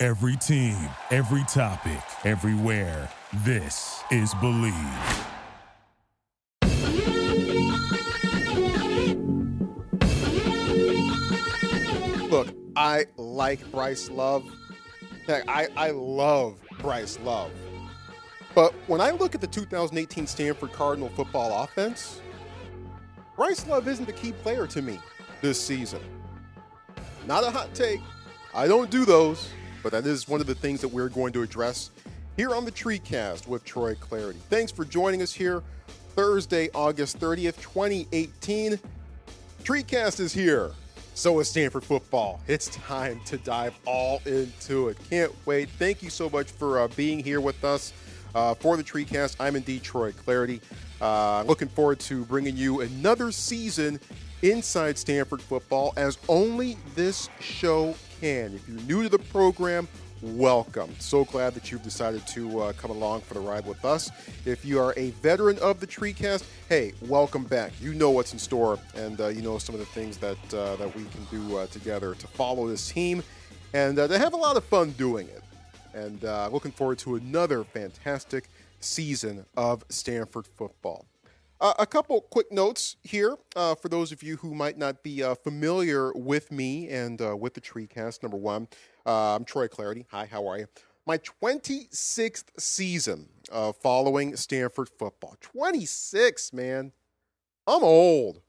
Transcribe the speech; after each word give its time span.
Every 0.00 0.36
team, 0.36 0.76
every 1.10 1.42
topic, 1.48 1.98
everywhere. 2.24 3.10
This 3.44 4.00
is 4.12 4.32
Believe. 4.34 4.72
Look, 12.30 12.54
I 12.76 13.06
like 13.16 13.68
Bryce 13.72 14.08
Love. 14.08 14.44
I, 15.28 15.66
I 15.76 15.90
love 15.90 16.60
Bryce 16.78 17.18
Love. 17.24 17.50
But 18.54 18.72
when 18.86 19.00
I 19.00 19.10
look 19.10 19.34
at 19.34 19.40
the 19.40 19.48
2018 19.48 20.28
Stanford 20.28 20.72
Cardinal 20.72 21.08
football 21.08 21.64
offense, 21.64 22.20
Bryce 23.34 23.66
Love 23.66 23.88
isn't 23.88 24.06
the 24.06 24.12
key 24.12 24.30
player 24.30 24.68
to 24.68 24.80
me 24.80 25.00
this 25.40 25.60
season. 25.60 26.02
Not 27.26 27.42
a 27.42 27.50
hot 27.50 27.74
take. 27.74 28.00
I 28.54 28.68
don't 28.68 28.92
do 28.92 29.04
those, 29.04 29.50
but 29.90 30.04
that 30.04 30.10
is 30.10 30.28
one 30.28 30.38
of 30.38 30.46
the 30.46 30.54
things 30.54 30.82
that 30.82 30.88
we're 30.88 31.08
going 31.08 31.32
to 31.32 31.40
address 31.40 31.90
here 32.36 32.54
on 32.54 32.66
the 32.66 32.70
TreeCast 32.70 33.48
with 33.48 33.64
Troy 33.64 33.94
Clardy. 33.94 34.36
Thanks 34.50 34.70
for 34.70 34.84
joining 34.84 35.22
us 35.22 35.32
here 35.32 35.62
Thursday, 36.14 36.68
August 36.74 37.18
30th, 37.18 37.58
2018. 37.62 38.78
TreeCast 39.64 40.20
is 40.20 40.34
here. 40.34 40.72
So 41.14 41.40
is 41.40 41.48
Stanford 41.48 41.84
football. 41.84 42.38
It's 42.46 42.68
time 42.68 43.18
to 43.24 43.38
dive 43.38 43.72
all 43.86 44.20
into 44.26 44.90
it. 44.90 44.98
Can't 45.08 45.32
wait. 45.46 45.70
Thank 45.70 46.02
you 46.02 46.10
so 46.10 46.28
much 46.28 46.50
for 46.50 46.80
uh, 46.80 46.88
being 46.88 47.24
here 47.24 47.40
with 47.40 47.64
us 47.64 47.94
uh, 48.34 48.52
for 48.52 48.76
the 48.76 48.84
TreeCast. 48.84 49.36
I'm 49.40 49.56
in 49.56 49.62
Detroit 49.62 50.16
Clarity. 50.22 50.60
Uh, 51.00 51.44
looking 51.44 51.68
forward 51.68 51.98
to 52.00 52.26
bringing 52.26 52.58
you 52.58 52.82
another 52.82 53.32
season 53.32 53.98
inside 54.42 54.98
Stanford 54.98 55.40
football 55.40 55.94
as 55.96 56.18
only 56.28 56.76
this 56.94 57.30
show 57.40 57.94
can. 58.20 58.54
If 58.54 58.68
you're 58.68 58.80
new 58.82 59.02
to 59.04 59.08
the 59.08 59.18
program, 59.18 59.88
welcome. 60.22 60.94
So 60.98 61.24
glad 61.24 61.54
that 61.54 61.70
you've 61.70 61.82
decided 61.82 62.26
to 62.28 62.60
uh, 62.60 62.72
come 62.72 62.90
along 62.90 63.20
for 63.22 63.34
the 63.34 63.40
ride 63.40 63.66
with 63.66 63.84
us. 63.84 64.10
If 64.44 64.64
you 64.64 64.80
are 64.80 64.92
a 64.96 65.10
veteran 65.10 65.58
of 65.58 65.80
the 65.80 65.86
TreeCast, 65.86 66.44
hey, 66.68 66.92
welcome 67.02 67.44
back. 67.44 67.72
You 67.80 67.94
know 67.94 68.10
what's 68.10 68.32
in 68.32 68.38
store, 68.38 68.78
and 68.94 69.20
uh, 69.20 69.28
you 69.28 69.42
know 69.42 69.58
some 69.58 69.74
of 69.74 69.80
the 69.80 69.86
things 69.86 70.16
that 70.18 70.38
uh, 70.54 70.76
that 70.76 70.94
we 70.96 71.04
can 71.04 71.24
do 71.30 71.58
uh, 71.58 71.66
together 71.66 72.14
to 72.14 72.26
follow 72.26 72.66
this 72.68 72.88
team, 72.90 73.22
and 73.72 73.98
uh, 73.98 74.08
to 74.08 74.18
have 74.18 74.32
a 74.32 74.36
lot 74.36 74.56
of 74.56 74.64
fun 74.64 74.90
doing 74.92 75.28
it. 75.28 75.42
And 75.94 76.24
uh, 76.24 76.48
looking 76.52 76.72
forward 76.72 76.98
to 77.00 77.16
another 77.16 77.64
fantastic 77.64 78.48
season 78.80 79.44
of 79.56 79.84
Stanford 79.88 80.46
football. 80.46 81.06
Uh, 81.60 81.74
a 81.80 81.86
couple 81.86 82.20
quick 82.20 82.52
notes 82.52 82.96
here 83.02 83.36
uh, 83.56 83.74
for 83.74 83.88
those 83.88 84.12
of 84.12 84.22
you 84.22 84.36
who 84.36 84.54
might 84.54 84.78
not 84.78 85.02
be 85.02 85.24
uh, 85.24 85.34
familiar 85.34 86.12
with 86.12 86.52
me 86.52 86.88
and 86.88 87.20
with 87.40 87.54
the 87.54 87.60
TreeCast. 87.60 88.22
Number 88.22 88.36
one, 88.36 88.68
uh, 89.04 89.34
I'm 89.34 89.44
Troy 89.44 89.66
Clardy. 89.66 90.06
Hi, 90.10 90.26
how 90.26 90.46
are 90.46 90.58
you? 90.58 90.66
My 91.04 91.18
26th 91.18 92.44
season 92.58 93.28
of 93.50 93.76
following 93.76 94.36
Stanford 94.36 94.88
football. 94.88 95.36
26, 95.40 96.52
man. 96.52 96.92
I'm 97.66 97.82
old. 97.82 98.40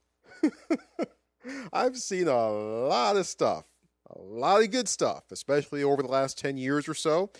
I've 1.74 1.98
seen 1.98 2.28
a 2.28 2.50
lot 2.50 3.18
of 3.18 3.26
stuff, 3.26 3.66
a 4.10 4.20
lot 4.20 4.62
of 4.62 4.70
good 4.70 4.88
stuff, 4.88 5.24
especially 5.32 5.84
over 5.84 6.04
the 6.04 6.10
last 6.10 6.38
10 6.38 6.58
years 6.58 6.88
or 6.88 6.94
so, 6.94 7.32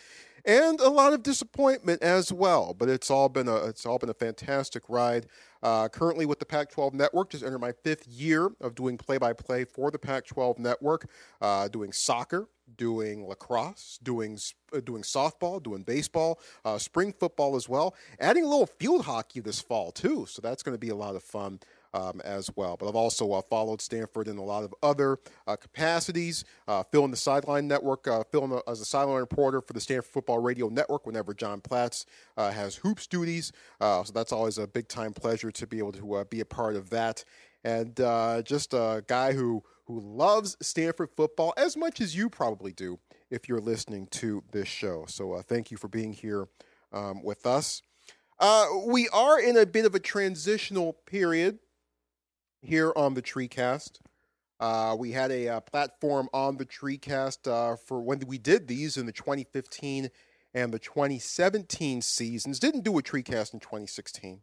and 0.46 0.80
a 0.80 0.90
lot 0.90 1.14
of 1.14 1.22
disappointment 1.22 2.02
as 2.02 2.34
well. 2.34 2.74
But 2.74 2.90
it's 2.90 3.12
all 3.12 3.30
been 3.30 3.48
a 3.48 3.56
it's 3.66 3.86
all 3.86 4.00
been 4.00 4.10
a 4.10 4.14
fantastic 4.14 4.84
ride. 4.90 5.28
Uh, 5.62 5.88
currently 5.90 6.26
with 6.26 6.40
the 6.40 6.46
Pac 6.46 6.72
12 6.72 6.94
Network, 6.94 7.30
just 7.30 7.44
entered 7.44 7.60
my 7.60 7.72
fifth 7.72 8.08
year 8.08 8.50
of 8.62 8.76
doing 8.76 8.98
play 8.98 9.18
by 9.18 9.34
play 9.34 9.66
for 9.66 9.92
the 9.92 10.00
Pac 10.00 10.26
12 10.26 10.60
Network, 10.60 11.10
uh, 11.42 11.68
doing 11.68 11.92
soccer, 11.92 12.48
doing 12.78 13.28
lacrosse, 13.28 14.00
doing 14.02 14.38
uh, 14.74 14.80
doing 14.80 15.02
softball, 15.02 15.62
doing 15.62 15.84
baseball, 15.84 16.40
uh, 16.66 16.78
spring 16.78 17.12
football 17.12 17.56
as 17.56 17.68
well. 17.68 17.96
Adding 18.20 18.44
a 18.44 18.48
little 18.48 18.68
field 18.68 19.06
hockey 19.06 19.40
this 19.40 19.60
fall 19.60 19.92
too, 19.92 20.26
so 20.30 20.42
that's 20.42 20.64
going 20.64 20.76
to 20.76 20.80
be 20.80 20.90
a 20.90 20.96
lot 20.96 21.16
of 21.16 21.24
fun. 21.24 21.60
Um, 21.92 22.22
as 22.24 22.52
well. 22.56 22.78
But 22.78 22.88
I've 22.88 22.96
also 22.96 23.32
uh, 23.32 23.42
followed 23.42 23.82
Stanford 23.82 24.28
in 24.28 24.38
a 24.38 24.44
lot 24.44 24.64
of 24.64 24.76
other 24.84 25.18
uh, 25.48 25.56
capacities, 25.56 26.46
uh, 26.68 26.84
filling 26.84 27.10
the 27.10 27.18
sideline 27.18 27.68
network, 27.68 28.08
uh, 28.08 28.24
filling 28.32 28.62
as 28.68 28.80
a 28.80 28.86
sideline 28.86 29.18
reporter 29.18 29.60
for 29.60 29.74
the 29.74 29.80
Stanford 29.80 30.12
Football 30.12 30.38
Radio 30.38 30.70
Network 30.70 31.08
whenever 31.08 31.34
John 31.34 31.62
Platz 31.62 32.06
uh, 32.38 32.52
has 32.52 32.76
hoops 32.76 33.08
duties. 33.08 33.52
Uh, 33.82 34.04
so 34.04 34.14
that's 34.14 34.32
always 34.32 34.60
a 34.60 34.68
big 34.68 34.88
time 34.88 35.14
pleasure 35.14 35.50
to 35.50 35.66
be 35.66 35.80
able 35.80 35.92
to 35.94 36.28
be 36.30 36.42
a 36.42 36.46
part 36.46 36.76
of 36.76 36.92
that. 36.92 37.24
And 37.64 37.96
just 38.46 38.76
a 38.76 39.04
guy 39.08 39.34
who 39.34 39.64
who 39.90 40.00
loves 40.00 40.56
Stanford 40.62 41.10
football 41.18 41.52
as 41.58 41.76
much 41.76 42.00
as 42.00 42.16
you 42.16 42.30
probably 42.30 42.72
do 42.72 43.00
if 43.32 43.50
you're 43.50 43.60
listening 43.60 44.06
to 44.12 44.44
this 44.52 44.68
show. 44.68 45.06
So 45.08 45.34
uh, 45.34 45.42
thank 45.42 45.72
you 45.72 45.78
for 45.78 45.88
being 45.88 46.14
here 46.14 46.48
um, 46.94 47.24
with 47.24 47.48
us. 47.48 47.82
Uh, 48.40 48.68
we 48.86 49.10
are 49.10 49.40
in 49.40 49.58
a 49.58 49.66
bit 49.66 49.86
of 49.86 49.96
a 49.96 50.00
transitional 50.00 50.94
period 51.08 51.58
here 52.62 52.92
on 52.96 53.14
the 53.14 53.22
TreeCast. 53.22 54.00
Uh, 54.60 54.96
we 54.98 55.12
had 55.12 55.32
a 55.32 55.48
uh, 55.48 55.60
platform 55.62 56.28
on 56.34 56.58
the 56.58 56.66
TreeCast 56.66 57.48
uh, 57.48 57.76
for 57.78 58.02
when 58.02 58.20
we 58.28 58.38
did 58.38 58.68
these 58.68 58.98
in 58.98 59.06
the 59.06 59.12
2015 59.12 60.10
and 60.54 60.74
the 60.74 60.80
2017 60.80 62.02
seasons. 62.02 62.60
Didn't 62.60 62.84
do 62.84 62.98
a 62.98 63.02
TreeCast 63.02 63.54
in 63.54 63.60
2016, 63.60 64.42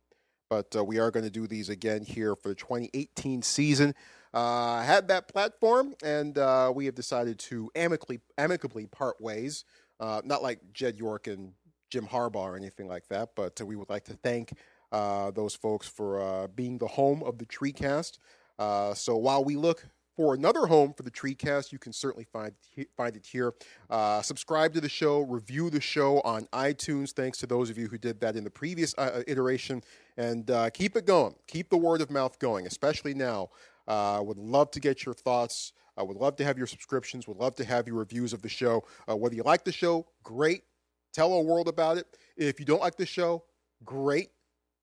but 0.49 0.75
uh, 0.75 0.85
we 0.85 0.99
are 0.99 1.11
going 1.11 1.25
to 1.25 1.31
do 1.31 1.47
these 1.47 1.69
again 1.69 2.05
here 2.05 2.35
for 2.35 2.49
the 2.49 2.55
2018 2.55 3.43
season 3.43 3.95
uh, 4.37 4.83
had 4.83 5.09
that 5.09 5.29
platform, 5.29 5.95
and 6.05 6.37
uh, 6.37 6.71
we 6.75 6.85
have 6.85 6.95
decided 6.95 7.39
to 7.39 7.71
amicably 7.75 8.21
amicably 8.37 8.85
part 8.85 9.19
ways. 9.19 9.65
Uh, 9.99 10.21
not 10.25 10.43
like 10.43 10.61
Jed 10.75 10.99
York 10.99 11.27
and 11.27 11.55
Jim 11.91 12.07
Harbaugh 12.07 12.45
or 12.45 12.55
anything 12.55 12.87
like 12.87 13.09
that, 13.09 13.31
but 13.35 13.59
we 13.63 13.77
would 13.77 13.89
like 13.89 14.05
to 14.05 14.13
thank 14.13 14.53
uh, 14.93 15.31
those 15.31 15.55
folks 15.55 15.89
for 15.89 16.21
uh, 16.21 16.47
being 16.49 16.79
the 16.79 16.87
home 16.87 17.23
of 17.23 17.39
the 17.39 17.47
TreeCast. 17.47 18.19
Uh, 18.59 18.95
so 18.95 19.17
while 19.17 19.45
we 19.45 19.57
look 19.57 19.87
for 20.17 20.33
another 20.35 20.67
home 20.67 20.95
for 20.95 21.03
the 21.03 21.11
TreeCast, 21.11 21.73
you 21.73 21.79
can 21.79 21.93
certainly 21.93 22.25
find 22.25 22.53
find 22.97 23.17
it 23.17 23.27
here. 23.27 23.53
Uh, 23.91 24.23
subscribe 24.23 24.73
to 24.73 24.81
the 24.81 24.89
show, 24.89 25.21
review 25.21 25.69
the 25.69 25.81
show 25.81 26.21
on 26.21 26.47
iTunes. 26.53 27.13
Thanks 27.13 27.39
to 27.39 27.47
those 27.47 27.69
of 27.69 27.77
you 27.77 27.87
who 27.87 27.99
did 27.99 28.21
that 28.21 28.35
in 28.35 28.43
the 28.43 28.51
previous 28.51 28.95
uh, 28.97 29.23
iteration, 29.27 29.83
and 30.17 30.51
uh, 30.51 30.71
keep 30.71 30.97
it 30.97 31.07
going. 31.07 31.35
Keep 31.47 31.69
the 31.69 31.77
word 31.77 32.01
of 32.01 32.11
mouth 32.11 32.39
going, 32.39 32.67
especially 32.67 33.13
now 33.13 33.51
uh, 33.87 34.23
would 34.25 34.39
love 34.39 34.71
to 34.73 34.81
get 34.81 35.05
your 35.05 35.15
thoughts. 35.15 35.73
I 35.99 36.03
would 36.03 36.17
love 36.17 36.37
to 36.37 36.45
have 36.45 36.59
your 36.59 36.67
subscriptions. 36.67 37.27
Would 37.29 37.39
love 37.39 37.55
to 37.57 37.65
have 37.65 37.87
your 37.87 37.97
reviews 37.97 38.33
of 38.33 38.43
the 38.43 38.49
show. 38.49 38.85
Uh, 39.09 39.17
whether 39.17 39.35
you 39.35 39.43
like 39.43 39.65
the 39.65 39.73
show, 39.73 40.07
great. 40.23 40.63
Tell 41.13 41.33
a 41.33 41.43
world 41.43 41.69
about 41.69 41.97
it. 41.97 42.07
If 42.37 42.61
you 42.61 42.67
don't 42.67 42.81
like 42.81 42.97
the 42.97 43.07
show, 43.07 43.45
great. 43.85 44.29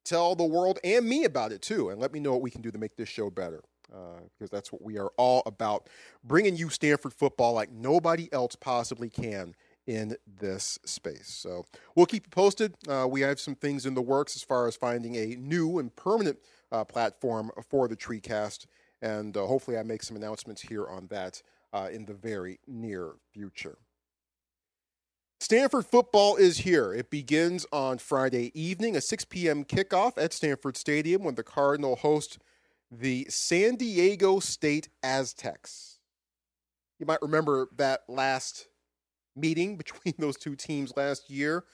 Tell 0.04 0.36
the 0.36 0.44
world 0.44 0.80
and 0.84 1.08
me 1.08 1.24
about 1.24 1.52
it 1.52 1.62
too, 1.62 1.90
and 1.90 2.00
let 2.00 2.12
me 2.14 2.20
know 2.20 2.32
what 2.32 2.42
we 2.42 2.52
can 2.52 2.62
do 2.62 2.72
to 2.72 2.78
make 2.78 2.96
this 2.96 3.10
show 3.10 3.30
better. 3.30 3.62
Uh, 3.94 4.22
because 4.38 4.50
that's 4.50 4.72
what 4.72 4.82
we 4.82 4.98
are 4.98 5.12
all 5.18 5.44
about 5.46 5.88
bringing 6.24 6.56
you 6.56 6.68
Stanford 6.70 7.14
football 7.14 7.54
like 7.54 7.72
nobody 7.72 8.28
else 8.34 8.56
possibly 8.56 9.08
can 9.08 9.54
in 9.86 10.16
this 10.40 10.80
space. 10.84 11.28
So 11.28 11.66
we'll 11.94 12.08
keep 12.08 12.26
you 12.26 12.32
posted. 12.32 12.74
Uh, 12.88 13.06
we 13.08 13.22
have 13.22 13.40
some 13.40 13.54
things 13.54 13.86
in 13.86 13.94
the 13.94 14.02
works 14.02 14.36
as 14.36 14.42
far 14.42 14.68
as 14.68 14.76
finding 14.76 15.16
a 15.16 15.36
new 15.36 15.78
and 15.78 15.96
permanent 15.96 16.40
uh, 16.72 16.84
platform 16.86 17.52
for 17.70 17.88
the 17.88 17.96
TreeCast 17.96 18.66
and 19.04 19.36
uh, 19.36 19.46
hopefully 19.46 19.78
I 19.78 19.84
make 19.84 20.02
some 20.02 20.16
announcements 20.16 20.62
here 20.62 20.88
on 20.88 21.08
that 21.08 21.44
uh, 21.74 21.90
in 21.92 22.06
the 22.06 22.14
very 22.14 22.60
near 22.66 23.16
future. 23.34 23.78
Stanford 25.44 25.86
football 25.86 26.38
is 26.38 26.60
here. 26.60 26.94
It 26.94 27.10
begins 27.10 27.66
on 27.74 27.98
Friday 27.98 28.50
evening, 28.58 28.96
a 28.96 29.02
6 29.02 29.26
p.m. 29.26 29.66
kickoff 29.66 30.14
at 30.18 30.32
Stanford 30.32 30.78
Stadium 30.78 31.22
when 31.22 31.36
the 31.36 31.44
Cardinal 31.44 31.98
host 31.98 32.38
the 32.90 33.26
San 33.28 33.76
Diego 33.76 34.40
State 34.40 34.88
Aztecs. 35.04 36.00
You 36.98 37.06
might 37.06 37.22
remember 37.22 37.68
that 37.76 38.04
last 38.08 38.70
meeting 39.36 39.76
between 39.84 40.14
those 40.18 40.38
two 40.38 40.56
teams 40.56 40.94
last 40.96 41.30
year. 41.30 41.66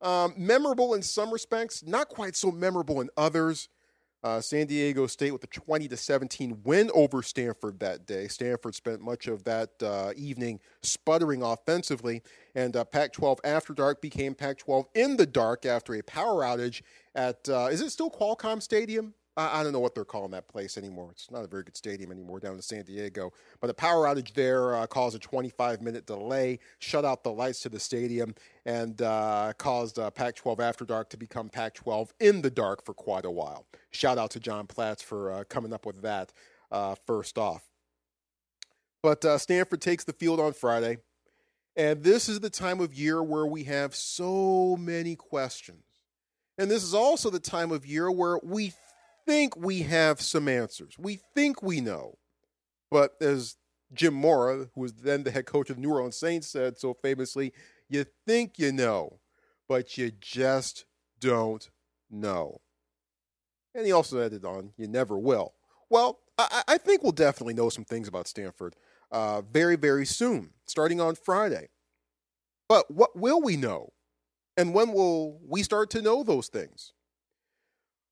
Um, 0.00 0.34
memorable 0.36 0.94
in 0.94 1.02
some 1.02 1.30
respects, 1.32 1.84
not 1.84 2.08
quite 2.08 2.34
so 2.34 2.50
memorable 2.50 3.00
in 3.00 3.08
others. 3.16 3.68
Uh, 4.24 4.40
San 4.40 4.66
Diego 4.66 5.06
State 5.08 5.32
with 5.32 5.42
a 5.42 5.48
20 5.48 5.88
to 5.88 5.96
17 5.96 6.60
win 6.64 6.90
over 6.94 7.22
Stanford 7.22 7.80
that 7.80 8.06
day. 8.06 8.28
Stanford 8.28 8.74
spent 8.74 9.00
much 9.00 9.26
of 9.26 9.42
that 9.44 9.70
uh, 9.82 10.12
evening 10.16 10.60
sputtering 10.82 11.42
offensively, 11.42 12.22
and 12.54 12.76
uh, 12.76 12.84
Pac-12 12.84 13.38
After 13.42 13.74
Dark 13.74 14.00
became 14.00 14.34
Pac-12 14.34 14.84
in 14.94 15.16
the 15.16 15.26
dark 15.26 15.66
after 15.66 15.94
a 15.94 16.02
power 16.02 16.42
outage 16.42 16.82
at 17.14 17.48
uh, 17.48 17.68
is 17.70 17.80
it 17.80 17.90
still 17.90 18.10
Qualcomm 18.10 18.62
Stadium? 18.62 19.14
I, 19.36 19.60
I, 19.60 19.62
don't 19.62 19.72
know 19.72 19.80
what 19.80 19.94
they're 19.94 20.04
calling 20.04 20.30
that 20.32 20.48
place 20.48 20.76
anymore. 20.76 21.08
It's 21.12 21.30
not 21.30 21.44
a 21.44 21.46
very 21.46 21.62
good 21.62 21.76
stadium 21.76 22.10
anymore 22.12 22.40
down 22.40 22.54
in 22.54 22.62
San 22.62 22.84
Diego. 22.84 23.32
But 23.60 23.70
a 23.70 23.74
power 23.74 24.06
outage 24.06 24.34
there 24.34 24.74
uh, 24.74 24.86
caused 24.86 25.16
a 25.16 25.18
25 25.18 25.80
minute 25.80 26.06
delay, 26.06 26.58
shut 26.78 27.04
out 27.04 27.24
the 27.24 27.32
lights 27.32 27.60
to 27.60 27.68
the 27.68 27.80
stadium, 27.80 28.34
and 28.66 29.00
uh, 29.00 29.52
caused 29.58 29.98
uh, 29.98 30.10
Pac 30.10 30.36
12 30.36 30.60
After 30.60 30.84
Dark 30.84 31.08
to 31.10 31.16
become 31.16 31.48
Pac 31.48 31.74
12 31.74 32.12
in 32.20 32.42
the 32.42 32.50
dark 32.50 32.84
for 32.84 32.94
quite 32.94 33.24
a 33.24 33.30
while. 33.30 33.66
Shout 33.90 34.18
out 34.18 34.30
to 34.32 34.40
John 34.40 34.66
Platz 34.66 35.02
for 35.02 35.32
uh, 35.32 35.44
coming 35.44 35.72
up 35.72 35.86
with 35.86 36.02
that 36.02 36.32
uh, 36.70 36.94
first 37.06 37.38
off. 37.38 37.62
But 39.02 39.24
uh, 39.24 39.38
Stanford 39.38 39.80
takes 39.80 40.04
the 40.04 40.12
field 40.12 40.40
on 40.40 40.52
Friday. 40.52 40.98
And 41.74 42.02
this 42.02 42.28
is 42.28 42.40
the 42.40 42.50
time 42.50 42.80
of 42.80 42.92
year 42.92 43.22
where 43.22 43.46
we 43.46 43.64
have 43.64 43.94
so 43.94 44.76
many 44.78 45.16
questions. 45.16 45.84
And 46.58 46.70
this 46.70 46.82
is 46.82 46.92
also 46.92 47.30
the 47.30 47.40
time 47.40 47.72
of 47.72 47.86
year 47.86 48.10
where 48.10 48.38
we 48.42 48.74
think 49.26 49.56
we 49.56 49.82
have 49.82 50.20
some 50.20 50.48
answers. 50.48 50.96
We 50.98 51.20
think 51.34 51.62
we 51.62 51.80
know. 51.80 52.18
But 52.90 53.12
as 53.20 53.56
Jim 53.92 54.14
Mora, 54.14 54.68
who 54.74 54.80
was 54.80 54.92
then 54.94 55.22
the 55.22 55.30
head 55.30 55.46
coach 55.46 55.70
of 55.70 55.78
New 55.78 55.90
Orleans 55.90 56.16
Saints, 56.16 56.48
said 56.48 56.78
so 56.78 56.94
famously, 56.94 57.52
you 57.88 58.06
think 58.26 58.58
you 58.58 58.72
know, 58.72 59.20
but 59.68 59.96
you 59.96 60.10
just 60.20 60.84
don't 61.20 61.70
know. 62.10 62.60
And 63.74 63.86
he 63.86 63.92
also 63.92 64.24
added 64.24 64.44
on, 64.44 64.72
you 64.76 64.86
never 64.86 65.18
will. 65.18 65.54
Well, 65.88 66.20
I, 66.38 66.62
I 66.68 66.78
think 66.78 67.02
we'll 67.02 67.12
definitely 67.12 67.54
know 67.54 67.68
some 67.68 67.84
things 67.84 68.08
about 68.08 68.28
Stanford 68.28 68.76
uh, 69.10 69.42
very, 69.42 69.76
very 69.76 70.06
soon, 70.06 70.50
starting 70.66 71.00
on 71.00 71.14
Friday. 71.14 71.68
But 72.68 72.90
what 72.90 73.16
will 73.16 73.40
we 73.40 73.56
know? 73.56 73.92
And 74.56 74.74
when 74.74 74.92
will 74.92 75.38
we 75.46 75.62
start 75.62 75.90
to 75.90 76.02
know 76.02 76.22
those 76.22 76.48
things? 76.48 76.92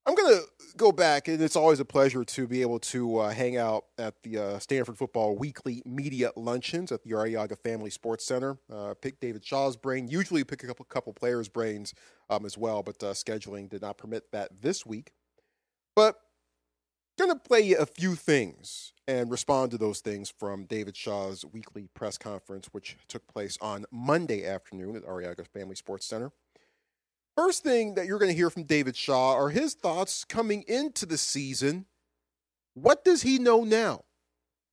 I'm 0.05 0.15
going 0.15 0.33
to 0.33 0.43
go 0.77 0.91
back, 0.91 1.27
and 1.27 1.39
it's 1.39 1.55
always 1.55 1.79
a 1.79 1.85
pleasure 1.85 2.23
to 2.23 2.47
be 2.47 2.61
able 2.63 2.79
to 2.79 3.19
uh, 3.19 3.29
hang 3.29 3.57
out 3.57 3.85
at 3.99 4.15
the 4.23 4.37
uh, 4.39 4.59
Stanford 4.59 4.97
Football 4.97 5.37
Weekly 5.37 5.83
Media 5.85 6.31
Luncheons 6.35 6.91
at 6.91 7.03
the 7.03 7.11
Arrillaga 7.11 7.55
Family 7.59 7.91
Sports 7.91 8.25
Center. 8.25 8.57
Uh, 8.71 8.95
pick 8.99 9.19
David 9.19 9.45
Shaw's 9.45 9.77
brain. 9.77 10.07
Usually 10.07 10.43
pick 10.43 10.63
a 10.63 10.67
couple, 10.67 10.85
couple 10.85 11.13
players' 11.13 11.49
brains 11.49 11.93
um, 12.31 12.47
as 12.47 12.57
well, 12.57 12.81
but 12.81 13.01
uh, 13.03 13.13
scheduling 13.13 13.69
did 13.69 13.83
not 13.83 13.99
permit 13.99 14.31
that 14.31 14.61
this 14.61 14.87
week. 14.87 15.11
But 15.95 16.15
going 17.19 17.31
to 17.31 17.39
play 17.39 17.73
a 17.73 17.85
few 17.85 18.15
things 18.15 18.93
and 19.07 19.29
respond 19.29 19.69
to 19.71 19.77
those 19.77 19.99
things 19.99 20.33
from 20.39 20.65
David 20.65 20.97
Shaw's 20.97 21.45
weekly 21.45 21.89
press 21.93 22.17
conference, 22.17 22.69
which 22.71 22.97
took 23.07 23.27
place 23.27 23.57
on 23.61 23.85
Monday 23.91 24.47
afternoon 24.47 24.95
at 24.95 25.05
Arrillaga 25.05 25.45
Family 25.47 25.75
Sports 25.75 26.07
Center. 26.07 26.31
First 27.35 27.63
thing 27.63 27.95
that 27.95 28.07
you're 28.07 28.19
going 28.19 28.31
to 28.31 28.35
hear 28.35 28.49
from 28.49 28.63
David 28.63 28.95
Shaw 28.95 29.33
are 29.33 29.49
his 29.49 29.73
thoughts 29.73 30.25
coming 30.25 30.63
into 30.67 31.05
the 31.05 31.17
season. 31.17 31.85
What 32.73 33.05
does 33.05 33.21
he 33.21 33.39
know 33.39 33.63
now? 33.63 34.03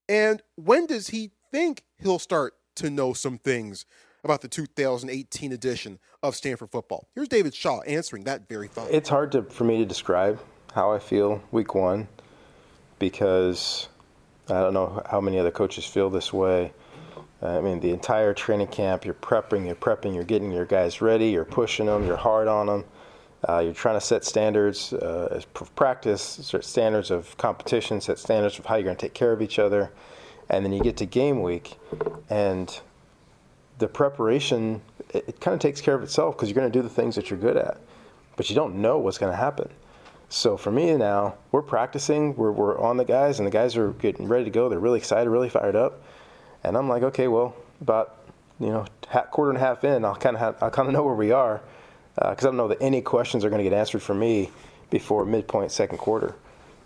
And 0.09 0.43
when 0.57 0.87
does 0.87 1.09
he 1.09 1.31
think 1.53 1.85
he'll 1.99 2.19
start 2.19 2.55
to 2.77 2.91
know 2.91 3.13
some 3.13 3.39
things 3.39 3.87
about 4.25 4.41
the 4.41 4.49
2018 4.49 5.53
edition 5.53 6.01
of 6.23 6.35
Stanford 6.35 6.73
football? 6.73 7.09
Here's 7.15 7.29
David 7.29 7.55
Shaw 7.55 7.81
answering 7.83 8.25
that 8.25 8.49
very 8.49 8.67
thought. 8.67 8.91
It's 8.91 9.09
hard 9.09 9.33
to, 9.33 9.43
for 9.45 9.63
me 9.65 9.79
to 9.79 9.85
describe 9.85 10.41
how 10.75 10.93
I 10.93 10.99
feel 10.99 11.43
week 11.53 11.77
one 11.77 12.09
because 12.99 13.89
I 14.49 14.61
don't 14.61 14.75
know 14.75 15.03
how 15.09 15.21
many 15.21 15.39
other 15.39 15.53
coaches 15.53 15.85
feel 15.85 16.11
this 16.11 16.33
way. 16.33 16.73
I 17.41 17.61
mean, 17.61 17.79
the 17.79 17.91
entire 17.91 18.35
training 18.35 18.67
camp, 18.69 19.05
you're 19.05 19.15
prepping, 19.15 19.65
you're 19.67 19.77
prepping, 19.77 20.15
you're 20.15 20.25
getting 20.25 20.51
your 20.51 20.65
guys 20.65 21.01
ready, 21.01 21.31
you're 21.31 21.45
pushing 21.45 21.87
them, 21.87 22.05
you're 22.05 22.17
hard 22.17 22.49
on 22.49 22.67
them. 22.67 22.85
Uh, 23.49 23.61
you're 23.61 23.75
trying 23.75 23.95
to 23.95 24.05
set 24.05 24.25
standards 24.25 24.93
uh, 24.93 25.43
of 25.57 25.75
practice, 25.77 26.21
set 26.21 26.65
standards 26.65 27.13
of 27.13 27.37
competition, 27.37 28.01
set 28.01 28.19
standards 28.19 28.59
of 28.59 28.67
how 28.67 28.75
you're 28.75 28.83
going 28.83 28.97
to 28.97 29.01
take 29.01 29.15
care 29.15 29.33
of 29.33 29.41
each 29.41 29.61
other. 29.61 29.93
And 30.51 30.65
then 30.65 30.73
you 30.73 30.83
get 30.83 30.97
to 30.97 31.07
game 31.07 31.43
week, 31.43 31.79
and 32.29 32.81
the 33.79 33.87
preparation, 33.87 34.83
it, 35.15 35.29
it 35.29 35.41
kind 35.41 35.55
of 35.55 35.61
takes 35.61 35.81
care 35.81 35.95
of 35.95 36.03
itself 36.03 36.37
because 36.37 36.49
you're 36.49 36.57
going 36.57 36.71
to 36.71 36.77
do 36.77 36.83
the 36.83 36.93
things 36.93 37.15
that 37.15 37.31
you're 37.31 37.39
good 37.39 37.57
at. 37.57 37.79
But 38.35 38.51
you 38.51 38.57
don't 38.57 38.77
know 38.77 38.99
what's 38.99 39.19
going 39.19 39.33
to 39.33 39.37
happen. 39.37 39.71
So 40.29 40.57
for 40.57 40.73
me 40.73 40.97
now, 40.97 41.37
we're 41.53 41.63
practicing, 41.63 42.35
we're, 42.35 42.51
we're 42.51 42.79
on 42.81 42.97
the 42.97 43.05
guys, 43.05 43.39
and 43.39 43.47
the 43.47 43.53
guys 43.53 43.77
are 43.77 43.93
getting 43.93 44.27
ready 44.27 44.45
to 44.45 44.51
go. 44.51 44.69
They're 44.69 44.81
really 44.81 44.99
excited, 44.99 45.31
really 45.31 45.49
fired 45.49 45.77
up 45.77 46.03
and 46.65 46.77
I'm 46.77 46.89
like, 46.89 47.03
okay, 47.03 47.29
well, 47.29 47.55
about 47.81 48.17
you 48.61 48.69
know 48.69 48.87
quarter 49.31 49.51
and 49.51 49.57
a 49.57 49.61
half 49.61 49.85
in, 49.85 50.05
I'll 50.05 50.17
kind 50.17 50.37
of 50.37 50.63
I 50.63 50.71
kind 50.71 50.89
of 50.89 50.95
know 50.95 51.03
where 51.03 51.15
we 51.15 51.33
are 51.33 51.61
because 52.15 52.45
uh, 52.45 52.49
I 52.49 52.51
don't 52.51 52.57
know 52.57 52.69
that 52.69 52.79
any 52.81 53.01
questions 53.01 53.45
are 53.45 53.51
going 53.51 53.63
to 53.63 53.69
get 53.69 53.77
answered 53.77 54.03
for 54.03 54.15
me 54.15 54.51
before 54.91 55.25
midpoint 55.25 55.71
second 55.71 55.99
quarter. 55.99 56.35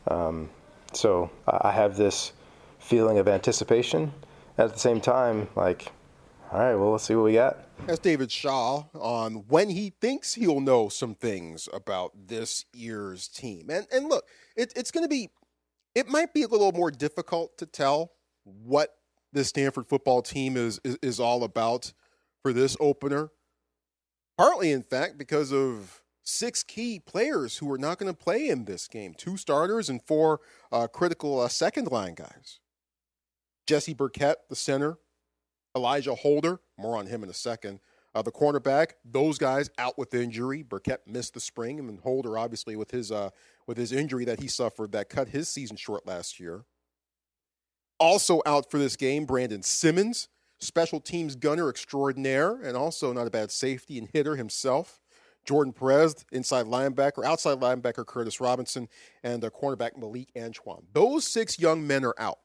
Um, 0.08 0.50
so 0.92 1.30
I 1.46 1.70
have 1.70 1.96
this 1.96 2.32
feeling 2.78 3.18
of 3.18 3.28
anticipation. 3.28 4.12
At 4.58 4.74
the 4.74 4.78
same 4.78 5.00
time, 5.00 5.48
like, 5.56 5.90
all 6.52 6.60
right, 6.60 6.74
well, 6.74 6.92
let's 6.92 7.04
see 7.04 7.14
what 7.14 7.24
we 7.24 7.34
got. 7.34 7.56
That's 7.86 7.98
David 7.98 8.30
Shaw 8.30 8.84
on 8.94 9.44
when 9.48 9.70
he 9.70 9.94
thinks 10.00 10.34
he'll 10.34 10.60
know 10.60 10.88
some 10.88 11.14
things 11.14 11.68
about 11.72 12.12
this 12.26 12.66
year's 12.74 13.28
team. 13.28 13.70
And 13.70 13.86
and 13.90 14.08
look, 14.08 14.24
it, 14.54 14.72
it's 14.76 14.90
going 14.90 15.04
to 15.04 15.08
be, 15.08 15.30
it 15.94 16.08
might 16.08 16.34
be 16.34 16.42
a 16.42 16.48
little 16.48 16.72
more 16.72 16.90
difficult 16.90 17.56
to 17.58 17.66
tell 17.66 18.12
what 18.44 18.94
this 19.32 19.48
Stanford 19.48 19.86
football 19.86 20.22
team 20.22 20.56
is, 20.56 20.80
is, 20.84 20.98
is 21.02 21.20
all 21.20 21.44
about 21.44 21.92
for 22.42 22.52
this 22.52 22.76
opener. 22.80 23.30
Partly, 24.36 24.72
in 24.72 24.82
fact, 24.82 25.18
because 25.18 25.52
of 25.52 26.02
six 26.24 26.62
key 26.62 27.00
players 27.00 27.58
who 27.58 27.70
are 27.70 27.78
not 27.78 27.98
going 27.98 28.12
to 28.12 28.18
play 28.18 28.48
in 28.48 28.64
this 28.64 28.88
game 28.88 29.14
two 29.16 29.36
starters 29.36 29.88
and 29.88 30.02
four 30.02 30.40
uh, 30.70 30.86
critical 30.86 31.40
uh, 31.40 31.48
second 31.48 31.90
line 31.90 32.14
guys. 32.14 32.60
Jesse 33.66 33.94
Burkett, 33.94 34.38
the 34.48 34.56
center, 34.56 34.98
Elijah 35.76 36.14
Holder, 36.14 36.60
more 36.78 36.96
on 36.96 37.06
him 37.06 37.22
in 37.22 37.30
a 37.30 37.34
second. 37.34 37.80
Uh, 38.14 38.20
the 38.20 38.32
cornerback, 38.32 38.92
those 39.04 39.38
guys 39.38 39.70
out 39.78 39.96
with 39.96 40.12
injury. 40.12 40.62
Burkett 40.62 41.02
missed 41.06 41.32
the 41.32 41.40
spring, 41.40 41.78
and 41.78 42.00
Holder 42.00 42.36
obviously 42.36 42.76
with 42.76 42.90
his 42.90 43.10
uh, 43.10 43.30
with 43.66 43.78
his 43.78 43.90
injury 43.90 44.24
that 44.26 44.40
he 44.40 44.48
suffered 44.48 44.92
that 44.92 45.08
cut 45.08 45.28
his 45.28 45.48
season 45.48 45.76
short 45.76 46.06
last 46.06 46.38
year. 46.38 46.64
Also 48.02 48.42
out 48.46 48.68
for 48.68 48.78
this 48.78 48.96
game, 48.96 49.26
Brandon 49.26 49.62
Simmons, 49.62 50.28
special 50.58 50.98
teams 50.98 51.36
gunner 51.36 51.70
extraordinaire, 51.70 52.60
and 52.60 52.76
also 52.76 53.12
not 53.12 53.28
a 53.28 53.30
bad 53.30 53.52
safety 53.52 53.96
and 53.96 54.08
hitter 54.12 54.34
himself. 54.34 55.00
Jordan 55.44 55.72
Perez, 55.72 56.16
inside 56.32 56.66
linebacker, 56.66 57.24
outside 57.24 57.60
linebacker 57.60 58.04
Curtis 58.04 58.40
Robinson, 58.40 58.88
and 59.22 59.40
the 59.40 59.52
cornerback 59.52 59.96
Malik 59.96 60.30
Antoine. 60.36 60.82
Those 60.92 61.24
six 61.24 61.60
young 61.60 61.86
men 61.86 62.04
are 62.04 62.14
out. 62.18 62.40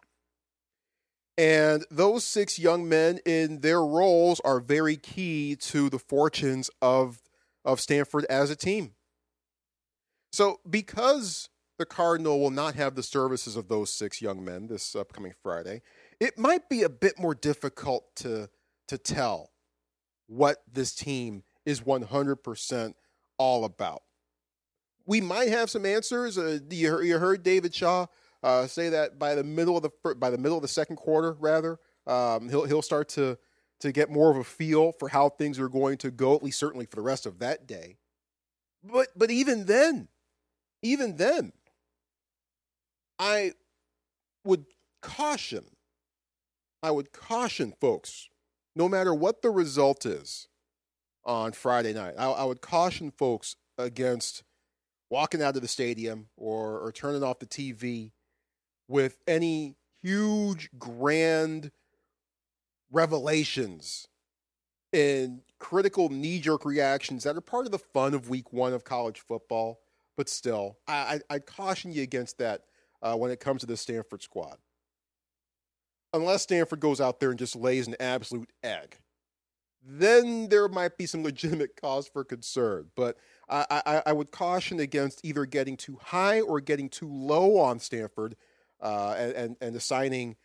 And 1.40 1.86
those 1.90 2.24
six 2.24 2.60
young 2.60 2.88
men 2.88 3.20
in 3.26 3.62
their 3.62 3.84
roles 3.84 4.40
are 4.42 4.60
very 4.60 4.96
key 4.96 5.56
to 5.56 5.90
the 5.90 6.00
fortunes 6.00 6.70
of, 6.84 7.24
of 7.66 7.80
Stanford 7.80 8.26
as 8.26 8.52
a 8.52 8.56
team. 8.56 8.94
So, 10.32 10.60
because 10.70 11.50
the 11.78 11.86
Cardinal 11.86 12.40
will 12.40 12.52
not 12.52 12.76
have 12.76 12.96
the 12.96 13.04
services 13.04 13.56
of 13.56 13.68
those 13.68 13.94
six 13.94 14.22
young 14.22 14.44
men 14.44 14.68
this 14.68 14.96
upcoming 14.96 15.34
Friday, 15.44 15.82
it 16.20 16.38
might 16.38 16.70
be 16.70 16.84
a 16.84 16.90
bit 16.90 17.20
more 17.20 17.36
difficult 17.36 18.16
to 18.18 18.50
to 18.88 18.98
tell 18.98 19.52
what 20.28 20.64
this 20.72 20.94
team 20.96 21.44
is 21.66 21.82
100% 21.82 22.94
all 23.38 23.66
about. 23.66 24.04
We 25.06 25.20
might 25.22 25.50
have 25.50 25.70
some 25.70 25.86
answers. 25.86 26.38
Uh, 26.38 26.60
you, 26.70 27.02
you 27.02 27.18
heard 27.18 27.44
David 27.44 27.76
Shaw 27.76 28.08
uh, 28.44 28.68
say 28.68 28.90
that 28.90 29.20
by 29.20 29.36
the 29.36 29.44
middle 29.44 29.78
of 29.78 29.84
the 29.84 30.16
by 30.16 30.30
the 30.30 30.38
middle 30.38 30.58
of 30.58 30.62
the 30.62 30.68
second 30.68 30.98
quarter, 30.98 31.34
rather, 31.40 31.80
um, 32.06 32.50
he'll 32.50 32.66
he'll 32.66 32.82
start 32.82 33.10
to 33.10 33.38
to 33.80 33.92
get 33.92 34.10
more 34.10 34.32
of 34.32 34.38
a 34.38 34.44
feel 34.44 34.92
for 34.94 35.10
how 35.10 35.30
things 35.30 35.60
are 35.60 35.70
going 35.70 35.98
to 35.98 36.12
go. 36.12 36.36
At 36.36 36.44
least 36.44 36.60
certainly 36.60 36.86
for 36.86 36.96
the 36.96 37.02
rest 37.02 37.26
of 37.26 37.40
that 37.40 37.68
day. 37.68 37.98
But 38.84 39.10
but 39.16 39.32
even 39.32 39.66
then, 39.66 40.08
even 40.82 41.18
then, 41.18 41.54
I 43.20 43.54
would 44.44 44.66
caution, 45.02 45.66
I 46.84 46.92
would 46.92 47.12
caution 47.12 47.74
folks, 47.80 48.30
no 48.76 48.88
matter 48.88 49.14
what 49.14 49.42
the 49.42 49.50
result 49.50 50.06
is 50.06 50.48
on 51.26 51.52
Friday 51.52 51.94
night, 51.94 52.14
I, 52.18 52.26
I 52.26 52.44
would 52.46 52.62
caution 52.62 53.12
folks 53.12 53.56
against 53.78 54.44
walking 55.10 55.42
out 55.42 55.56
of 55.56 55.62
the 55.62 55.68
stadium 55.68 56.28
or, 56.36 56.80
or 56.80 56.92
turning 56.92 57.24
off 57.24 57.40
the 57.40 57.46
TV 57.46 58.12
with 58.88 59.18
any 59.28 59.76
huge, 60.02 60.70
grand 60.78 61.72
revelations 62.92 64.08
and 64.94 65.42
critical 65.60 66.10
knee 66.10 66.40
jerk 66.40 66.66
reactions 66.66 67.24
that 67.24 67.36
are 67.36 67.42
part 67.42 67.66
of 67.66 67.72
the 67.72 67.80
fun 67.80 68.14
of 68.14 68.30
week 68.30 68.54
one 68.54 68.74
of 68.74 68.84
college 68.84 69.20
football. 69.20 69.80
But 70.16 70.30
still, 70.30 70.78
I, 70.88 71.22
I, 71.30 71.36
I 71.36 71.40
caution 71.40 71.92
you 71.92 72.02
against 72.02 72.38
that 72.40 72.64
uh, 73.02 73.16
when 73.16 73.32
it 73.32 73.40
comes 73.40 73.62
to 73.62 73.68
the 73.68 73.78
Stanford 73.78 74.22
squad. 74.22 74.58
Unless 76.14 76.44
Stanford 76.44 76.80
goes 76.80 77.02
out 77.02 77.20
there 77.20 77.30
and 77.30 77.40
just 77.40 77.56
lays 77.56 77.88
an 77.88 77.96
absolute 78.00 78.52
egg, 78.64 78.98
then 79.84 80.50
there 80.50 80.68
might 80.68 80.98
be 80.98 81.06
some 81.06 81.24
legitimate 81.24 81.80
cause 81.80 82.08
for 82.08 82.24
concern. 82.24 82.88
But 82.96 83.18
I, 83.50 83.82
I, 83.86 84.02
I 84.08 84.14
would 84.14 84.32
caution 84.32 84.80
against 84.80 85.24
either 85.24 85.46
getting 85.46 85.78
too 85.78 85.98
high 86.02 86.42
or 86.42 86.60
getting 86.60 86.90
too 86.90 87.10
low 87.10 87.58
on 87.58 87.80
Stanford 87.80 88.36
uh, 88.82 89.16
and, 89.18 89.34
and, 89.34 89.58
and 89.62 89.76
assigning 89.76 90.36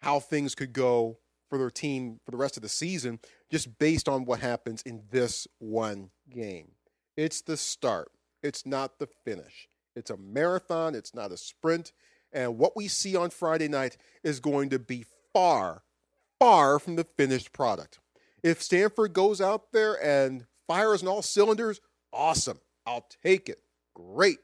how 0.00 0.20
things 0.20 0.54
could 0.54 0.72
go 0.72 1.18
for 1.48 1.58
their 1.58 1.70
team 1.70 2.20
for 2.24 2.30
the 2.30 2.36
rest 2.36 2.56
of 2.56 2.62
the 2.62 2.68
season 2.68 3.20
just 3.50 3.78
based 3.78 4.08
on 4.08 4.24
what 4.24 4.40
happens 4.40 4.82
in 4.82 5.02
this 5.10 5.46
one 5.58 6.10
game. 6.28 6.72
It's 7.16 7.40
the 7.40 7.56
start, 7.56 8.10
it's 8.42 8.66
not 8.66 8.98
the 8.98 9.06
finish. 9.06 9.68
It's 9.96 10.10
a 10.10 10.16
marathon, 10.16 10.94
it's 10.94 11.14
not 11.14 11.32
a 11.32 11.36
sprint. 11.36 11.92
And 12.32 12.58
what 12.58 12.76
we 12.76 12.86
see 12.86 13.16
on 13.16 13.30
Friday 13.30 13.68
night 13.68 13.96
is 14.22 14.40
going 14.40 14.68
to 14.70 14.78
be 14.78 15.06
far, 15.32 15.82
far 16.38 16.78
from 16.78 16.96
the 16.96 17.04
finished 17.04 17.52
product. 17.52 17.98
If 18.42 18.62
Stanford 18.62 19.12
goes 19.12 19.40
out 19.40 19.72
there 19.72 19.94
and 20.04 20.46
fires 20.68 21.02
on 21.02 21.08
all 21.08 21.22
cylinders, 21.22 21.80
awesome. 22.12 22.60
I'll 22.86 23.06
take 23.24 23.48
it. 23.48 23.60
Great. 23.94 24.38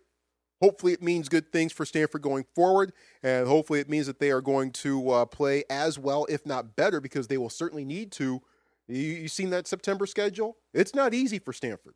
Hopefully, 0.61 0.93
it 0.93 1.03
means 1.03 1.29
good 1.29 1.51
things 1.51 1.73
for 1.73 1.85
Stanford 1.85 2.23
going 2.23 2.45
forward, 2.55 2.93
and 3.23 3.49
hopefully, 3.49 3.81
it 3.81 3.89
means 3.89 4.07
that 4.07 4.21
they 4.21 4.31
are 4.31 4.41
going 4.41 4.71
to 4.71 5.11
uh, 5.11 5.25
play 5.25 5.65
as 5.69 5.99
well, 5.99 6.25
if 6.29 6.47
not 6.47 6.77
better, 6.77 7.01
because 7.01 7.27
they 7.27 7.37
will 7.37 7.51
certainly 7.51 7.85
need 7.85 8.13
to. 8.13 8.41
You, 8.87 9.01
you 9.01 9.29
seen 9.29 9.51
that 9.51 9.67
September 9.67 10.07
schedule? 10.07 10.57
It's 10.73 10.95
not 10.95 11.15
easy 11.15 11.41
for 11.41 11.53
Stanford. 11.53 11.95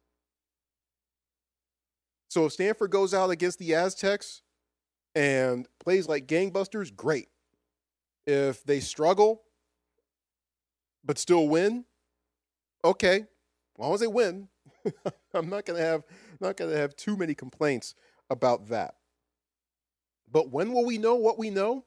So 2.28 2.46
if 2.46 2.52
Stanford 2.52 2.90
goes 2.90 3.14
out 3.14 3.30
against 3.30 3.58
the 3.58 3.74
Aztecs 3.74 4.42
and 5.14 5.66
plays 5.80 6.08
like 6.08 6.26
gangbusters, 6.26 6.94
great. 6.94 7.28
If 8.26 8.64
they 8.64 8.80
struggle 8.80 9.42
but 11.04 11.18
still 11.18 11.48
win, 11.48 11.84
okay. 12.84 13.20
As 13.20 13.78
long 13.78 13.94
as 13.94 14.00
they 14.00 14.06
win, 14.08 14.48
I'm 15.34 15.48
not 15.48 15.64
gonna 15.64 15.80
have 15.80 16.02
not 16.40 16.56
gonna 16.56 16.76
have 16.76 16.96
too 16.96 17.16
many 17.16 17.34
complaints 17.34 17.94
about 18.30 18.68
that. 18.68 18.96
But 20.30 20.50
when 20.50 20.72
will 20.72 20.84
we 20.84 20.98
know 20.98 21.14
what 21.14 21.38
we 21.38 21.50
know? 21.50 21.84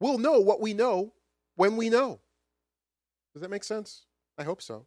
We'll 0.00 0.18
know 0.18 0.40
what 0.40 0.60
we 0.60 0.74
know 0.74 1.12
when 1.54 1.76
we 1.76 1.88
know. 1.88 2.20
Does 3.32 3.42
that 3.42 3.50
make 3.50 3.64
sense? 3.64 4.06
I 4.36 4.42
hope 4.42 4.60
so. 4.60 4.86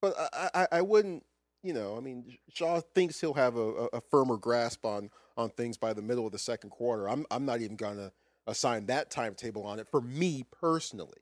But 0.00 0.14
I, 0.18 0.50
I, 0.54 0.66
I 0.72 0.82
wouldn't, 0.82 1.24
you 1.62 1.72
know, 1.72 1.96
I 1.96 2.00
mean, 2.00 2.38
Shaw 2.52 2.80
thinks 2.94 3.20
he'll 3.20 3.34
have 3.34 3.56
a, 3.56 3.88
a 3.92 4.00
firmer 4.00 4.36
grasp 4.36 4.84
on 4.84 5.10
on 5.36 5.50
things 5.50 5.76
by 5.76 5.92
the 5.92 6.02
middle 6.02 6.26
of 6.26 6.32
the 6.32 6.38
second 6.38 6.70
quarter. 6.70 7.08
I'm 7.08 7.26
I'm 7.30 7.44
not 7.44 7.60
even 7.60 7.76
gonna 7.76 8.12
assign 8.46 8.86
that 8.86 9.10
timetable 9.10 9.64
on 9.66 9.78
it 9.78 9.88
for 9.88 10.00
me 10.00 10.44
personally. 10.60 11.20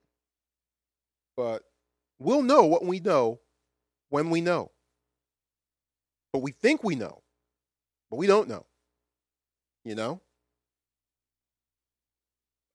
But 1.35 1.63
we'll 2.19 2.41
know 2.41 2.65
what 2.65 2.85
we 2.85 2.99
know 2.99 3.39
when 4.09 4.29
we 4.29 4.41
know. 4.41 4.71
But 6.33 6.39
we 6.39 6.51
think 6.51 6.83
we 6.83 6.95
know 6.95 7.23
but 8.09 8.17
we 8.17 8.27
don't 8.27 8.47
know. 8.47 8.65
You 9.83 9.95
know? 9.95 10.21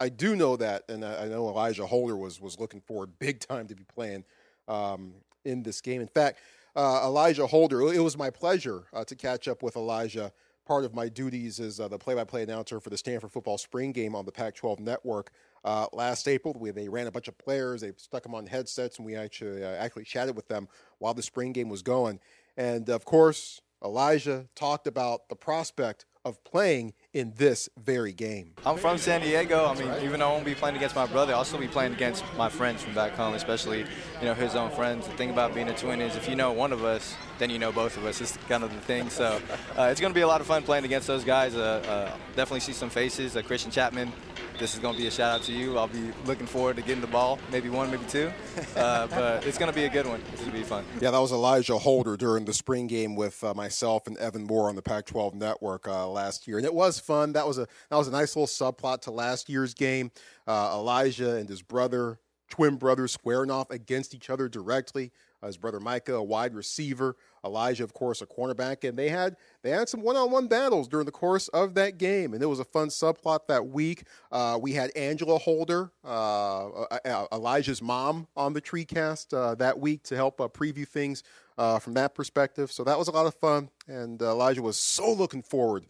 I 0.00 0.09
do 0.09 0.37
know 0.37 0.56
that, 0.56 0.83
and 0.88 1.04
I 1.04 1.28
know 1.28 1.49
Elijah 1.49 1.87
Holder 1.87 2.16
was 2.16 2.40
was 2.40 2.59
looking 2.59 2.80
forward 2.80 3.18
big 3.18 3.40
time 3.40 3.68
to 3.68 3.75
be 3.75 3.85
playing 3.85 4.25
um, 4.68 5.14
in 5.44 5.62
this 5.62 5.80
game. 5.80 6.00
In 6.00 6.09
fact, 6.09 6.38
uh, 6.76 7.02
Elijah 7.04 7.47
Holder, 7.47 7.81
it 7.93 8.02
was 8.02 8.16
my 8.16 8.31
pleasure 8.31 8.85
uh, 8.93 9.04
to 9.04 9.14
catch 9.14 9.49
up 9.49 9.62
with 9.62 9.76
Elijah. 9.76 10.33
Part 10.66 10.85
of 10.85 10.95
my 10.95 11.11
duties 11.11 11.61
as 11.61 11.78
uh, 11.78 11.88
the 11.88 11.99
play-by-play 11.99 12.43
announcer 12.43 12.81
for 12.81 12.88
the 12.88 12.97
Stanford 12.97 13.31
football 13.31 13.59
spring 13.59 13.93
game 13.93 14.14
on 14.14 14.25
the 14.25 14.33
Pac-12 14.33 14.81
network 14.81 15.31
uh, 15.62 15.87
last 15.93 16.26
April. 16.26 16.57
We, 16.59 16.71
they 16.71 16.88
ran 16.88 17.07
a 17.07 17.11
bunch 17.11 17.28
of 17.28 17.37
players, 17.37 17.83
they 17.83 17.93
stuck 17.99 18.23
them 18.23 18.35
on 18.35 18.47
headsets, 18.47 18.97
and 18.97 19.04
we 19.04 19.14
actually 19.14 19.62
uh, 19.62 19.69
actually 19.69 20.04
chatted 20.04 20.35
with 20.35 20.49
them 20.49 20.69
while 20.99 21.12
the 21.12 21.23
spring 21.23 21.52
game 21.52 21.69
was 21.69 21.83
going. 21.83 22.19
And 22.57 22.88
of 22.88 23.04
course, 23.04 23.61
Elijah 23.85 24.47
talked 24.54 24.87
about 24.87 25.28
the 25.28 25.37
prospect 25.37 26.07
of 26.25 26.43
playing 26.45 26.95
in 27.14 27.33
this 27.37 27.68
very 27.78 28.12
game. 28.12 28.52
I'm 28.66 28.76
from 28.76 28.99
San 28.99 29.21
Diego. 29.21 29.66
I 29.66 29.75
mean, 29.78 30.04
even 30.04 30.18
though 30.18 30.28
I 30.28 30.33
won't 30.33 30.44
be 30.44 30.54
playing 30.54 30.76
against 30.76 30.97
my 30.97 31.06
brother, 31.06 31.33
I'll 31.33 31.44
still 31.44 31.61
be 31.61 31.68
playing 31.68 31.92
against 31.94 32.25
my 32.37 32.49
friends 32.49 32.83
from 32.83 32.92
back 32.92 33.12
home, 33.12 33.35
especially, 33.35 33.78
you 34.21 34.25
know, 34.25 34.35
his 34.35 34.56
own 34.56 34.71
friends. 34.73 35.06
The 35.06 35.14
thing 35.14 35.30
about 35.30 35.54
being 35.54 35.68
a 35.68 35.76
twin 35.76 36.00
is 36.00 36.16
if 36.16 36.28
you 36.28 36.35
know 36.35 36.52
one 36.52 36.73
of 36.73 36.85
us, 36.85 37.14
then 37.38 37.50
you 37.50 37.58
know 37.58 37.72
both 37.72 37.96
of 37.96 38.04
us. 38.04 38.20
It's 38.20 38.36
kind 38.48 38.62
of 38.64 38.72
the 38.72 38.80
thing. 38.80 39.10
So 39.10 39.40
uh, 39.76 39.88
it's 39.90 40.00
going 40.00 40.12
to 40.12 40.14
be 40.14 40.22
a 40.22 40.26
lot 40.26 40.40
of 40.40 40.46
fun 40.46 40.62
playing 40.62 40.84
against 40.84 41.06
those 41.06 41.24
guys. 41.24 41.54
Uh, 41.54 41.82
uh, 41.86 42.16
definitely 42.36 42.60
see 42.60 42.72
some 42.72 42.90
faces. 42.90 43.36
Uh, 43.36 43.42
Christian 43.42 43.70
Chapman, 43.70 44.12
this 44.58 44.74
is 44.74 44.80
going 44.80 44.94
to 44.94 45.00
be 45.00 45.06
a 45.06 45.10
shout 45.10 45.40
out 45.40 45.42
to 45.46 45.52
you. 45.52 45.78
I'll 45.78 45.88
be 45.88 46.12
looking 46.26 46.46
forward 46.46 46.76
to 46.76 46.82
getting 46.82 47.00
the 47.00 47.08
ball, 47.08 47.38
maybe 47.50 47.68
one, 47.68 47.90
maybe 47.90 48.04
two. 48.06 48.30
Uh, 48.76 49.06
but 49.08 49.46
it's 49.46 49.58
going 49.58 49.70
to 49.70 49.74
be 49.74 49.84
a 49.84 49.88
good 49.88 50.06
one. 50.06 50.20
It's 50.32 50.40
going 50.40 50.52
to 50.52 50.58
be 50.58 50.64
fun. 50.64 50.84
Yeah, 51.00 51.10
that 51.10 51.18
was 51.18 51.32
Elijah 51.32 51.78
Holder 51.78 52.16
during 52.16 52.44
the 52.44 52.52
spring 52.52 52.86
game 52.86 53.14
with 53.14 53.42
uh, 53.42 53.54
myself 53.54 54.06
and 54.06 54.16
Evan 54.18 54.44
Moore 54.44 54.68
on 54.68 54.74
the 54.74 54.82
Pac-12 54.82 55.34
Network 55.34 55.86
uh, 55.86 56.08
last 56.08 56.46
year, 56.46 56.56
and 56.56 56.66
it 56.66 56.74
was 56.74 56.98
fun. 56.98 57.32
That 57.32 57.46
was 57.46 57.58
a 57.58 57.66
that 57.90 57.96
was 57.96 58.08
a 58.08 58.10
nice 58.10 58.34
little 58.36 58.46
subplot 58.46 59.02
to 59.02 59.10
last 59.10 59.48
year's 59.48 59.74
game. 59.74 60.10
Uh, 60.46 60.72
Elijah 60.74 61.36
and 61.36 61.48
his 61.48 61.62
brother, 61.62 62.18
twin 62.50 62.76
brothers, 62.76 63.12
squaring 63.12 63.50
off 63.50 63.70
against 63.70 64.14
each 64.14 64.28
other 64.30 64.48
directly 64.48 65.12
his 65.46 65.56
brother 65.56 65.80
Micah, 65.80 66.14
a 66.14 66.22
wide 66.22 66.54
receiver, 66.54 67.16
Elijah, 67.44 67.84
of 67.84 67.92
course, 67.92 68.22
a 68.22 68.26
cornerback, 68.26 68.88
and 68.88 68.98
they 68.98 69.08
had 69.08 69.36
they 69.62 69.70
had 69.70 69.88
some 69.88 70.02
one-on-one 70.02 70.48
battles 70.48 70.88
during 70.88 71.06
the 71.06 71.12
course 71.12 71.48
of 71.48 71.74
that 71.74 71.98
game, 71.98 72.32
and 72.32 72.42
it 72.42 72.46
was 72.46 72.60
a 72.60 72.64
fun 72.64 72.88
subplot 72.88 73.46
that 73.48 73.66
week. 73.66 74.04
Uh, 74.32 74.58
we 74.60 74.72
had 74.72 74.90
Angela 74.96 75.38
Holder, 75.38 75.90
uh, 76.04 76.68
uh, 76.68 76.98
uh 77.04 77.26
Elijah's 77.32 77.82
mom, 77.82 78.26
on 78.36 78.52
the 78.52 78.60
TreeCast 78.60 79.36
uh, 79.36 79.54
that 79.56 79.78
week 79.78 80.02
to 80.04 80.16
help 80.16 80.40
uh, 80.40 80.48
preview 80.48 80.86
things 80.86 81.22
from 81.56 81.94
that 81.94 82.14
perspective. 82.14 82.72
So 82.72 82.82
that 82.84 82.98
was 82.98 83.08
a 83.08 83.12
lot 83.12 83.26
of 83.26 83.34
fun, 83.34 83.70
and 83.86 84.20
Elijah 84.20 84.62
was 84.62 84.78
so 84.78 85.12
looking 85.12 85.42
forward 85.42 85.86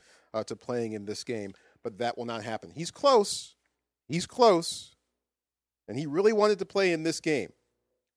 to 0.47 0.57
playing 0.57 0.93
in 0.93 1.05
this 1.05 1.23
game, 1.23 1.55
but 1.83 1.99
that 1.99 2.19
will 2.19 2.25
not 2.25 2.43
happen. 2.43 2.71
He's 2.75 2.91
close, 2.91 3.55
he's 4.09 4.27
close, 4.27 4.97
and 5.87 5.97
he 5.97 6.07
really 6.07 6.33
wanted 6.33 6.59
to 6.59 6.65
play 6.65 6.93
in 6.93 7.05
this 7.05 7.21
game, 7.21 7.53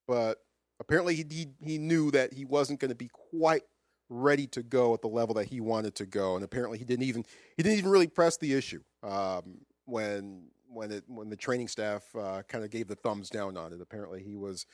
but 0.07 0.41
apparently 0.79 1.15
he, 1.15 1.25
he, 1.29 1.47
he 1.61 1.77
knew 1.77 2.11
that 2.11 2.33
he 2.33 2.45
wasn't 2.45 2.79
going 2.79 2.89
to 2.89 2.95
be 2.95 3.09
quite 3.11 3.63
ready 4.09 4.47
to 4.47 4.63
go 4.63 4.93
at 4.93 5.01
the 5.01 5.07
level 5.07 5.35
that 5.35 5.47
he 5.47 5.59
wanted 5.59 5.95
to 5.95 6.05
go, 6.05 6.35
and 6.35 6.43
apparently 6.43 6.77
he 6.77 6.85
didn't 6.85 7.05
even 7.05 7.25
he 7.55 7.63
didn't 7.63 7.77
even 7.77 7.91
really 7.91 8.07
press 8.07 8.37
the 8.37 8.53
issue 8.53 8.81
um, 9.03 9.59
when 9.85 10.49
when 10.69 10.91
it 10.91 11.03
when 11.07 11.29
the 11.29 11.35
training 11.35 11.67
staff 11.67 12.03
uh, 12.15 12.41
kind 12.47 12.63
of 12.63 12.69
gave 12.69 12.87
the 12.87 12.95
thumbs 12.95 13.29
down 13.29 13.57
on 13.57 13.73
it. 13.73 13.81
Apparently 13.81 14.23
he 14.23 14.35
was 14.35 14.65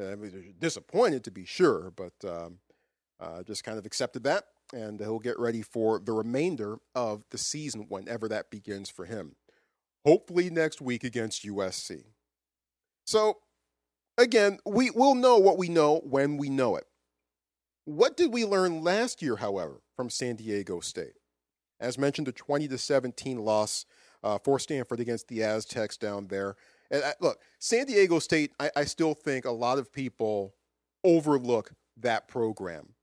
uh, 0.00 0.16
disappointed 0.58 1.24
to 1.24 1.30
be 1.30 1.44
sure, 1.44 1.92
but 1.96 2.12
um, 2.28 2.58
uh, 3.20 3.42
just 3.42 3.64
kind 3.64 3.78
of 3.78 3.86
accepted 3.86 4.22
that, 4.24 4.44
and 4.72 5.00
he'll 5.00 5.18
get 5.18 5.38
ready 5.38 5.62
for 5.62 5.98
the 5.98 6.12
remainder 6.12 6.78
of 6.94 7.24
the 7.30 7.38
season 7.38 7.86
whenever 7.88 8.28
that 8.28 8.50
begins 8.50 8.88
for 8.90 9.04
him. 9.04 9.36
Hopefully 10.04 10.50
next 10.50 10.80
week 10.80 11.02
against 11.02 11.44
USC. 11.44 12.04
So 13.06 13.38
again, 14.18 14.58
we 14.64 14.90
will 14.90 15.14
know 15.14 15.38
what 15.38 15.58
we 15.58 15.68
know 15.68 16.00
when 16.04 16.36
we 16.36 16.48
know 16.48 16.76
it. 16.76 16.84
What 17.84 18.16
did 18.16 18.32
we 18.32 18.44
learn 18.44 18.82
last 18.82 19.22
year, 19.22 19.36
however, 19.36 19.80
from 19.94 20.10
San 20.10 20.36
Diego 20.36 20.80
State? 20.80 21.14
As 21.78 21.98
mentioned, 21.98 22.26
the 22.26 22.32
20 22.32 22.68
to 22.68 22.78
17 22.78 23.38
loss 23.38 23.84
uh, 24.24 24.38
for 24.38 24.58
Stanford 24.58 25.00
against 25.00 25.28
the 25.28 25.42
Aztecs 25.42 25.96
down 25.96 26.26
there. 26.28 26.56
And 26.90 27.04
I, 27.04 27.08
uh, 27.08 27.12
look, 27.20 27.40
San 27.58 27.86
Diego 27.86 28.18
State, 28.18 28.52
I, 28.58 28.70
I 28.74 28.84
still 28.84 29.14
think 29.14 29.44
a 29.44 29.50
lot 29.50 29.78
of 29.78 29.92
people 29.92 30.54
overlook 31.04 31.72
that 31.98 32.28
program. 32.28 32.94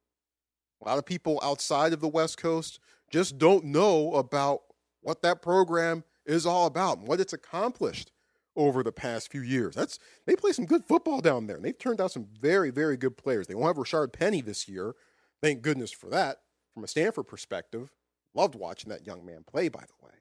A 0.82 0.88
lot 0.88 0.98
of 0.98 1.06
people 1.06 1.40
outside 1.44 1.94
of 1.94 2.02
the 2.02 2.08
West 2.08 2.38
Coast 2.38 2.80
just 3.10 3.38
don't 3.38 3.66
know 3.66 4.14
about 4.16 4.62
what 5.02 5.22
that 5.22 5.42
program 5.42 6.04
is 6.26 6.46
all 6.46 6.66
about 6.66 7.00
and 7.00 7.08
what 7.08 7.20
it's 7.20 7.34
accomplished 7.34 8.12
over 8.56 8.84
the 8.84 8.92
past 8.92 9.32
few 9.32 9.42
years. 9.42 9.76
That's 9.76 10.00
they 10.26 10.36
play 10.36 10.52
some 10.52 10.66
good 10.66 10.86
football 10.86 11.22
down 11.22 11.48
there, 11.48 11.58
and 11.58 11.66
they've 11.66 11.78
turned 11.78 12.02
out 12.02 12.12
some 12.12 12.28
very, 12.40 12.70
very 12.70 12.98
good 12.98 13.18
players. 13.18 13.48
They 13.48 13.56
won't 13.56 13.76
have 13.76 13.84
Rashaad 13.84 14.14
Penny 14.14 14.42
this 14.42 14.68
year. 14.68 14.94
Thank 15.42 15.62
goodness 15.62 15.92
for 15.92 16.10
that. 16.10 16.38
From 16.74 16.84
a 16.84 16.88
Stanford 16.88 17.28
perspective, 17.28 17.92
loved 18.34 18.56
watching 18.56 18.90
that 18.90 19.06
young 19.06 19.26
man 19.26 19.44
play, 19.46 19.70
by 19.70 19.82
the 19.82 20.06
way. 20.06 20.14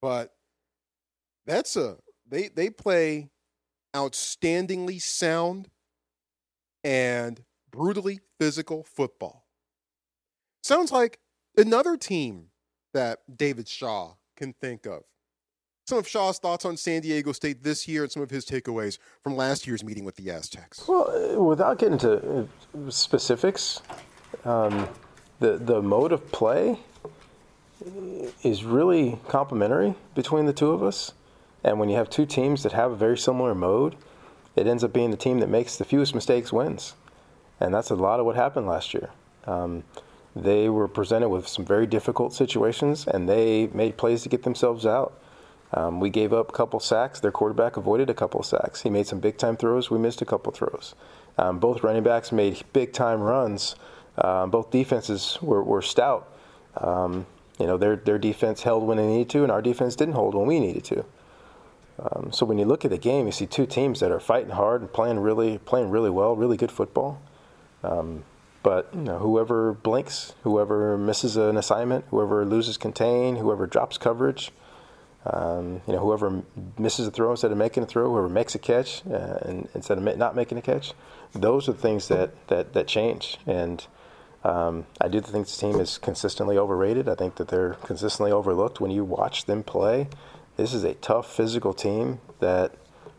But 0.00 0.34
that's 1.46 1.76
a 1.76 1.96
they 2.28 2.48
they 2.48 2.70
play 2.70 3.30
outstandingly 3.94 5.00
sound 5.00 5.68
and 6.84 7.42
brutally 7.70 8.20
physical 8.38 8.84
football. 8.84 9.46
Sounds 10.62 10.92
like 10.92 11.18
another 11.56 11.96
team 11.96 12.50
that 12.94 13.20
David 13.36 13.68
Shaw 13.68 14.14
can 14.36 14.52
think 14.52 14.86
of 14.86 15.02
some 15.88 15.98
of 15.98 16.06
Shaw's 16.06 16.38
thoughts 16.38 16.66
on 16.66 16.76
San 16.76 17.00
Diego 17.00 17.32
State 17.32 17.62
this 17.62 17.88
year 17.88 18.02
and 18.02 18.12
some 18.12 18.22
of 18.22 18.28
his 18.28 18.44
takeaways 18.44 18.98
from 19.22 19.36
last 19.36 19.66
year's 19.66 19.82
meeting 19.82 20.04
with 20.04 20.16
the 20.16 20.30
Aztecs. 20.30 20.86
Well, 20.86 21.42
without 21.42 21.78
getting 21.78 21.94
into 21.94 22.40
uh, 22.40 22.90
specifics, 22.90 23.80
um, 24.44 24.86
the 25.40 25.56
the 25.56 25.80
mode 25.80 26.12
of 26.12 26.30
play 26.30 26.78
is 28.42 28.64
really 28.64 29.18
complementary 29.28 29.94
between 30.14 30.44
the 30.44 30.52
two 30.52 30.72
of 30.72 30.82
us. 30.82 31.12
And 31.64 31.80
when 31.80 31.88
you 31.88 31.96
have 31.96 32.10
two 32.10 32.26
teams 32.26 32.62
that 32.64 32.72
have 32.72 32.92
a 32.92 32.96
very 32.96 33.16
similar 33.16 33.54
mode, 33.54 33.96
it 34.56 34.66
ends 34.66 34.84
up 34.84 34.92
being 34.92 35.10
the 35.10 35.16
team 35.16 35.40
that 35.40 35.48
makes 35.48 35.76
the 35.76 35.84
fewest 35.84 36.14
mistakes 36.14 36.52
wins. 36.52 36.94
And 37.60 37.72
that's 37.72 37.90
a 37.90 37.94
lot 37.94 38.20
of 38.20 38.26
what 38.26 38.36
happened 38.36 38.66
last 38.66 38.92
year. 38.92 39.10
Um, 39.46 39.84
they 40.36 40.68
were 40.68 40.86
presented 40.86 41.30
with 41.30 41.48
some 41.48 41.64
very 41.64 41.86
difficult 41.86 42.32
situations, 42.34 43.06
and 43.06 43.28
they 43.28 43.68
made 43.68 43.96
plays 43.96 44.22
to 44.22 44.28
get 44.28 44.42
themselves 44.42 44.84
out. 44.84 45.18
Um, 45.74 46.00
we 46.00 46.10
gave 46.10 46.32
up 46.32 46.48
a 46.48 46.52
couple 46.52 46.80
sacks. 46.80 47.20
Their 47.20 47.32
quarterback 47.32 47.76
avoided 47.76 48.08
a 48.08 48.14
couple 48.14 48.42
sacks. 48.42 48.82
He 48.82 48.90
made 48.90 49.06
some 49.06 49.20
big 49.20 49.36
time 49.36 49.56
throws. 49.56 49.90
We 49.90 49.98
missed 49.98 50.22
a 50.22 50.24
couple 50.24 50.52
throws. 50.52 50.94
Um, 51.36 51.58
both 51.58 51.82
running 51.82 52.02
backs 52.02 52.32
made 52.32 52.62
big 52.72 52.92
time 52.92 53.20
runs. 53.20 53.76
Uh, 54.16 54.46
both 54.46 54.70
defenses 54.70 55.38
were, 55.40 55.62
were 55.62 55.82
stout. 55.82 56.32
Um, 56.76 57.26
you 57.58 57.66
know, 57.66 57.76
their 57.76 57.96
their 57.96 58.18
defense 58.18 58.62
held 58.62 58.84
when 58.84 58.96
they 58.96 59.06
needed 59.06 59.30
to, 59.30 59.42
and 59.42 59.52
our 59.52 59.62
defense 59.62 59.96
didn't 59.96 60.14
hold 60.14 60.34
when 60.34 60.46
we 60.46 60.60
needed 60.60 60.84
to. 60.84 61.04
Um, 62.00 62.30
so 62.32 62.46
when 62.46 62.58
you 62.58 62.64
look 62.64 62.84
at 62.84 62.90
the 62.90 62.98
game, 62.98 63.26
you 63.26 63.32
see 63.32 63.46
two 63.46 63.66
teams 63.66 64.00
that 64.00 64.12
are 64.12 64.20
fighting 64.20 64.50
hard 64.50 64.80
and 64.80 64.92
playing 64.92 65.18
really 65.18 65.58
playing 65.58 65.90
really 65.90 66.10
well, 66.10 66.36
really 66.36 66.56
good 66.56 66.70
football. 66.70 67.20
Um, 67.82 68.24
but 68.62 68.88
you 68.94 69.00
know, 69.00 69.18
whoever 69.18 69.72
blinks, 69.72 70.34
whoever 70.42 70.96
misses 70.96 71.36
an 71.36 71.56
assignment, 71.56 72.04
whoever 72.10 72.44
loses 72.44 72.76
contain, 72.76 73.36
whoever 73.36 73.66
drops 73.66 73.98
coverage, 73.98 74.52
um, 75.32 75.82
you 75.86 75.92
know, 75.92 75.98
whoever 75.98 76.42
misses 76.78 77.06
a 77.06 77.10
throw 77.10 77.30
instead 77.30 77.52
of 77.52 77.58
making 77.58 77.82
a 77.82 77.86
throw, 77.86 78.10
whoever 78.10 78.28
makes 78.28 78.54
a 78.54 78.58
catch 78.58 79.02
uh, 79.06 79.38
and, 79.42 79.68
instead 79.74 79.98
of 79.98 80.16
not 80.16 80.34
making 80.34 80.58
a 80.58 80.62
catch, 80.62 80.92
those 81.32 81.68
are 81.68 81.72
things 81.72 82.08
that 82.08 82.30
that, 82.48 82.72
that 82.72 82.86
change. 82.86 83.38
And 83.46 83.86
um, 84.44 84.86
I 85.00 85.08
do 85.08 85.20
think 85.20 85.46
this 85.46 85.58
team 85.58 85.80
is 85.80 85.98
consistently 85.98 86.56
overrated. 86.56 87.08
I 87.08 87.14
think 87.14 87.36
that 87.36 87.48
they're 87.48 87.74
consistently 87.84 88.32
overlooked. 88.32 88.80
When 88.80 88.90
you 88.90 89.04
watch 89.04 89.44
them 89.44 89.62
play, 89.62 90.08
this 90.56 90.72
is 90.72 90.84
a 90.84 90.94
tough 90.94 91.30
physical 91.30 91.74
team 91.74 92.20
that 92.40 92.72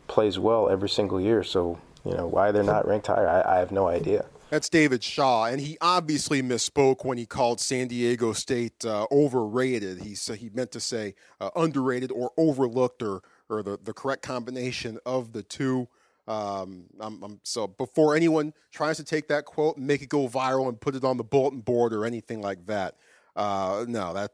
plays 0.08 0.40
well 0.40 0.70
every 0.70 0.90
single 0.90 1.22
year. 1.22 1.44
So, 1.44 1.80
you 2.04 2.16
know, 2.16 2.26
why 2.26 2.52
they're 2.52 2.64
not 2.64 2.88
ranked 2.88 3.08
higher, 3.08 3.28
I, 3.28 3.58
I 3.58 3.60
have 3.60 3.72
no 3.72 3.88
idea. 3.88 4.26
That's 4.50 4.68
David 4.68 5.04
Shaw, 5.04 5.46
and 5.46 5.62
he 5.62 5.78
obviously 5.80 6.42
misspoke 6.42 7.06
when 7.06 7.20
he 7.20 7.28
called 7.28 7.60
San 7.60 7.88
Diego 7.88 8.34
State 8.34 8.84
uh, 8.84 9.06
overrated. 9.12 10.02
He 10.02 10.16
he 10.36 10.50
meant 10.52 10.72
to 10.72 10.80
say 10.80 11.14
uh, 11.40 11.52
underrated 11.56 12.12
or 12.12 12.32
overlooked, 12.36 13.04
or 13.04 13.22
or 13.48 13.62
the, 13.62 13.78
the 13.84 13.94
correct 13.94 14.24
combination 14.24 14.98
of 15.06 15.34
the 15.34 15.44
two. 15.44 15.88
Um, 16.28 16.86
I'm, 17.00 17.24
I'm, 17.24 17.40
so 17.44 17.66
before 17.68 18.16
anyone 18.16 18.54
tries 18.72 18.98
to 18.98 19.04
take 19.04 19.28
that 19.30 19.46
quote 19.46 19.78
and 19.78 19.88
make 19.88 20.04
it 20.04 20.10
go 20.10 20.28
viral 20.28 20.68
and 20.68 20.80
put 20.80 20.94
it 20.96 21.04
on 21.04 21.18
the 21.18 21.24
bulletin 21.24 21.62
board 21.62 21.92
or 21.92 22.06
anything 22.06 22.42
like 22.42 22.68
that, 22.68 22.98
uh, 23.36 23.86
no, 23.88 24.14
that 24.14 24.34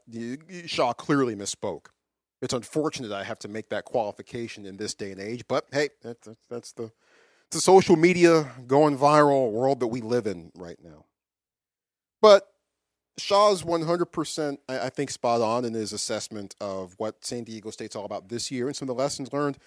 Shaw 0.66 0.92
clearly 0.92 1.34
misspoke. 1.34 1.86
It's 2.42 2.52
unfortunate 2.52 3.12
I 3.12 3.24
have 3.24 3.38
to 3.40 3.48
make 3.48 3.70
that 3.70 3.86
qualification 3.86 4.66
in 4.66 4.76
this 4.76 4.92
day 4.92 5.10
and 5.10 5.20
age, 5.20 5.44
but 5.48 5.66
hey, 5.72 5.88
that's, 6.02 6.28
that's 6.50 6.72
the 6.72 6.92
the 7.50 7.60
social 7.60 7.96
media 7.96 8.50
going 8.66 8.98
viral 8.98 9.50
world 9.50 9.80
that 9.80 9.86
we 9.86 10.00
live 10.00 10.26
in 10.26 10.50
right 10.56 10.78
now. 10.82 11.04
But 12.20 12.46
Shaw's 13.18 13.62
100%, 13.62 14.58
I 14.68 14.88
think, 14.90 15.10
spot 15.10 15.40
on 15.40 15.64
in 15.64 15.74
his 15.74 15.92
assessment 15.92 16.54
of 16.60 16.94
what 16.98 17.24
San 17.24 17.44
Diego 17.44 17.70
State's 17.70 17.96
all 17.96 18.04
about 18.04 18.28
this 18.28 18.50
year 18.50 18.66
and 18.66 18.76
some 18.76 18.88
of 18.88 18.96
the 18.96 19.02
lessons 19.02 19.32
learned 19.32 19.58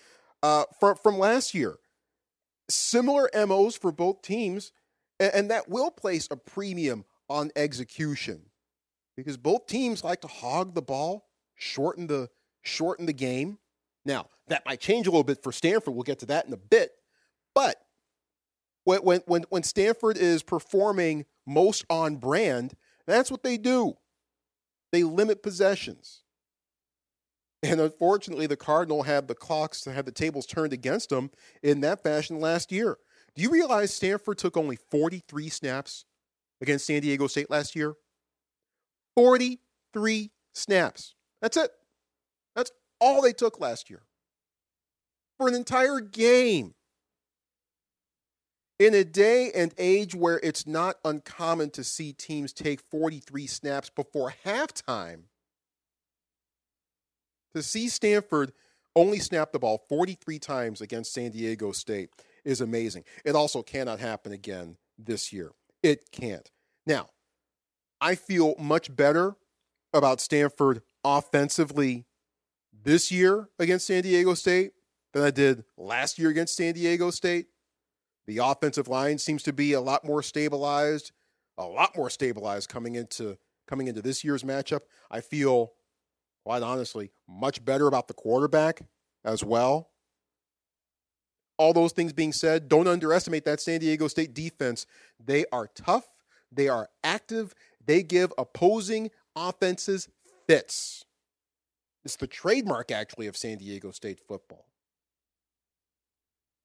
uh, 0.43 0.65
from, 0.79 0.95
from 0.95 1.17
last 1.17 1.53
year 1.53 1.77
similar 2.69 3.29
MOs 3.33 3.75
for 3.75 3.91
both 3.91 4.21
teams, 4.21 4.71
and 5.19 5.50
that 5.50 5.67
will 5.67 5.91
place 5.91 6.27
a 6.31 6.38
premium 6.38 7.03
on 7.27 7.51
execution 7.55 8.41
because 9.17 9.38
both 9.38 9.67
teams 9.67 10.03
like 10.03 10.21
to 10.21 10.27
hog 10.27 10.75
the 10.75 10.81
ball, 10.81 11.27
shorten 11.55 12.07
the 12.07 12.29
shorten 12.62 13.05
the 13.05 13.13
game. 13.13 13.57
Now, 14.05 14.27
that 14.48 14.65
might 14.65 14.79
change 14.79 15.07
a 15.07 15.12
little 15.12 15.24
bit 15.24 15.43
for 15.43 15.51
Stanford. 15.51 15.93
We'll 15.93 16.03
get 16.03 16.19
to 16.19 16.25
that 16.27 16.45
in 16.45 16.53
a 16.53 16.57
bit. 16.57 16.91
But 17.53 17.77
when 18.84 19.00
when 19.25 19.46
when 19.50 19.63
Stanford 19.63 20.18
is 20.18 20.44
performing 20.44 21.25
most 21.46 21.86
on 21.89 22.18
brand, 22.18 22.74
that's 23.05 23.31
what 23.31 23.44
they 23.44 23.57
do. 23.57 23.98
They 24.92 25.03
limit 25.03 25.44
possessions. 25.44 26.24
And 27.62 27.81
unfortunately, 27.81 28.48
the 28.48 28.55
Cardinal 28.55 29.03
had 29.03 29.27
the 29.27 29.35
clocks, 29.35 29.83
had 29.85 30.05
the 30.05 30.12
tables 30.12 30.46
turned 30.46 30.72
against 30.72 31.09
them 31.09 31.29
in 31.62 31.81
that 31.81 32.01
fashion 32.01 32.40
last 32.40 32.72
year. 32.72 32.98
Do 33.35 33.44
you 33.44 33.50
realize 33.51 33.94
Stanford 33.94 34.38
took 34.38 34.55
only 34.55 34.77
43 34.90 35.50
snaps 35.50 36.05
against 36.62 36.85
San 36.85 37.01
Diego 37.01 37.27
State 37.27 37.50
last 37.50 37.75
year? 37.75 37.96
43 39.16 40.31
snaps. 40.53 41.16
That's 41.42 41.57
it. 41.57 41.72
That's 42.55 42.72
all 43.01 43.22
they 43.22 43.33
took 43.33 43.59
last 43.59 43.90
year 43.90 44.03
for 45.38 45.48
an 45.48 45.55
entire 45.55 46.00
game. 46.00 46.74
In 48.79 48.94
a 48.94 49.03
day 49.03 49.51
and 49.53 49.74
age 49.77 50.15
where 50.15 50.39
it's 50.42 50.65
not 50.65 50.96
uncommon 51.03 51.70
to 51.72 51.83
see 51.83 52.13
teams 52.13 52.53
take 52.53 52.79
43 52.79 53.46
snaps 53.46 53.89
before 53.89 54.33
halftime, 54.46 55.24
to 57.53 57.61
see 57.61 57.89
Stanford 57.89 58.53
only 58.96 59.20
snap 59.20 59.51
the 59.51 59.59
ball 59.59 59.85
43 59.89 60.39
times 60.39 60.79
against 60.79 61.13
San 61.13 61.31
Diego 61.31 61.74
State 61.74 62.09
is 62.46 62.61
amazing. 62.61 63.03
It 63.25 63.35
also 63.35 63.61
cannot 63.61 64.00
happen 64.00 64.31
again 64.31 64.77
this 64.98 65.33
year. 65.33 65.51
It 65.83 66.11
can't. 66.11 66.50
Now, 66.85 67.07
I 68.00 68.15
feel 68.15 68.55
much 68.57 68.96
better 68.96 69.35
about 69.94 70.22
Stanford 70.22 70.81
offensively 71.03 72.05
this 72.72 73.11
year 73.11 73.50
against 73.59 73.87
San 73.87 74.03
Diego 74.03 74.35
State 74.35 74.72
than 75.13 75.24
I 75.24 75.31
did 75.31 75.65
last 75.77 76.18
year 76.18 76.29
against 76.29 76.55
San 76.55 76.74
Diego 76.74 77.09
State. 77.09 77.48
The 78.29 78.37
offensive 78.37 78.87
line 78.87 79.18
seems 79.18 79.42
to 79.42 79.53
be 79.53 79.74
a 79.74 79.81
lot 79.81 80.05
more 80.05 80.22
stabilized, 80.22 81.13
a 81.57 81.65
lot 81.65 81.98
more 81.98 82.11
stabilized 82.11 82.70
coming 82.70 82.94
into 82.94 83.39
coming 83.68 83.87
into 83.87 84.03
this 84.03 84.24
year's 84.24 84.44
matchup. 84.44 84.81
I 85.09 85.22
feel 85.22 85.72
quite 86.44 86.61
honestly, 86.61 87.09
much 87.27 87.65
better 87.65 87.87
about 87.87 88.07
the 88.07 88.13
quarterback 88.13 88.81
as 89.25 89.44
well. 89.44 89.89
All 91.57 91.74
those 91.74 91.92
things 91.92 92.13
being 92.13 92.31
said, 92.31 92.70
don't 92.70 92.87
underestimate 92.87 93.46
that 93.46 93.61
San 93.61 93.79
Diego 93.79 94.07
State 94.07 94.35
defense. 94.35 94.85
They 95.20 95.46
are 95.51 95.68
tough, 95.74 96.07
they 96.51 96.68
are 96.68 96.87
active, 97.03 97.55
they 97.83 98.03
give 98.03 98.31
opposing 98.37 99.09
offenses 99.35 100.07
fits. 100.48 101.03
It's 102.05 102.15
the 102.15 102.27
trademark, 102.27 102.92
actually, 102.92 103.25
of 103.25 103.35
San 103.35 103.57
Diego 103.57 103.89
State 103.89 104.20
football. 104.20 104.68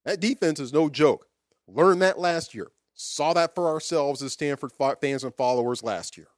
That 0.04 0.20
defense 0.20 0.60
is 0.60 0.70
no 0.70 0.90
joke. 0.90 1.26
Learned 1.66 2.02
that 2.02 2.18
last 2.18 2.54
year. 2.54 2.68
Saw 2.94 3.32
that 3.32 3.54
for 3.54 3.68
ourselves 3.68 4.22
as 4.22 4.32
Stanford 4.32 4.72
fans 5.00 5.24
and 5.24 5.34
followers 5.34 5.82
last 5.82 6.16
year. 6.16 6.28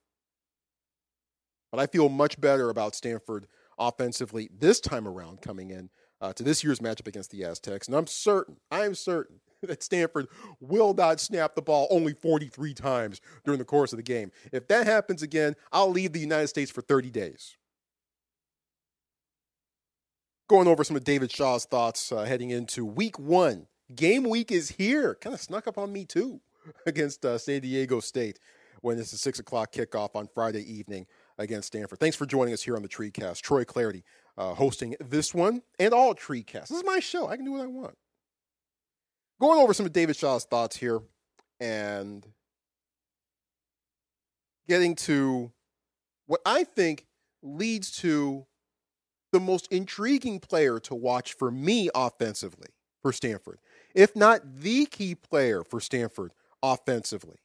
But 1.70 1.80
I 1.80 1.86
feel 1.86 2.08
much 2.08 2.40
better 2.40 2.70
about 2.70 2.94
Stanford 2.94 3.46
offensively 3.78 4.48
this 4.56 4.80
time 4.80 5.06
around 5.06 5.42
coming 5.42 5.70
in 5.70 5.90
uh, 6.20 6.32
to 6.32 6.42
this 6.42 6.64
year's 6.64 6.78
matchup 6.80 7.06
against 7.06 7.30
the 7.30 7.44
Aztecs. 7.44 7.86
And 7.86 7.96
I'm 7.96 8.06
certain, 8.06 8.56
I'm 8.70 8.94
certain 8.94 9.40
that 9.62 9.82
Stanford 9.82 10.28
will 10.60 10.94
not 10.94 11.20
snap 11.20 11.54
the 11.54 11.62
ball 11.62 11.86
only 11.90 12.14
43 12.14 12.74
times 12.74 13.20
during 13.44 13.58
the 13.58 13.64
course 13.64 13.92
of 13.92 13.98
the 13.98 14.02
game. 14.02 14.32
If 14.52 14.68
that 14.68 14.86
happens 14.86 15.22
again, 15.22 15.54
I'll 15.72 15.90
leave 15.90 16.12
the 16.12 16.20
United 16.20 16.48
States 16.48 16.70
for 16.70 16.80
30 16.80 17.10
days. 17.10 17.56
Going 20.48 20.68
over 20.68 20.84
some 20.84 20.96
of 20.96 21.04
David 21.04 21.32
Shaw's 21.32 21.64
thoughts 21.64 22.12
uh, 22.12 22.24
heading 22.24 22.50
into 22.50 22.84
week 22.84 23.18
one. 23.18 23.66
Game 23.94 24.24
week 24.24 24.50
is 24.50 24.70
here. 24.70 25.14
Kind 25.14 25.34
of 25.34 25.40
snuck 25.40 25.66
up 25.66 25.78
on 25.78 25.92
me 25.92 26.04
too 26.04 26.40
against 26.86 27.24
uh, 27.24 27.38
San 27.38 27.60
Diego 27.60 28.00
State 28.00 28.38
when 28.80 28.98
it's 28.98 29.12
a 29.12 29.18
six 29.18 29.38
o'clock 29.38 29.72
kickoff 29.72 30.14
on 30.14 30.28
Friday 30.34 30.62
evening 30.70 31.06
against 31.38 31.68
Stanford. 31.68 31.98
Thanks 31.98 32.16
for 32.16 32.26
joining 32.26 32.54
us 32.54 32.62
here 32.62 32.76
on 32.76 32.82
the 32.82 32.88
TreeCast. 32.88 33.42
Troy 33.42 33.64
Clardy 33.64 34.02
uh, 34.36 34.54
hosting 34.54 34.96
this 35.00 35.34
one 35.34 35.62
and 35.78 35.94
all 35.94 36.14
TreeCasts. 36.14 36.68
This 36.68 36.78
is 36.78 36.84
my 36.84 37.00
show. 37.00 37.28
I 37.28 37.36
can 37.36 37.44
do 37.44 37.52
what 37.52 37.62
I 37.62 37.66
want. 37.66 37.96
Going 39.40 39.58
over 39.58 39.74
some 39.74 39.86
of 39.86 39.92
David 39.92 40.16
Shaw's 40.16 40.44
thoughts 40.44 40.76
here 40.76 41.00
and 41.60 42.26
getting 44.68 44.94
to 44.94 45.52
what 46.26 46.40
I 46.44 46.64
think 46.64 47.06
leads 47.42 47.90
to 47.98 48.46
the 49.32 49.40
most 49.40 49.70
intriguing 49.70 50.40
player 50.40 50.78
to 50.80 50.94
watch 50.94 51.34
for 51.34 51.50
me 51.50 51.90
offensively 51.94 52.68
for 53.02 53.12
Stanford, 53.12 53.58
if 53.96 54.14
not 54.14 54.42
the 54.60 54.84
key 54.84 55.14
player 55.14 55.64
for 55.64 55.80
Stanford 55.80 56.32
offensively. 56.62 57.38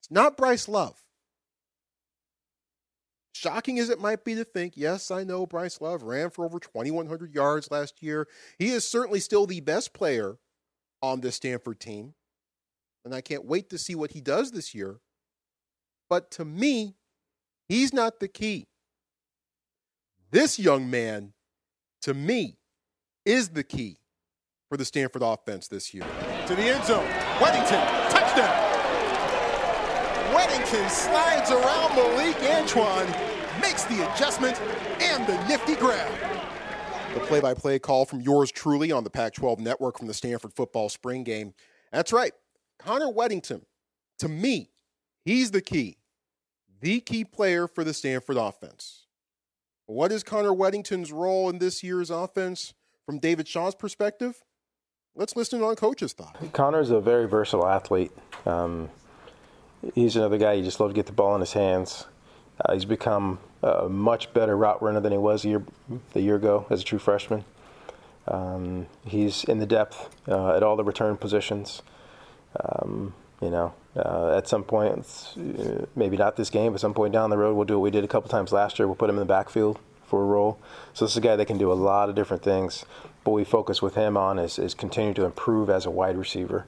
It's 0.00 0.10
not 0.10 0.36
Bryce 0.36 0.68
Love. 0.68 1.00
Shocking 3.32 3.78
as 3.78 3.88
it 3.88 4.00
might 4.00 4.24
be 4.24 4.34
to 4.34 4.44
think, 4.44 4.72
yes, 4.76 5.12
I 5.12 5.22
know 5.22 5.46
Bryce 5.46 5.80
Love 5.80 6.02
ran 6.02 6.30
for 6.30 6.44
over 6.44 6.58
2,100 6.58 7.32
yards 7.32 7.70
last 7.70 8.02
year. 8.02 8.26
He 8.58 8.70
is 8.70 8.86
certainly 8.86 9.20
still 9.20 9.46
the 9.46 9.60
best 9.60 9.94
player 9.94 10.38
on 11.00 11.20
this 11.20 11.36
Stanford 11.36 11.78
team. 11.78 12.14
And 13.04 13.14
I 13.14 13.20
can't 13.20 13.44
wait 13.44 13.70
to 13.70 13.78
see 13.78 13.94
what 13.94 14.10
he 14.10 14.20
does 14.20 14.50
this 14.50 14.74
year. 14.74 14.98
But 16.10 16.32
to 16.32 16.44
me, 16.44 16.96
he's 17.68 17.92
not 17.92 18.18
the 18.18 18.26
key. 18.26 18.66
This 20.32 20.58
young 20.58 20.90
man, 20.90 21.32
to 22.02 22.12
me, 22.12 22.58
is 23.24 23.50
the 23.50 23.62
key 23.62 23.98
for 24.68 24.76
the 24.76 24.84
Stanford 24.84 25.22
offense 25.22 25.68
this 25.68 25.94
year. 25.94 26.04
To 26.46 26.54
the 26.54 26.62
end 26.62 26.84
zone. 26.84 27.06
Wedington, 27.38 28.10
touchdown. 28.10 28.68
Wedington 30.34 30.90
slides 30.90 31.50
around 31.50 31.96
Malik 31.96 32.36
Antoine, 32.42 33.08
makes 33.60 33.84
the 33.84 34.12
adjustment 34.12 34.60
and 35.00 35.26
the 35.26 35.42
nifty 35.48 35.74
grab. 35.74 36.12
The 37.14 37.20
play 37.20 37.40
by 37.40 37.54
play 37.54 37.78
call 37.78 38.04
from 38.04 38.20
yours 38.20 38.52
truly 38.52 38.92
on 38.92 39.04
the 39.04 39.10
Pac 39.10 39.32
12 39.34 39.58
network 39.58 39.98
from 39.98 40.06
the 40.06 40.14
Stanford 40.14 40.52
football 40.52 40.90
spring 40.90 41.24
game. 41.24 41.54
That's 41.90 42.12
right. 42.12 42.32
Connor 42.78 43.10
Wedington, 43.10 43.62
to 44.18 44.28
me, 44.28 44.70
he's 45.24 45.50
the 45.50 45.62
key, 45.62 45.96
the 46.80 47.00
key 47.00 47.24
player 47.24 47.66
for 47.66 47.82
the 47.82 47.94
Stanford 47.94 48.36
offense. 48.36 49.06
What 49.86 50.12
is 50.12 50.22
Connor 50.22 50.52
Wedington's 50.52 51.10
role 51.10 51.48
in 51.48 51.58
this 51.58 51.82
year's 51.82 52.10
offense 52.10 52.74
from 53.06 53.18
David 53.18 53.48
Shaw's 53.48 53.74
perspective? 53.74 54.44
Let's 55.18 55.34
listen 55.34 55.60
on 55.64 55.74
coach's 55.74 56.12
thought. 56.12 56.36
Connor's 56.52 56.90
a 56.90 57.00
very 57.00 57.26
versatile 57.26 57.66
athlete. 57.66 58.12
Um, 58.46 58.88
he's 59.92 60.14
another 60.14 60.38
guy 60.38 60.52
you 60.52 60.62
just 60.62 60.78
love 60.78 60.90
to 60.90 60.94
get 60.94 61.06
the 61.06 61.12
ball 61.12 61.34
in 61.34 61.40
his 61.40 61.54
hands. 61.54 62.06
Uh, 62.64 62.74
he's 62.74 62.84
become 62.84 63.40
a 63.60 63.88
much 63.88 64.32
better 64.32 64.56
route 64.56 64.80
runner 64.80 65.00
than 65.00 65.10
he 65.10 65.18
was 65.18 65.44
a 65.44 65.48
year, 65.48 65.64
a 66.14 66.20
year 66.20 66.36
ago 66.36 66.66
as 66.70 66.82
a 66.82 66.84
true 66.84 67.00
freshman. 67.00 67.44
Um, 68.28 68.86
he's 69.06 69.42
in 69.42 69.58
the 69.58 69.66
depth 69.66 70.08
uh, 70.28 70.54
at 70.54 70.62
all 70.62 70.76
the 70.76 70.84
return 70.84 71.16
positions. 71.16 71.82
Um, 72.60 73.12
you 73.42 73.50
know, 73.50 73.74
uh, 73.96 74.36
at 74.36 74.46
some 74.46 74.62
point, 74.62 75.04
uh, 75.36 75.86
maybe 75.96 76.16
not 76.16 76.36
this 76.36 76.48
game, 76.48 76.70
but 76.70 76.80
some 76.80 76.94
point 76.94 77.12
down 77.12 77.30
the 77.30 77.38
road, 77.38 77.56
we'll 77.56 77.64
do 77.64 77.74
what 77.74 77.82
we 77.82 77.90
did 77.90 78.04
a 78.04 78.08
couple 78.08 78.30
times 78.30 78.52
last 78.52 78.78
year. 78.78 78.86
We'll 78.86 78.94
put 78.94 79.10
him 79.10 79.16
in 79.16 79.20
the 79.20 79.26
backfield 79.26 79.80
for 80.06 80.22
a 80.22 80.26
role. 80.26 80.60
So 80.94 81.04
this 81.04 81.12
is 81.12 81.18
a 81.18 81.20
guy 81.20 81.34
that 81.34 81.46
can 81.46 81.58
do 81.58 81.72
a 81.72 81.74
lot 81.74 82.08
of 82.08 82.14
different 82.14 82.44
things. 82.44 82.84
What 83.28 83.34
we 83.34 83.44
focus 83.44 83.82
with 83.82 83.94
him 83.94 84.16
on 84.16 84.38
is, 84.38 84.58
is 84.58 84.72
continue 84.72 85.12
to 85.12 85.26
improve 85.26 85.68
as 85.68 85.84
a 85.84 85.90
wide 85.90 86.16
receiver. 86.16 86.64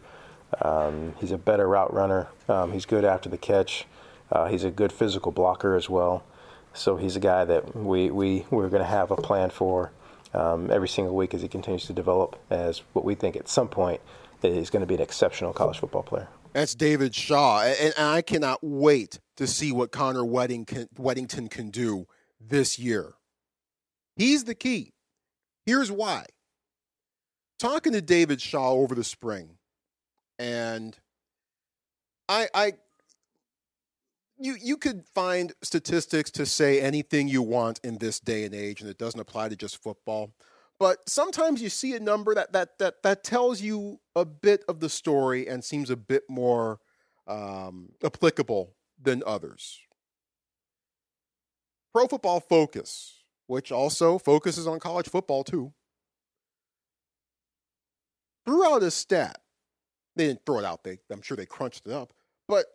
Um, 0.61 1.15
he's 1.19 1.33
a 1.33 1.39
better 1.39 1.67
route 1.67 1.91
runner. 1.91 2.29
Um, 2.51 2.73
he's 2.73 2.85
good 2.85 3.03
after 3.03 3.31
the 3.31 3.39
catch. 3.39 3.87
Uh, 4.31 4.45
he's 4.45 4.63
a 4.63 4.71
good 4.71 4.93
physical 4.93 5.33
blocker 5.33 5.75
as 5.75 5.89
well. 5.89 6.23
So 6.75 6.99
he's 6.99 7.17
a 7.17 7.19
guy 7.19 7.47
that 7.47 7.75
we, 7.75 8.11
we, 8.11 8.45
we're 8.51 8.69
going 8.69 8.83
to 8.83 8.89
have 8.89 9.11
a 9.11 9.17
plan 9.17 9.49
for 9.49 9.91
um, 10.35 10.71
every 10.71 10.87
single 10.87 11.17
week 11.17 11.33
as 11.33 11.41
he 11.41 11.49
continues 11.49 11.87
to 11.87 11.95
develop 11.95 12.39
as 12.51 12.83
what 12.93 13.07
we 13.07 13.15
think 13.15 13.37
at 13.37 13.49
some 13.49 13.69
point 13.69 14.03
is 14.43 14.69
going 14.69 14.81
to 14.81 14.87
be 14.87 14.97
an 14.97 15.01
exceptional 15.01 15.55
college 15.55 15.79
football 15.79 16.03
player. 16.03 16.29
That's 16.53 16.75
David 16.75 17.15
Shaw. 17.15 17.63
And 17.63 17.95
I 17.97 18.21
cannot 18.21 18.59
wait 18.61 19.19
to 19.39 19.47
see 19.47 19.73
what 19.73 19.93
Connor 19.93 20.25
Wedington 20.25 21.51
can 21.51 21.71
do 21.71 22.07
this 22.39 22.79
year. 22.79 23.15
He's 24.15 24.45
the 24.45 24.55
key. 24.55 24.93
Here's 25.65 25.91
why. 25.91 26.27
Talking 27.61 27.93
to 27.93 28.01
David 28.01 28.41
Shaw 28.41 28.71
over 28.71 28.95
the 28.95 29.05
spring, 29.05 29.51
and 30.39 30.97
I, 32.27 32.49
I 32.55 32.73
you 34.39 34.57
you 34.59 34.79
could 34.79 35.05
find 35.15 35.53
statistics 35.61 36.31
to 36.31 36.47
say 36.47 36.81
anything 36.81 37.29
you 37.29 37.43
want 37.43 37.79
in 37.85 37.99
this 37.99 38.19
day 38.19 38.45
and 38.45 38.55
age, 38.55 38.81
and 38.81 38.89
it 38.89 38.97
doesn't 38.97 39.21
apply 39.21 39.51
to 39.51 39.57
just 39.57 39.83
football. 39.83 40.33
But 40.79 41.07
sometimes 41.07 41.61
you 41.61 41.69
see 41.69 41.95
a 41.95 42.01
number 42.01 42.35
that 42.35 42.51
that 42.55 42.79
that 42.79 43.03
that 43.03 43.25
tells 43.25 43.61
you 43.61 44.01
a 44.17 44.25
bit 44.25 44.65
of 44.67 44.81
the 44.81 44.89
story 44.89 45.47
and 45.47 45.63
seems 45.63 45.91
a 45.91 45.97
bit 45.97 46.23
more 46.31 46.81
um, 47.27 47.91
applicable 48.03 48.73
than 48.99 49.23
others. 49.27 49.79
Pro 51.93 52.07
Football 52.07 52.41
Focus, 52.41 53.23
which 53.49 53.71
also 53.71 54.17
focuses 54.17 54.67
on 54.67 54.81
college 54.81 55.11
football 55.11 55.45
too, 55.45 55.75
threw 58.45 58.65
out 58.67 58.83
a 58.83 58.91
stat. 58.91 59.41
They 60.17 60.27
didn't 60.27 60.45
throw 60.45 60.59
it 60.59 60.65
out. 60.65 60.85
They, 60.85 60.99
I'm 61.11 61.23
sure 61.23 61.37
they 61.37 61.47
crunched 61.47 61.87
it 61.87 61.93
up. 61.93 62.13
But 62.49 62.67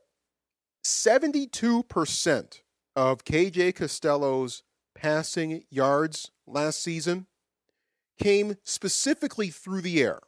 72% 0.83 2.61
of 2.95 3.25
KJ 3.25 3.75
Costello's 3.75 4.63
passing 4.93 5.63
yards 5.69 6.31
last 6.47 6.81
season 6.81 7.27
came 8.21 8.55
specifically 8.63 9.49
through 9.49 9.81
the 9.81 10.01
air. 10.01 10.21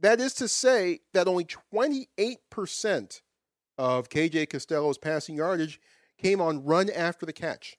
That 0.00 0.20
is 0.20 0.34
to 0.34 0.48
say 0.48 1.00
that 1.12 1.28
only 1.28 1.44
28% 1.44 3.20
of 3.78 4.08
KJ 4.08 4.50
Costello's 4.50 4.98
passing 4.98 5.36
yardage 5.36 5.80
came 6.18 6.40
on 6.40 6.64
run 6.64 6.90
after 6.90 7.24
the 7.24 7.32
catch. 7.32 7.78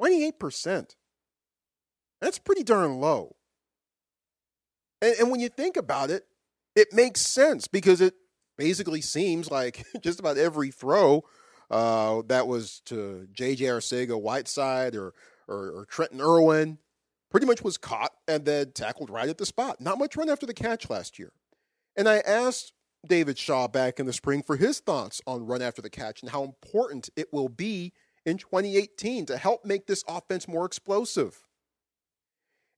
28%. 0.00 0.96
That's 2.20 2.38
pretty 2.38 2.62
darn 2.62 3.00
low. 3.00 3.36
And, 5.02 5.16
and 5.18 5.30
when 5.30 5.40
you 5.40 5.50
think 5.50 5.76
about 5.76 6.10
it, 6.10 6.24
it 6.74 6.94
makes 6.94 7.20
sense 7.20 7.68
because 7.68 8.00
it 8.00 8.14
basically 8.56 9.02
seems 9.02 9.50
like 9.50 9.84
just 10.00 10.20
about 10.20 10.38
every 10.38 10.70
throw 10.70 11.24
uh, 11.70 12.22
that 12.28 12.46
was 12.46 12.80
to 12.86 13.26
J.J. 13.32 13.64
Arcega 13.64 14.20
Whiteside 14.20 14.94
or, 14.94 15.12
or, 15.48 15.80
or 15.80 15.86
Trenton 15.86 16.20
Irwin 16.20 16.78
pretty 17.30 17.46
much 17.46 17.62
was 17.62 17.78
caught 17.78 18.12
and 18.28 18.44
then 18.44 18.72
tackled 18.72 19.10
right 19.10 19.28
at 19.28 19.38
the 19.38 19.46
spot. 19.46 19.80
Not 19.80 19.98
much 19.98 20.16
run 20.16 20.28
after 20.28 20.46
the 20.46 20.54
catch 20.54 20.88
last 20.90 21.18
year. 21.18 21.32
And 21.96 22.08
I 22.08 22.18
asked 22.18 22.72
David 23.08 23.38
Shaw 23.38 23.68
back 23.68 23.98
in 23.98 24.06
the 24.06 24.12
spring 24.12 24.42
for 24.42 24.56
his 24.56 24.80
thoughts 24.80 25.20
on 25.26 25.46
run 25.46 25.62
after 25.62 25.82
the 25.82 25.90
catch 25.90 26.22
and 26.22 26.30
how 26.30 26.44
important 26.44 27.08
it 27.16 27.32
will 27.32 27.48
be 27.48 27.92
in 28.24 28.36
2018 28.36 29.26
to 29.26 29.36
help 29.36 29.64
make 29.64 29.86
this 29.86 30.04
offense 30.06 30.46
more 30.46 30.66
explosive. 30.66 31.42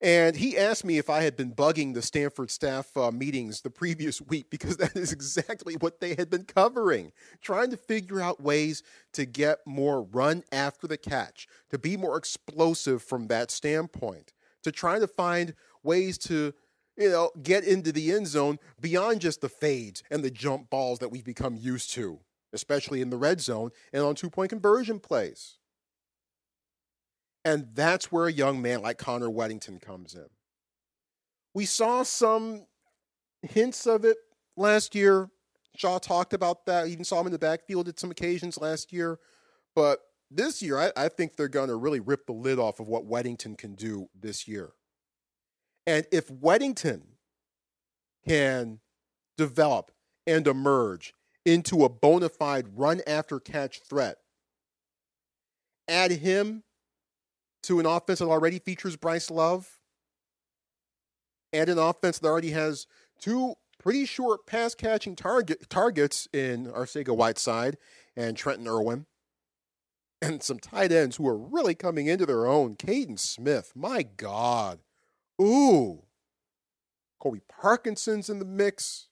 And 0.04 0.36
he 0.36 0.58
asked 0.58 0.84
me 0.84 0.98
if 0.98 1.08
I 1.08 1.22
had 1.22 1.34
been 1.34 1.54
bugging 1.54 1.94
the 1.94 2.02
Stanford 2.02 2.50
staff 2.50 2.94
uh, 2.94 3.10
meetings 3.10 3.62
the 3.62 3.70
previous 3.70 4.20
week 4.28 4.50
because 4.50 4.76
that 4.76 4.94
is 4.94 5.12
exactly 5.12 5.76
what 5.80 5.98
they 5.98 6.14
had 6.14 6.28
been 6.28 6.44
covering, 6.44 7.10
trying 7.40 7.70
to 7.70 7.78
figure 7.78 8.20
out 8.20 8.42
ways 8.42 8.82
to 9.14 9.24
get 9.24 9.60
more 9.64 10.02
run 10.02 10.44
after 10.52 10.86
the 10.86 10.98
catch, 10.98 11.48
to 11.70 11.78
be 11.78 11.96
more 11.96 12.18
explosive 12.18 13.02
from 13.02 13.28
that 13.28 13.50
standpoint, 13.50 14.34
to 14.62 14.70
try 14.70 14.98
to 14.98 15.06
find 15.06 15.54
ways 15.82 16.18
to 16.18 16.52
you 16.98 17.08
know, 17.08 17.30
get 17.42 17.64
into 17.64 17.90
the 17.90 18.12
end 18.12 18.26
zone 18.26 18.58
beyond 18.78 19.22
just 19.22 19.40
the 19.40 19.48
fades 19.48 20.02
and 20.10 20.22
the 20.22 20.30
jump 20.30 20.68
balls 20.68 20.98
that 20.98 21.10
we've 21.10 21.24
become 21.24 21.56
used 21.56 21.90
to, 21.94 22.20
especially 22.52 23.00
in 23.00 23.08
the 23.08 23.16
red 23.16 23.40
zone 23.40 23.70
and 23.90 24.02
on 24.02 24.14
two 24.14 24.28
point 24.28 24.50
conversion 24.50 25.00
plays. 25.00 25.56
And 27.44 27.68
that's 27.74 28.10
where 28.10 28.26
a 28.26 28.32
young 28.32 28.62
man 28.62 28.82
like 28.82 28.98
Connor 28.98 29.28
Wedington 29.28 29.80
comes 29.80 30.14
in. 30.14 30.26
We 31.54 31.66
saw 31.66 32.02
some 32.02 32.66
hints 33.42 33.86
of 33.86 34.04
it 34.04 34.16
last 34.56 34.94
year. 34.94 35.28
Shaw 35.76 35.98
talked 35.98 36.32
about 36.32 36.66
that. 36.66 36.88
Even 36.88 37.04
saw 37.04 37.20
him 37.20 37.26
in 37.26 37.32
the 37.32 37.38
backfield 37.38 37.88
at 37.88 38.00
some 38.00 38.10
occasions 38.10 38.58
last 38.58 38.92
year. 38.92 39.18
But 39.74 40.00
this 40.30 40.62
year, 40.62 40.78
I, 40.78 40.92
I 40.96 41.08
think 41.08 41.36
they're 41.36 41.48
going 41.48 41.68
to 41.68 41.76
really 41.76 42.00
rip 42.00 42.26
the 42.26 42.32
lid 42.32 42.58
off 42.58 42.80
of 42.80 42.88
what 42.88 43.08
Wedington 43.08 43.58
can 43.58 43.74
do 43.74 44.08
this 44.18 44.48
year. 44.48 44.72
And 45.86 46.06
if 46.10 46.28
Wedington 46.28 47.02
can 48.26 48.80
develop 49.36 49.90
and 50.26 50.46
emerge 50.46 51.12
into 51.44 51.84
a 51.84 51.88
bona 51.88 52.30
fide 52.30 52.66
run 52.74 53.02
after 53.06 53.38
catch 53.38 53.80
threat, 53.82 54.16
add 55.86 56.10
him 56.10 56.62
to 57.64 57.80
an 57.80 57.86
offense 57.86 58.18
that 58.18 58.26
already 58.26 58.58
features 58.58 58.96
Bryce 58.96 59.30
Love 59.30 59.80
and 61.52 61.68
an 61.68 61.78
offense 61.78 62.18
that 62.18 62.28
already 62.28 62.50
has 62.50 62.86
two 63.20 63.54
pretty 63.78 64.06
short 64.06 64.46
pass 64.46 64.74
catching 64.74 65.16
target, 65.16 65.68
targets 65.68 66.28
in 66.32 66.66
Arcega 66.66 67.16
Whiteside 67.16 67.76
and 68.16 68.36
Trenton 68.36 68.68
Irwin, 68.68 69.06
and 70.20 70.42
some 70.42 70.58
tight 70.58 70.92
ends 70.92 71.16
who 71.16 71.28
are 71.28 71.36
really 71.36 71.74
coming 71.74 72.06
into 72.06 72.26
their 72.26 72.46
own. 72.46 72.76
Kaden 72.76 73.18
Smith, 73.18 73.72
my 73.74 74.02
God. 74.02 74.80
Ooh. 75.40 76.02
Colby 77.20 77.40
Parkinson's 77.48 78.28
in 78.28 78.38
the 78.38 78.44
mix. 78.44 79.08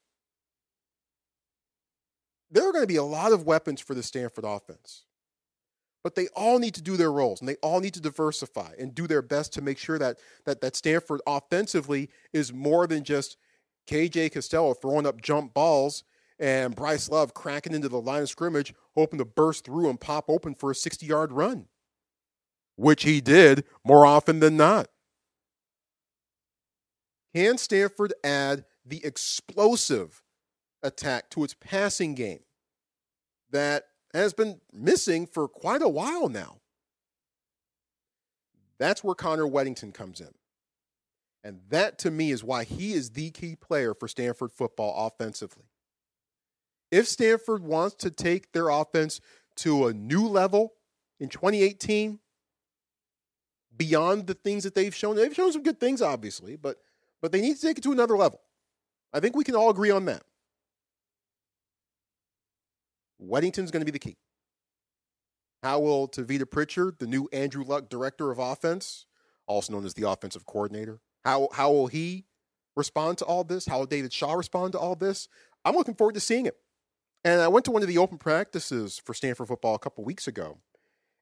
There 2.50 2.68
are 2.68 2.72
going 2.72 2.82
to 2.82 2.88
be 2.88 2.96
a 2.96 3.02
lot 3.02 3.32
of 3.32 3.46
weapons 3.46 3.80
for 3.80 3.94
the 3.94 4.02
Stanford 4.02 4.44
offense 4.44 5.04
but 6.02 6.14
they 6.14 6.28
all 6.34 6.58
need 6.58 6.74
to 6.74 6.82
do 6.82 6.96
their 6.96 7.12
roles 7.12 7.40
and 7.40 7.48
they 7.48 7.56
all 7.56 7.80
need 7.80 7.94
to 7.94 8.00
diversify 8.00 8.72
and 8.78 8.94
do 8.94 9.06
their 9.06 9.22
best 9.22 9.52
to 9.52 9.62
make 9.62 9.78
sure 9.78 9.98
that 9.98 10.18
that 10.44 10.60
that 10.60 10.76
Stanford 10.76 11.20
offensively 11.26 12.10
is 12.32 12.52
more 12.52 12.86
than 12.86 13.04
just 13.04 13.36
KJ 13.86 14.32
Costello 14.32 14.74
throwing 14.74 15.06
up 15.06 15.20
jump 15.20 15.54
balls 15.54 16.04
and 16.38 16.74
Bryce 16.74 17.08
Love 17.08 17.34
cracking 17.34 17.74
into 17.74 17.88
the 17.88 18.00
line 18.00 18.22
of 18.22 18.28
scrimmage, 18.28 18.74
hoping 18.94 19.18
to 19.18 19.24
burst 19.24 19.64
through 19.64 19.88
and 19.88 20.00
pop 20.00 20.24
open 20.28 20.54
for 20.54 20.72
a 20.72 20.74
60 20.74 21.06
yard 21.06 21.32
run, 21.32 21.66
which 22.76 23.04
he 23.04 23.20
did 23.20 23.64
more 23.84 24.04
often 24.04 24.40
than 24.40 24.56
not. 24.56 24.88
Can 27.34 27.58
Stanford 27.58 28.12
add 28.24 28.64
the 28.84 29.04
explosive 29.04 30.22
attack 30.82 31.30
to 31.30 31.44
its 31.44 31.54
passing 31.54 32.14
game 32.14 32.40
that 33.50 33.84
has 34.14 34.34
been 34.34 34.60
missing 34.72 35.26
for 35.26 35.48
quite 35.48 35.82
a 35.82 35.88
while 35.88 36.28
now. 36.28 36.58
That's 38.78 39.04
where 39.04 39.14
Connor 39.14 39.46
Wedington 39.46 39.94
comes 39.94 40.20
in. 40.20 40.34
And 41.44 41.60
that 41.70 41.98
to 42.00 42.10
me 42.10 42.30
is 42.30 42.44
why 42.44 42.64
he 42.64 42.92
is 42.92 43.10
the 43.10 43.30
key 43.30 43.56
player 43.56 43.94
for 43.94 44.06
Stanford 44.08 44.52
football 44.52 45.06
offensively. 45.06 45.64
If 46.90 47.08
Stanford 47.08 47.62
wants 47.62 47.96
to 47.96 48.10
take 48.10 48.52
their 48.52 48.68
offense 48.68 49.20
to 49.56 49.86
a 49.86 49.94
new 49.94 50.26
level 50.26 50.74
in 51.18 51.28
2018, 51.28 52.18
beyond 53.76 54.26
the 54.26 54.34
things 54.34 54.64
that 54.64 54.74
they've 54.74 54.94
shown, 54.94 55.16
they've 55.16 55.34
shown 55.34 55.52
some 55.52 55.62
good 55.62 55.80
things, 55.80 56.02
obviously, 56.02 56.56
but 56.56 56.76
but 57.20 57.32
they 57.32 57.40
need 57.40 57.54
to 57.54 57.62
take 57.62 57.78
it 57.78 57.84
to 57.84 57.92
another 57.92 58.16
level. 58.16 58.40
I 59.12 59.20
think 59.20 59.36
we 59.36 59.44
can 59.44 59.54
all 59.54 59.70
agree 59.70 59.90
on 59.90 60.04
that. 60.06 60.22
Wedington's 63.22 63.70
going 63.70 63.80
to 63.80 63.86
be 63.86 63.92
the 63.92 63.98
key. 63.98 64.16
How 65.62 65.78
will 65.78 66.08
Tavita 66.08 66.50
Pritchard, 66.50 66.98
the 66.98 67.06
new 67.06 67.28
Andrew 67.32 67.64
Luck 67.64 67.88
director 67.88 68.30
of 68.30 68.38
offense, 68.38 69.06
also 69.46 69.72
known 69.72 69.84
as 69.84 69.94
the 69.94 70.08
offensive 70.08 70.44
coordinator, 70.44 71.00
how 71.24 71.48
how 71.52 71.70
will 71.70 71.86
he 71.86 72.26
respond 72.76 73.18
to 73.18 73.24
all 73.24 73.44
this? 73.44 73.66
How 73.66 73.78
will 73.78 73.86
David 73.86 74.12
Shaw 74.12 74.34
respond 74.34 74.72
to 74.72 74.78
all 74.78 74.96
this? 74.96 75.28
I'm 75.64 75.76
looking 75.76 75.94
forward 75.94 76.14
to 76.14 76.20
seeing 76.20 76.46
it. 76.46 76.56
And 77.24 77.40
I 77.40 77.48
went 77.48 77.64
to 77.66 77.70
one 77.70 77.82
of 77.82 77.88
the 77.88 77.98
open 77.98 78.18
practices 78.18 79.00
for 79.04 79.14
Stanford 79.14 79.46
football 79.46 79.76
a 79.76 79.78
couple 79.78 80.02
weeks 80.02 80.26
ago, 80.26 80.58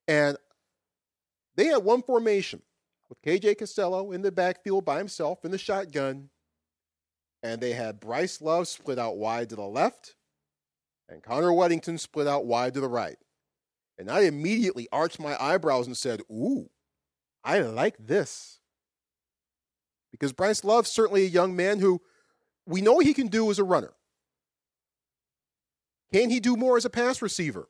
and 0.07 0.37
they 1.55 1.67
had 1.67 1.83
one 1.83 2.01
formation 2.01 2.63
with 3.07 3.21
KJ 3.21 3.59
Costello 3.59 4.11
in 4.11 4.23
the 4.23 4.31
backfield 4.31 4.83
by 4.83 4.97
himself 4.97 5.45
in 5.45 5.51
the 5.51 5.59
shotgun, 5.59 6.29
and 7.43 7.61
they 7.61 7.73
had 7.73 7.99
Bryce 7.99 8.41
Love 8.41 8.67
split 8.67 8.97
out 8.97 9.17
wide 9.17 9.49
to 9.49 9.55
the 9.55 9.61
left, 9.61 10.15
and 11.11 11.21
Connor 11.21 11.51
Wedington 11.51 11.99
split 11.99 12.27
out 12.27 12.45
wide 12.45 12.73
to 12.73 12.79
the 12.79 12.87
right. 12.87 13.17
And 13.97 14.09
I 14.09 14.21
immediately 14.21 14.87
arched 14.91 15.19
my 15.19 15.35
eyebrows 15.39 15.85
and 15.85 15.95
said, 15.95 16.21
Ooh, 16.31 16.69
I 17.43 17.59
like 17.59 17.95
this. 17.99 18.59
Because 20.11 20.33
Bryce 20.33 20.63
Love's 20.63 20.89
certainly 20.89 21.23
a 21.23 21.29
young 21.29 21.55
man 21.55 21.79
who 21.79 22.01
we 22.65 22.81
know 22.81 22.99
he 22.99 23.13
can 23.13 23.27
do 23.27 23.49
as 23.51 23.59
a 23.59 23.63
runner. 23.63 23.93
Can 26.13 26.29
he 26.29 26.39
do 26.39 26.55
more 26.55 26.77
as 26.77 26.85
a 26.85 26.89
pass 26.89 27.21
receiver? 27.21 27.69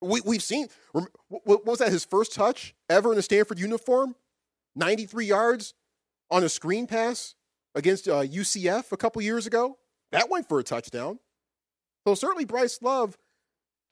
We, 0.00 0.20
we've 0.22 0.42
seen, 0.42 0.68
what 1.28 1.66
was 1.66 1.78
that, 1.78 1.90
his 1.90 2.04
first 2.04 2.34
touch 2.34 2.74
ever 2.88 3.12
in 3.12 3.18
a 3.18 3.22
Stanford 3.22 3.58
uniform? 3.58 4.14
93 4.74 5.26
yards 5.26 5.74
on 6.30 6.44
a 6.44 6.48
screen 6.48 6.86
pass 6.86 7.34
against 7.74 8.08
uh, 8.08 8.22
UCF 8.22 8.92
a 8.92 8.96
couple 8.96 9.22
years 9.22 9.46
ago. 9.46 9.78
That 10.12 10.30
went 10.30 10.48
for 10.48 10.58
a 10.58 10.62
touchdown. 10.62 11.18
So 12.06 12.14
certainly 12.14 12.44
Bryce 12.44 12.80
Love 12.82 13.18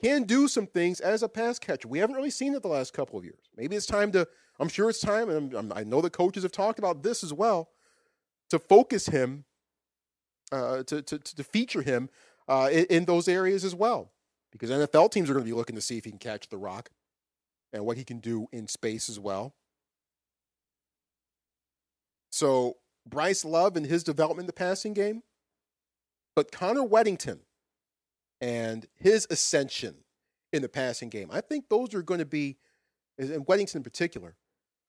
can 0.00 0.22
do 0.22 0.46
some 0.46 0.68
things 0.68 1.00
as 1.00 1.24
a 1.24 1.28
pass 1.28 1.58
catcher. 1.58 1.88
We 1.88 1.98
haven't 1.98 2.14
really 2.14 2.30
seen 2.30 2.54
it 2.54 2.62
the 2.62 2.68
last 2.68 2.92
couple 2.92 3.18
of 3.18 3.24
years. 3.24 3.50
Maybe 3.56 3.74
it's 3.74 3.86
time 3.86 4.12
to, 4.12 4.28
I'm 4.60 4.68
sure 4.68 4.88
it's 4.88 5.00
time, 5.00 5.28
and 5.28 5.72
i 5.74 5.82
know 5.82 6.00
the 6.00 6.10
coaches 6.10 6.44
have 6.44 6.52
talked 6.52 6.78
about 6.78 7.02
this 7.02 7.24
as 7.24 7.32
well, 7.32 7.70
to 8.50 8.60
focus 8.60 9.06
him, 9.06 9.44
uh, 10.52 10.84
to, 10.84 11.02
to, 11.02 11.18
to 11.18 11.42
feature 11.42 11.82
him 11.82 12.08
uh, 12.46 12.68
in, 12.70 12.84
in 12.84 13.04
those 13.04 13.26
areas 13.26 13.64
as 13.64 13.74
well. 13.74 14.12
Because 14.52 14.70
NFL 14.70 15.10
teams 15.10 15.28
are 15.28 15.32
going 15.32 15.44
to 15.44 15.50
be 15.50 15.56
looking 15.56 15.74
to 15.74 15.82
see 15.82 15.98
if 15.98 16.04
he 16.04 16.10
can 16.12 16.20
catch 16.20 16.48
the 16.48 16.56
rock 16.56 16.90
and 17.72 17.84
what 17.84 17.96
he 17.96 18.04
can 18.04 18.20
do 18.20 18.46
in 18.52 18.68
space 18.68 19.08
as 19.08 19.18
well. 19.18 19.56
So 22.30 22.76
Bryce 23.04 23.44
Love 23.44 23.76
and 23.76 23.84
his 23.84 24.04
development 24.04 24.44
in 24.44 24.46
the 24.46 24.52
passing 24.52 24.92
game, 24.92 25.24
but 26.36 26.52
Connor 26.52 26.82
Wedington 26.82 27.40
and 28.40 28.86
his 28.94 29.26
ascension 29.30 29.96
in 30.52 30.62
the 30.62 30.68
passing 30.68 31.08
game. 31.08 31.28
I 31.32 31.40
think 31.40 31.68
those 31.68 31.94
are 31.94 32.02
going 32.02 32.20
to 32.20 32.26
be, 32.26 32.56
and 33.18 33.46
Wedington 33.46 33.76
in 33.76 33.82
particular, 33.82 34.36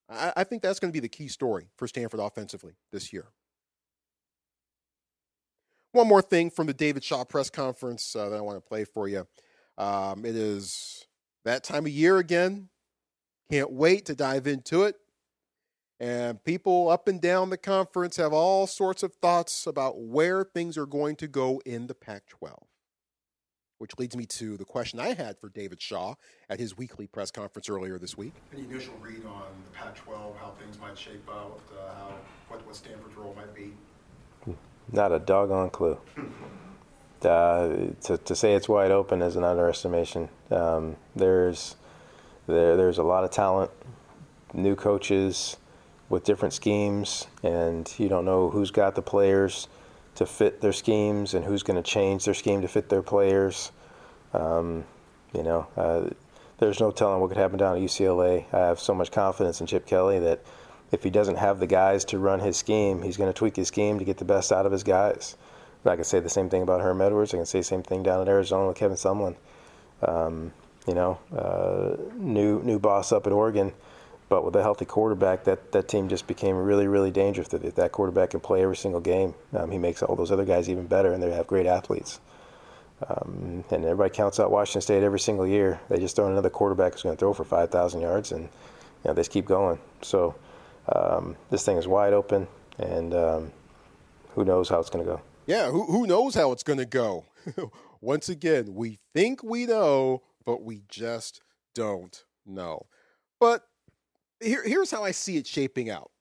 I, 0.09 0.33
I 0.37 0.43
think 0.43 0.61
that's 0.61 0.79
going 0.79 0.91
to 0.91 0.95
be 0.95 0.99
the 0.99 1.09
key 1.09 1.27
story 1.27 1.69
for 1.77 1.87
Stanford 1.87 2.19
offensively 2.19 2.73
this 2.91 3.11
year. 3.11 3.27
One 5.91 6.07
more 6.07 6.21
thing 6.21 6.49
from 6.49 6.67
the 6.67 6.73
David 6.73 7.03
Shaw 7.03 7.23
press 7.23 7.49
conference 7.49 8.15
uh, 8.15 8.29
that 8.29 8.35
I 8.35 8.41
want 8.41 8.57
to 8.57 8.67
play 8.67 8.83
for 8.83 9.07
you. 9.07 9.25
Um, 9.77 10.25
it 10.25 10.35
is 10.35 11.05
that 11.45 11.63
time 11.63 11.85
of 11.85 11.91
year 11.91 12.17
again. 12.17 12.69
Can't 13.49 13.71
wait 13.71 14.05
to 14.05 14.15
dive 14.15 14.47
into 14.47 14.83
it. 14.83 14.95
And 15.99 16.43
people 16.43 16.89
up 16.89 17.07
and 17.07 17.21
down 17.21 17.49
the 17.49 17.57
conference 17.57 18.17
have 18.17 18.33
all 18.33 18.67
sorts 18.67 19.03
of 19.03 19.13
thoughts 19.13 19.65
about 19.65 19.97
where 19.97 20.43
things 20.43 20.77
are 20.77 20.85
going 20.85 21.15
to 21.17 21.27
go 21.27 21.61
in 21.65 21.87
the 21.87 21.95
Pac 21.95 22.27
12 22.27 22.67
which 23.77 23.97
leads 23.97 24.15
me 24.15 24.25
to 24.25 24.57
the 24.57 24.65
question 24.65 24.99
I 24.99 25.13
had 25.13 25.37
for 25.37 25.49
David 25.49 25.81
Shaw 25.81 26.15
at 26.49 26.59
his 26.59 26.77
weekly 26.77 27.07
press 27.07 27.31
conference 27.31 27.69
earlier 27.69 27.97
this 27.97 28.17
week. 28.17 28.33
Any 28.53 28.63
initial 28.63 28.93
read 29.01 29.25
on 29.25 29.43
the 29.65 29.77
Pac-12, 29.77 30.37
how 30.37 30.53
things 30.59 30.79
might 30.79 30.97
shape 30.97 31.27
out, 31.29 31.59
uh, 31.73 31.93
how 31.95 32.13
what, 32.47 32.65
what 32.65 32.75
Stanford's 32.75 33.15
role 33.15 33.35
might 33.35 33.53
be? 33.53 33.73
Not 34.91 35.11
a 35.11 35.19
doggone 35.19 35.69
clue. 35.69 35.97
Uh, 37.23 37.87
to, 38.03 38.19
to 38.19 38.35
say 38.35 38.53
it's 38.53 38.69
wide 38.69 38.91
open 38.91 39.19
is 39.23 39.35
an 39.35 39.43
underestimation. 39.43 40.29
Um, 40.51 40.95
there's 41.15 41.75
there 42.45 42.77
there's 42.77 42.99
a 42.99 43.03
lot 43.03 43.23
of 43.23 43.31
talent, 43.31 43.71
new 44.53 44.75
coaches 44.75 45.57
with 46.07 46.23
different 46.23 46.53
schemes, 46.53 47.25
and 47.41 47.91
you 47.97 48.09
don't 48.09 48.25
know 48.25 48.51
who's 48.51 48.69
got 48.69 48.93
the 48.93 49.01
players 49.01 49.67
to 50.15 50.25
fit 50.25 50.61
their 50.61 50.73
schemes 50.73 51.33
and 51.33 51.45
who's 51.45 51.63
going 51.63 51.81
to 51.81 51.89
change 51.89 52.25
their 52.25 52.33
scheme 52.33 52.61
to 52.61 52.67
fit 52.67 52.89
their 52.89 53.01
players. 53.01 53.71
Um, 54.33 54.85
you 55.33 55.43
know, 55.43 55.67
uh, 55.75 56.09
there's 56.57 56.79
no 56.79 56.91
telling 56.91 57.21
what 57.21 57.27
could 57.27 57.37
happen 57.37 57.57
down 57.57 57.75
at 57.75 57.81
UCLA. 57.81 58.45
I 58.53 58.59
have 58.59 58.79
so 58.79 58.93
much 58.93 59.11
confidence 59.11 59.59
in 59.59 59.67
Chip 59.67 59.85
Kelly 59.85 60.19
that 60.19 60.39
if 60.91 61.03
he 61.03 61.09
doesn't 61.09 61.37
have 61.37 61.59
the 61.59 61.67
guys 61.67 62.05
to 62.05 62.19
run 62.19 62.39
his 62.39 62.55
scheme, 62.57 63.01
he's 63.01 63.17
going 63.17 63.29
to 63.31 63.37
tweak 63.37 63.57
his 63.57 63.67
scheme 63.67 63.99
to 63.99 64.05
get 64.05 64.17
the 64.17 64.25
best 64.25 64.51
out 64.51 64.65
of 64.65 64.71
his 64.71 64.83
guys. 64.83 65.35
And 65.83 65.91
I 65.91 65.95
can 65.95 66.05
say 66.05 66.19
the 66.19 66.29
same 66.29 66.49
thing 66.49 66.61
about 66.61 66.81
Herm 66.81 67.01
Edwards. 67.01 67.33
I 67.33 67.37
can 67.37 67.45
say 67.45 67.59
the 67.59 67.63
same 67.63 67.83
thing 67.83 68.03
down 68.03 68.21
at 68.21 68.27
Arizona 68.27 68.67
with 68.67 68.77
Kevin 68.77 68.97
Sumlin. 68.97 69.35
Um, 70.01 70.53
you 70.87 70.93
know, 70.93 71.17
uh, 71.35 71.97
new 72.15 72.61
new 72.63 72.79
boss 72.79 73.11
up 73.11 73.25
at 73.27 73.33
Oregon 73.33 73.73
but 74.27 74.43
with 74.43 74.55
a 74.55 74.63
healthy 74.63 74.85
quarterback, 74.85 75.43
that, 75.43 75.71
that 75.71 75.87
team 75.87 76.09
just 76.09 76.27
became 76.27 76.55
really, 76.55 76.87
really 76.87 77.11
dangerous. 77.11 77.53
If 77.53 77.75
that 77.75 77.91
quarterback 77.91 78.31
can 78.31 78.39
play 78.39 78.63
every 78.63 78.75
single 78.75 79.01
game, 79.01 79.35
um, 79.53 79.71
he 79.71 79.77
makes 79.77 80.01
all 80.01 80.15
those 80.15 80.31
other 80.31 80.45
guys 80.45 80.69
even 80.69 80.87
better, 80.87 81.13
and 81.13 81.21
they 81.21 81.31
have 81.31 81.47
great 81.47 81.65
athletes. 81.65 82.19
Um, 83.07 83.63
and 83.69 83.83
everybody 83.83 84.09
counts 84.09 84.39
out 84.39 84.51
Washington 84.51 84.81
State 84.81 85.03
every 85.03 85.19
single 85.19 85.45
year. 85.45 85.79
They 85.89 85.99
just 85.99 86.15
throw 86.15 86.27
another 86.27 86.49
quarterback 86.49 86.93
who's 86.93 87.03
going 87.03 87.15
to 87.15 87.19
throw 87.19 87.33
for 87.33 87.43
5,000 87.43 88.01
yards, 88.01 88.31
and 88.31 88.43
you 88.43 88.49
know, 89.05 89.13
they 89.13 89.19
just 89.19 89.31
keep 89.31 89.45
going. 89.45 89.79
So 90.01 90.35
um, 90.89 91.35
this 91.51 91.63
thing 91.63 91.77
is 91.77 91.87
wide 91.87 92.13
open, 92.13 92.47
and 92.79 93.13
um, 93.13 93.51
who 94.33 94.43
knows 94.43 94.69
how 94.69 94.79
it's 94.79 94.89
going 94.89 95.05
to 95.05 95.11
go. 95.11 95.21
Yeah, 95.45 95.69
who, 95.69 95.85
who 95.85 96.07
knows 96.07 96.33
how 96.33 96.51
it's 96.51 96.63
going 96.63 96.79
to 96.79 96.85
go? 96.85 97.25
Once 98.01 98.29
again, 98.29 98.73
we 98.73 98.97
think 99.13 99.43
we 99.43 99.65
know, 99.65 100.23
but 100.45 100.63
we 100.63 100.81
just 100.89 101.41
don't 101.75 102.23
know. 102.45 102.87
But 103.39 103.63
here, 104.45 104.63
here's 104.63 104.91
how 104.91 105.03
I 105.03 105.11
see 105.11 105.37
it 105.37 105.47
shaping 105.47 105.89
out. 105.89 106.11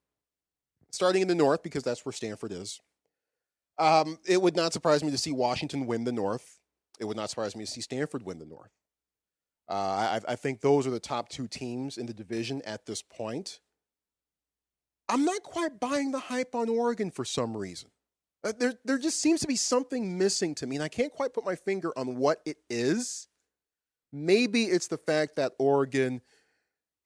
Starting 0.90 1.22
in 1.22 1.28
the 1.28 1.34
North, 1.34 1.62
because 1.62 1.82
that's 1.82 2.04
where 2.04 2.12
Stanford 2.12 2.52
is. 2.52 2.80
Um, 3.78 4.18
it 4.26 4.40
would 4.40 4.54
not 4.54 4.72
surprise 4.72 5.02
me 5.02 5.10
to 5.10 5.18
see 5.18 5.32
Washington 5.32 5.86
win 5.86 6.04
the 6.04 6.12
North. 6.12 6.60
It 7.00 7.04
would 7.06 7.16
not 7.16 7.30
surprise 7.30 7.56
me 7.56 7.64
to 7.64 7.70
see 7.70 7.80
Stanford 7.80 8.24
win 8.24 8.38
the 8.38 8.46
North. 8.46 8.70
Uh, 9.68 9.72
I, 9.72 10.20
I 10.28 10.36
think 10.36 10.60
those 10.60 10.86
are 10.86 10.90
the 10.90 11.00
top 11.00 11.28
two 11.28 11.48
teams 11.48 11.98
in 11.98 12.06
the 12.06 12.14
division 12.14 12.62
at 12.62 12.86
this 12.86 13.02
point. 13.02 13.60
I'm 15.08 15.24
not 15.24 15.42
quite 15.42 15.80
buying 15.80 16.12
the 16.12 16.18
hype 16.18 16.54
on 16.54 16.68
Oregon 16.68 17.10
for 17.10 17.24
some 17.24 17.56
reason. 17.56 17.90
Uh, 18.44 18.52
there, 18.58 18.74
there 18.84 18.98
just 18.98 19.20
seems 19.20 19.40
to 19.40 19.46
be 19.46 19.56
something 19.56 20.18
missing 20.18 20.54
to 20.56 20.66
me, 20.66 20.76
and 20.76 20.82
I 20.82 20.88
can't 20.88 21.12
quite 21.12 21.32
put 21.32 21.44
my 21.44 21.56
finger 21.56 21.92
on 21.96 22.16
what 22.16 22.40
it 22.44 22.58
is. 22.70 23.28
Maybe 24.12 24.64
it's 24.64 24.86
the 24.86 24.98
fact 24.98 25.36
that 25.36 25.52
Oregon 25.58 26.20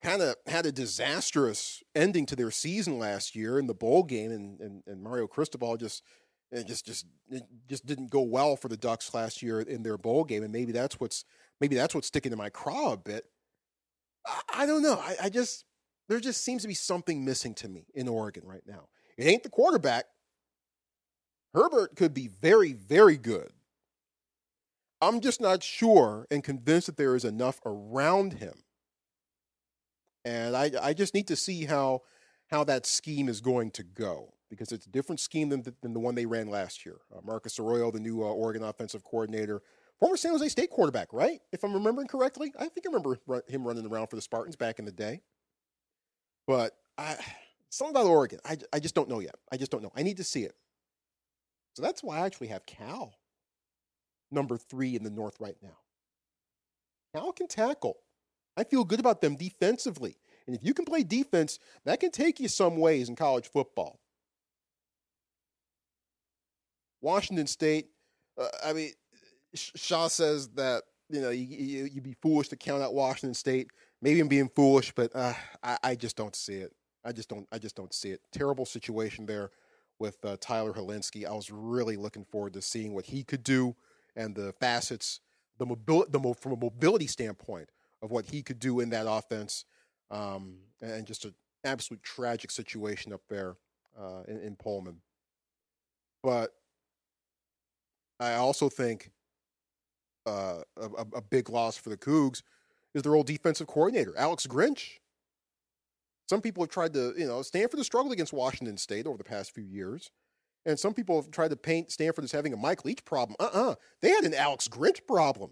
kind 0.01 0.21
of 0.21 0.35
had 0.47 0.65
a 0.65 0.71
disastrous 0.71 1.83
ending 1.93 2.25
to 2.27 2.35
their 2.35 2.51
season 2.51 2.99
last 2.99 3.35
year 3.35 3.59
in 3.59 3.67
the 3.67 3.73
bowl 3.73 4.03
game, 4.03 4.31
and, 4.31 4.59
and, 4.59 4.83
and 4.87 5.03
Mario 5.03 5.27
Cristobal 5.27 5.77
just 5.77 6.03
it 6.51 6.65
just 6.65 6.85
just 6.85 7.05
it 7.29 7.43
just 7.67 7.85
didn't 7.85 8.09
go 8.09 8.21
well 8.21 8.55
for 8.55 8.69
the 8.69 8.77
Ducks 8.77 9.13
last 9.13 9.41
year 9.41 9.61
in 9.61 9.83
their 9.83 9.97
bowl 9.97 10.23
game, 10.23 10.43
and 10.43 10.51
maybe 10.51 10.71
that's 10.71 10.99
what's 10.99 11.25
maybe 11.59 11.75
that's 11.75 11.93
what's 11.93 12.07
sticking 12.07 12.31
to 12.31 12.37
my 12.37 12.49
craw 12.49 12.93
a 12.93 12.97
bit. 12.97 13.25
I, 14.25 14.63
I 14.63 14.65
don't 14.65 14.81
know. 14.81 14.99
I, 14.99 15.15
I 15.23 15.29
just 15.29 15.65
there 16.07 16.19
just 16.19 16.43
seems 16.43 16.63
to 16.63 16.67
be 16.67 16.73
something 16.73 17.23
missing 17.23 17.53
to 17.55 17.69
me 17.69 17.85
in 17.93 18.07
Oregon 18.07 18.43
right 18.45 18.63
now. 18.65 18.87
It 19.17 19.27
ain't 19.27 19.43
the 19.43 19.49
quarterback. 19.49 20.05
Herbert 21.53 21.95
could 21.95 22.13
be 22.13 22.27
very, 22.27 22.73
very 22.73 23.17
good. 23.17 23.51
I'm 25.01 25.19
just 25.21 25.39
not 25.39 25.63
sure 25.63 26.27
and 26.29 26.43
convinced 26.43 26.87
that 26.87 26.97
there 26.97 27.15
is 27.15 27.25
enough 27.25 27.59
around 27.65 28.33
him 28.33 28.63
and 30.25 30.55
I, 30.55 30.71
I 30.81 30.93
just 30.93 31.13
need 31.13 31.27
to 31.27 31.35
see 31.35 31.65
how 31.65 32.01
how 32.47 32.63
that 32.63 32.85
scheme 32.85 33.29
is 33.29 33.41
going 33.41 33.71
to 33.71 33.83
go 33.83 34.33
because 34.49 34.71
it's 34.71 34.87
a 34.87 34.89
different 34.89 35.19
scheme 35.19 35.49
than 35.49 35.61
the, 35.61 35.73
than 35.81 35.93
the 35.93 35.99
one 35.99 36.15
they 36.15 36.25
ran 36.25 36.47
last 36.47 36.85
year. 36.85 36.97
Uh, 37.15 37.19
Marcus 37.23 37.59
Arroyo, 37.59 37.91
the 37.91 37.99
new 37.99 38.23
uh, 38.23 38.25
Oregon 38.25 38.63
offensive 38.63 39.03
coordinator, 39.03 39.61
Former 39.99 40.17
San 40.17 40.31
Jose 40.31 40.47
State 40.49 40.69
quarterback, 40.69 41.11
right? 41.11 41.41
If 41.51 41.63
I'm 41.63 41.73
remembering 41.73 42.07
correctly, 42.07 42.53
I 42.57 42.67
think 42.69 42.85
I 42.87 42.89
remember 42.89 43.19
him 43.47 43.67
running 43.67 43.85
around 43.85 44.07
for 44.07 44.15
the 44.15 44.21
Spartans 44.21 44.55
back 44.55 44.79
in 44.79 44.85
the 44.85 44.91
day. 44.91 45.21
But 46.47 46.75
I, 46.97 47.17
something 47.69 47.95
about 47.95 48.07
Oregon, 48.07 48.39
I, 48.45 48.57
I 48.73 48.79
just 48.79 48.95
don't 48.95 49.09
know 49.09 49.19
yet. 49.19 49.35
I 49.51 49.57
just 49.57 49.71
don't 49.71 49.83
know. 49.83 49.91
I 49.95 50.03
need 50.03 50.17
to 50.17 50.23
see 50.23 50.43
it. 50.43 50.55
So 51.75 51.83
that's 51.83 52.01
why 52.01 52.17
I 52.19 52.25
actually 52.25 52.47
have 52.47 52.65
Cal 52.65 53.13
number 54.31 54.57
three 54.57 54.95
in 54.95 55.03
the 55.03 55.09
North 55.09 55.35
right 55.39 55.57
now. 55.61 55.77
Cal 57.13 57.31
can 57.31 57.47
tackle. 57.47 57.97
I 58.57 58.63
feel 58.63 58.83
good 58.83 58.99
about 58.99 59.21
them 59.21 59.35
defensively. 59.35 60.17
And 60.47 60.55
if 60.55 60.63
you 60.63 60.73
can 60.73 60.85
play 60.85 61.03
defense, 61.03 61.59
that 61.85 61.99
can 61.99 62.11
take 62.11 62.39
you 62.39 62.47
some 62.47 62.77
ways 62.77 63.07
in 63.07 63.15
college 63.15 63.49
football. 63.51 63.99
Washington 67.01 67.47
State, 67.47 67.89
uh, 68.37 68.47
I 68.65 68.73
mean, 68.73 68.91
Shaw 69.53 70.07
says 70.07 70.49
that 70.49 70.83
you 71.09 71.21
know 71.21 71.29
you, 71.29 71.45
you 71.45 71.89
would 71.95 72.03
be 72.03 72.15
foolish 72.21 72.49
to 72.49 72.55
count 72.55 72.83
out 72.83 72.93
Washington 72.93 73.33
State. 73.33 73.69
Maybe 74.01 74.19
I'm 74.19 74.27
being 74.27 74.49
foolish, 74.55 74.91
but 74.93 75.15
uh, 75.15 75.33
I, 75.63 75.77
I, 75.83 75.95
just 75.95 76.15
don't 76.15 76.35
see 76.35 76.55
it. 76.55 76.73
I 77.03 77.11
just 77.11 77.29
don't. 77.29 77.47
I 77.51 77.57
just 77.57 77.75
don't 77.75 77.93
see 77.93 78.11
it. 78.11 78.21
Terrible 78.31 78.65
situation 78.65 79.25
there 79.25 79.51
with 79.99 80.17
uh, 80.23 80.37
Tyler 80.39 80.73
Hilinski. 80.73 81.25
I 81.25 81.33
was 81.33 81.51
really 81.51 81.95
looking 81.95 82.25
forward 82.25 82.53
to 82.53 82.61
seeing 82.61 82.93
what 82.93 83.05
he 83.05 83.23
could 83.23 83.43
do 83.43 83.75
and 84.15 84.35
the 84.35 84.53
facets, 84.59 85.19
the 85.57 85.65
mobility, 85.65 86.11
the 86.11 86.33
from 86.35 86.53
a 86.53 86.57
mobility 86.57 87.07
standpoint 87.07 87.69
of 88.01 88.11
what 88.11 88.25
he 88.25 88.41
could 88.41 88.59
do 88.59 88.79
in 88.79 88.89
that 88.89 89.05
offense, 89.07 89.65
um, 90.11 90.57
and 90.81 91.05
just 91.05 91.25
an 91.25 91.33
absolute 91.63 92.01
tragic 92.03 92.51
situation 92.51 93.13
up 93.13 93.21
there 93.29 93.55
uh, 93.99 94.23
in, 94.27 94.39
in 94.39 94.55
Pullman. 94.55 95.01
But 96.23 96.51
I 98.19 98.35
also 98.35 98.69
think 98.69 99.11
uh, 100.25 100.61
a, 100.77 101.05
a, 101.15 101.21
big 101.21 101.49
loss 101.49 101.77
for 101.77 101.89
the 101.89 101.97
Cougs 101.97 102.43
is 102.93 103.03
their 103.03 103.15
old 103.15 103.27
defensive 103.27 103.67
coordinator, 103.67 104.13
Alex 104.17 104.45
Grinch. 104.45 104.99
Some 106.27 106.41
people 106.41 106.61
have 106.61 106.69
tried 106.69 106.93
to, 106.93 107.13
you 107.17 107.25
know, 107.25 107.41
Stanford 107.41 107.79
has 107.79 107.87
struggled 107.87 108.13
against 108.13 108.33
Washington 108.33 108.77
State 108.77 109.07
over 109.07 109.17
the 109.17 109.23
past 109.23 109.55
few 109.55 109.63
years. 109.63 110.11
And 110.65 110.77
some 110.77 110.93
people 110.93 111.15
have 111.15 111.31
tried 111.31 111.49
to 111.51 111.55
paint 111.55 111.91
Stanford 111.91 112.23
as 112.23 112.31
having 112.31 112.53
a 112.53 112.57
Mike 112.57 112.85
Leach 112.85 113.03
problem. 113.05 113.35
Uh 113.39 113.49
uh-uh. 113.53 113.71
uh 113.71 113.75
They 114.01 114.09
had 114.09 114.25
an 114.25 114.33
Alex 114.33 114.67
Grinch 114.67 115.07
problem. 115.07 115.51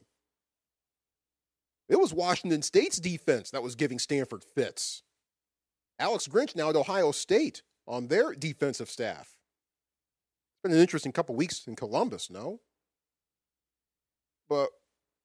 It 1.89 2.00
was 2.00 2.13
Washington 2.13 2.62
State's 2.62 3.00
defense 3.00 3.52
that 3.52 3.63
was 3.63 3.76
giving 3.76 4.00
Stanford 4.00 4.43
fits. 4.43 5.04
Alex 6.00 6.28
Grinch 6.28 6.56
now 6.56 6.69
at 6.69 6.76
Ohio 6.76 7.12
State 7.12 7.63
on 7.88 8.08
their 8.08 8.34
defensive 8.34 8.89
staff. 8.89 9.36
It's 10.56 10.63
been 10.63 10.73
an 10.73 10.80
interesting 10.82 11.12
couple 11.12 11.36
weeks 11.36 11.65
in 11.67 11.76
Columbus, 11.76 12.30
no? 12.30 12.60
But 14.50 14.69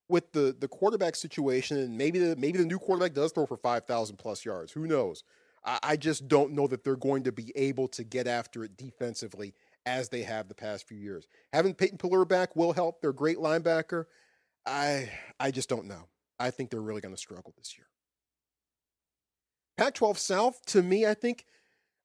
with 0.09 0.33
the 0.33 0.55
the 0.59 0.69
quarterback 0.69 1.17
situation, 1.17 1.79
and 1.79 1.97
maybe 1.97 2.19
the 2.19 2.37
maybe 2.37 2.59
the 2.59 2.65
new 2.67 2.79
quarterback 2.79 3.15
does 3.15 3.33
throw 3.33 3.47
for 3.47 3.57
five 3.57 3.87
thousand 3.87 4.17
plus 4.17 4.45
yards. 4.45 4.73
Who 4.73 4.87
knows? 4.87 5.25
I, 5.65 5.79
I 5.83 5.97
just 5.97 6.29
don't 6.29 6.53
know 6.53 6.67
that 6.69 6.85
they're 6.85 6.97
going 6.97 7.25
to 7.25 7.33
be 7.33 7.53
able 7.57 7.89
to 7.89 8.05
get 8.05 8.27
after 8.27 8.65
it 8.65 8.77
defensively 8.77 9.55
as 9.87 10.09
they 10.09 10.23
have 10.23 10.49
the 10.49 10.55
past 10.55 10.87
few 10.87 10.99
years. 10.99 11.27
Having 11.53 11.75
Peyton 11.75 11.99
Pelluer 11.99 12.25
back 12.25 12.55
will 12.55 12.73
help. 12.73 13.01
They're 13.01 13.11
a 13.11 13.15
great 13.15 13.39
linebacker. 13.39 14.05
I 14.67 15.11
I 15.41 15.51
just 15.51 15.69
don't 15.69 15.87
know. 15.87 16.09
I 16.43 16.51
think 16.51 16.71
they're 16.71 16.81
really 16.81 17.01
going 17.01 17.15
to 17.15 17.21
struggle 17.21 17.55
this 17.57 17.77
year. 17.79 17.87
Pac-12 19.79 20.19
South, 20.19 20.61
to 20.67 20.83
me, 20.83 21.07
I 21.07 21.15
think 21.15 21.47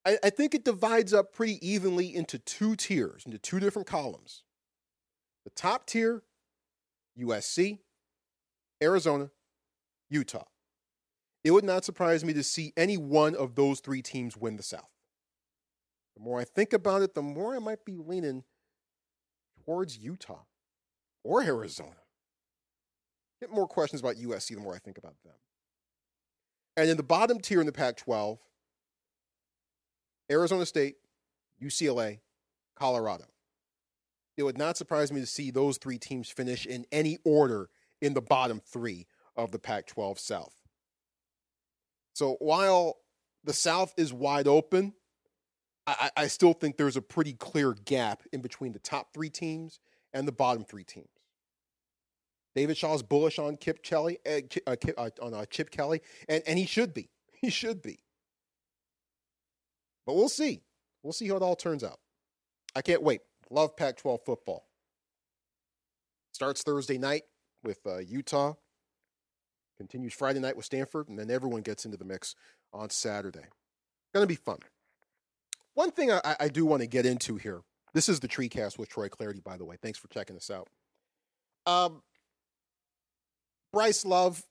I, 0.05 0.17
I 0.23 0.29
think 0.29 0.55
it 0.55 0.63
divides 0.63 1.13
up 1.13 1.33
pretty 1.33 1.67
evenly 1.67 2.15
into 2.15 2.39
two 2.39 2.75
tiers, 2.75 3.23
into 3.25 3.37
two 3.37 3.59
different 3.59 3.87
columns. 3.87 4.43
The 5.43 5.49
top 5.51 5.85
tier, 5.85 6.23
USC, 7.19 7.79
Arizona, 8.81 9.31
Utah. 10.09 10.45
It 11.43 11.51
would 11.51 11.65
not 11.65 11.83
surprise 11.83 12.23
me 12.23 12.33
to 12.33 12.43
see 12.43 12.73
any 12.77 12.97
one 12.97 13.35
of 13.35 13.55
those 13.55 13.79
three 13.79 14.01
teams 14.01 14.37
win 14.37 14.55
the 14.55 14.63
South. 14.63 14.91
The 16.15 16.23
more 16.23 16.39
I 16.39 16.43
think 16.45 16.73
about 16.73 17.01
it, 17.01 17.13
the 17.13 17.21
more 17.21 17.55
I 17.55 17.59
might 17.59 17.85
be 17.85 17.95
leaning 17.97 18.43
towards 19.65 19.97
Utah 19.97 20.45
or 21.23 21.43
Arizona. 21.43 22.06
Get 23.39 23.51
more 23.51 23.67
questions 23.67 24.01
about 24.01 24.15
USC 24.15 24.55
the 24.55 24.61
more 24.61 24.75
I 24.75 24.79
think 24.79 24.97
about 24.97 25.15
them. 25.23 25.33
And 26.75 26.89
in 26.89 26.97
the 26.97 27.03
bottom 27.03 27.39
tier 27.39 27.59
in 27.59 27.65
the 27.65 27.71
Pac 27.71 27.97
12, 27.97 28.39
Arizona 30.31 30.65
State, 30.65 30.95
UCLA, 31.61 32.19
Colorado. 32.75 33.25
It 34.35 34.43
would 34.43 34.57
not 34.57 34.77
surprise 34.77 35.11
me 35.11 35.19
to 35.19 35.25
see 35.25 35.49
those 35.49 35.77
three 35.77 35.97
teams 35.97 36.29
finish 36.29 36.65
in 36.65 36.85
any 36.91 37.17
order 37.23 37.69
in 38.01 38.13
the 38.13 38.21
bottom 38.21 38.59
three 38.59 39.07
of 39.35 39.51
the 39.51 39.59
Pac 39.59 39.87
12 39.87 40.19
South. 40.19 40.53
So 42.13 42.37
while 42.39 42.97
the 43.43 43.53
South 43.53 43.93
is 43.97 44.13
wide 44.13 44.47
open, 44.47 44.93
I, 45.87 46.11
I, 46.17 46.27
still 46.27 46.53
think 46.53 46.75
there's 46.75 46.97
a 46.97 47.01
pretty 47.01 47.33
clear 47.33 47.73
gap 47.73 48.23
in 48.33 48.41
between 48.41 48.73
the 48.73 48.79
top 48.79 49.13
three 49.13 49.29
teams 49.29 49.79
and 50.13 50.27
the 50.27 50.33
bottom 50.33 50.65
three 50.65 50.83
teams. 50.83 51.07
David 52.57 52.75
Shaw's 52.75 53.03
bullish 53.03 53.37
on 53.37 53.55
Kip 53.55 53.83
Kelly, 53.83 54.17
uh, 54.27 54.39
uh, 54.65 54.75
uh, 54.97 55.09
on 55.21 55.35
uh, 55.35 55.45
Chip 55.45 55.69
Kelly, 55.69 56.01
and, 56.27 56.41
and 56.47 56.57
he 56.57 56.65
should 56.65 56.91
be. 56.93 57.09
He 57.39 57.51
should 57.51 57.83
be. 57.83 57.99
But 60.07 60.15
we'll 60.15 60.27
see. 60.27 60.63
We'll 61.03 61.13
see 61.13 61.27
how 61.27 61.35
it 61.35 61.43
all 61.43 61.55
turns 61.55 61.83
out. 61.83 61.99
I 62.75 62.81
can't 62.81 63.03
wait. 63.03 63.21
Love 63.51 63.77
Pac 63.77 63.97
12 63.97 64.21
football. 64.25 64.65
Starts 66.31 66.63
Thursday 66.63 66.97
night 66.97 67.25
with 67.63 67.77
uh, 67.85 67.99
Utah, 67.99 68.55
continues 69.77 70.15
Friday 70.15 70.39
night 70.39 70.55
with 70.55 70.65
Stanford, 70.65 71.09
and 71.09 71.19
then 71.19 71.29
everyone 71.29 71.61
gets 71.61 71.85
into 71.85 71.95
the 71.97 72.05
mix 72.05 72.33
on 72.73 72.89
Saturday. 72.89 73.45
Going 74.15 74.23
to 74.23 74.27
be 74.27 74.33
fun. 74.33 74.57
One 75.75 75.91
thing 75.91 76.11
I, 76.11 76.35
I 76.39 76.47
do 76.47 76.65
want 76.65 76.81
to 76.81 76.87
get 76.87 77.05
into 77.05 77.35
here. 77.35 77.61
This 77.93 78.09
is 78.09 78.19
the 78.19 78.27
Tree 78.27 78.49
Cast 78.49 78.79
with 78.79 78.89
Troy 78.89 79.09
Clardy, 79.09 79.43
by 79.43 79.57
the 79.57 79.65
way. 79.65 79.75
Thanks 79.79 79.99
for 79.99 80.07
checking 80.07 80.35
us 80.35 80.49
out. 80.49 80.69
Um, 81.67 82.01
Bryce 83.71 84.05
Love 84.05 84.43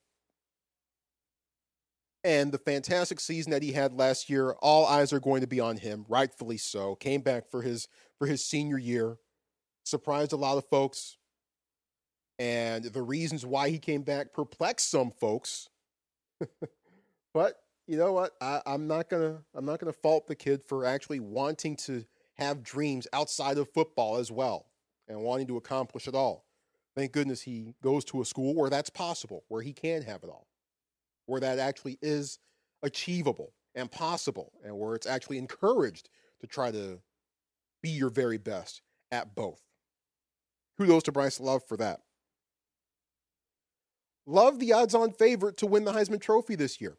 and 2.27 2.51
the 2.51 2.59
fantastic 2.59 3.21
season 3.21 3.53
that 3.53 3.63
he 3.63 3.73
had 3.73 3.95
last 3.95 4.29
year, 4.29 4.53
all 4.61 4.85
eyes 4.85 5.13
are 5.13 5.21
going 5.21 5.43
to 5.43 5.47
be 5.47 5.61
on 5.61 5.77
him, 5.77 6.05
rightfully 6.09 6.57
so. 6.57 6.97
Came 6.97 7.21
back 7.21 7.49
for 7.51 7.63
his 7.63 7.87
for 8.19 8.27
his 8.27 8.45
senior 8.45 8.79
year, 8.79 9.19
surprised 9.85 10.33
a 10.33 10.37
lot 10.37 10.59
of 10.59 10.69
folks, 10.69 11.19
and 12.39 12.85
the 12.85 13.03
reasons 13.03 13.47
why 13.47 13.69
he 13.69 13.79
came 13.79 14.03
back 14.03 14.33
perplexed 14.33 14.91
some 14.91 15.13
folks. 15.13 15.69
but 17.35 17.61
you 17.87 17.97
know 17.97 18.13
what? 18.13 18.33
I, 18.41 18.61
I'm 18.67 18.89
not 18.89 19.09
gonna 19.09 19.39
I'm 19.55 19.65
not 19.65 19.79
gonna 19.79 19.93
fault 19.93 20.27
the 20.27 20.35
kid 20.35 20.65
for 20.65 20.85
actually 20.85 21.21
wanting 21.21 21.77
to 21.77 22.05
have 22.39 22.65
dreams 22.65 23.07
outside 23.13 23.57
of 23.57 23.69
football 23.73 24.17
as 24.17 24.33
well 24.33 24.67
and 25.09 25.23
wanting 25.23 25.47
to 25.47 25.57
accomplish 25.57 26.09
it 26.09 26.15
all. 26.17 26.46
Thank 26.97 27.13
goodness 27.13 27.43
he 27.43 27.75
goes 27.83 28.05
to 28.07 28.23
a 28.23 28.25
school 28.25 28.55
where 28.55 28.71
that's 28.71 28.89
possible, 28.89 29.45
where 29.49 29.61
he 29.61 29.75
can 29.75 30.03
have 30.03 30.25
it 30.25 30.31
all, 30.31 30.47
where 31.27 31.41
that 31.41 31.59
actually 31.59 31.99
is 32.01 32.39
achievable 32.83 33.53
and 33.75 33.91
possible, 33.91 34.53
and 34.65 34.79
where 34.79 34.95
it's 34.95 35.07
actually 35.07 35.37
encouraged 35.37 36.09
to 36.41 36.47
try 36.47 36.71
to 36.71 36.99
be 37.83 37.91
your 37.91 38.09
very 38.09 38.39
best 38.39 38.81
at 39.13 39.35
both. 39.35 39.61
Kudos 40.79 41.03
to 41.05 41.13
Bryce 41.13 41.39
Love 41.39 41.63
for 41.69 41.77
that. 41.77 42.01
Love 44.27 44.59
the 44.59 44.73
odds 44.73 44.95
on 44.95 45.13
favorite 45.13 45.59
to 45.59 45.67
win 45.67 45.85
the 45.85 45.93
Heisman 45.93 46.21
Trophy 46.21 46.57
this 46.57 46.81
year. 46.81 46.97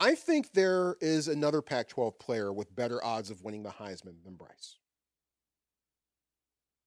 I 0.00 0.14
think 0.16 0.52
there 0.52 0.96
is 1.00 1.28
another 1.28 1.62
Pac 1.62 1.88
12 1.88 2.18
player 2.18 2.52
with 2.52 2.74
better 2.74 3.04
odds 3.04 3.30
of 3.30 3.44
winning 3.44 3.62
the 3.62 3.70
Heisman 3.70 4.24
than 4.24 4.34
Bryce. 4.34 4.78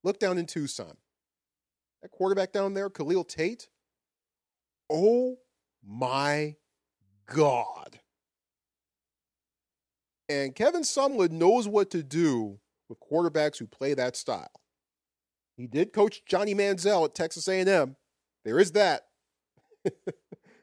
Look 0.05 0.19
down 0.19 0.37
in 0.37 0.45
Tucson. 0.45 0.97
That 2.03 2.11
quarterback 2.11 2.53
down 2.53 2.75
there, 2.75 2.91
Khalil 2.91 3.23
Tate. 3.23 3.69
Oh 4.87 5.37
my 5.83 6.57
God. 7.25 7.99
And 10.29 10.53
Kevin 10.53 10.83
Sumlin 10.83 11.31
knows 11.31 11.67
what 11.67 11.89
to 11.89 12.03
do 12.03 12.59
with 12.87 12.99
quarterbacks 12.99 13.57
who 13.57 13.65
play 13.65 13.95
that 13.95 14.15
style. 14.15 14.61
He 15.57 15.65
did 15.65 15.91
coach 15.91 16.21
Johnny 16.27 16.53
Manziel 16.53 17.05
at 17.05 17.15
Texas 17.15 17.47
A&M. 17.47 17.95
There 18.43 18.59
is 18.59 18.73
that. 18.73 19.07
I 19.87 19.91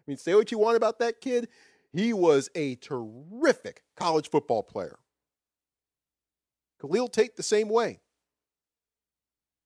mean, 0.06 0.18
say 0.18 0.36
what 0.36 0.52
you 0.52 0.58
want 0.58 0.76
about 0.76 1.00
that 1.00 1.20
kid. 1.20 1.48
He 1.92 2.12
was 2.12 2.48
a 2.54 2.76
terrific 2.76 3.82
college 3.96 4.30
football 4.30 4.62
player. 4.62 5.00
Khalil 6.80 7.08
Tate 7.08 7.34
the 7.34 7.42
same 7.42 7.68
way. 7.68 8.01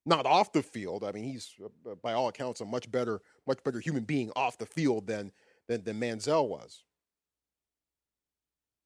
Not 0.09 0.25
off 0.25 0.53
the 0.53 0.63
field. 0.63 1.03
I 1.05 1.11
mean, 1.11 1.25
he's 1.25 1.53
uh, 1.63 1.97
by 1.97 2.13
all 2.13 2.29
accounts 2.29 2.61
a 2.61 2.65
much 2.65 2.91
better, 2.91 3.21
much 3.47 3.63
better 3.65 3.81
human 3.81 4.05
being 4.05 4.31
off 4.37 4.57
the 4.57 4.67
field 4.67 5.09
than 5.09 5.33
than, 5.69 5.83
than 5.83 6.01
Manziel 6.01 6.49
was. 6.49 6.85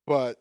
But 0.07 0.39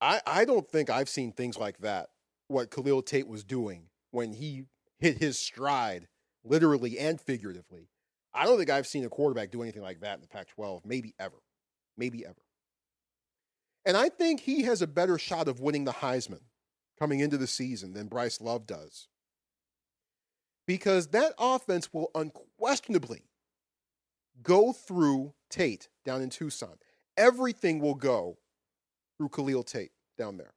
I 0.00 0.20
I 0.26 0.44
don't 0.44 0.68
think 0.68 0.88
I've 0.88 1.08
seen 1.08 1.32
things 1.32 1.58
like 1.58 1.78
that. 1.78 2.10
What 2.46 2.70
Khalil 2.70 3.02
Tate 3.02 3.26
was 3.26 3.42
doing 3.42 3.88
when 4.12 4.32
he 4.32 4.66
hit 4.98 5.18
his 5.18 5.38
stride, 5.38 6.06
literally 6.44 6.98
and 6.98 7.20
figuratively. 7.20 7.88
I 8.32 8.44
don't 8.44 8.56
think 8.56 8.70
I've 8.70 8.86
seen 8.86 9.04
a 9.04 9.08
quarterback 9.08 9.50
do 9.50 9.62
anything 9.62 9.82
like 9.82 10.00
that 10.00 10.14
in 10.14 10.20
the 10.22 10.28
Pac 10.28 10.48
12, 10.48 10.86
maybe 10.86 11.14
ever. 11.18 11.42
Maybe 11.98 12.24
ever. 12.24 12.40
And 13.84 13.96
I 13.96 14.08
think 14.08 14.40
he 14.40 14.62
has 14.62 14.80
a 14.80 14.86
better 14.86 15.18
shot 15.18 15.48
of 15.48 15.60
winning 15.60 15.84
the 15.84 15.92
Heisman 15.92 16.40
coming 16.98 17.20
into 17.20 17.36
the 17.36 17.46
season 17.46 17.92
than 17.92 18.06
Bryce 18.06 18.40
Love 18.40 18.66
does. 18.66 19.08
Because 20.66 21.08
that 21.08 21.34
offense 21.38 21.92
will 21.92 22.10
unquestionably 22.14 23.22
go 24.42 24.72
through 24.72 25.34
Tate 25.50 25.88
down 26.04 26.22
in 26.22 26.30
Tucson. 26.30 26.76
Everything 27.16 27.80
will 27.80 27.94
go 27.94 28.38
through 29.16 29.28
Khalil 29.30 29.62
Tate 29.62 29.92
down 30.16 30.36
there. 30.36 30.54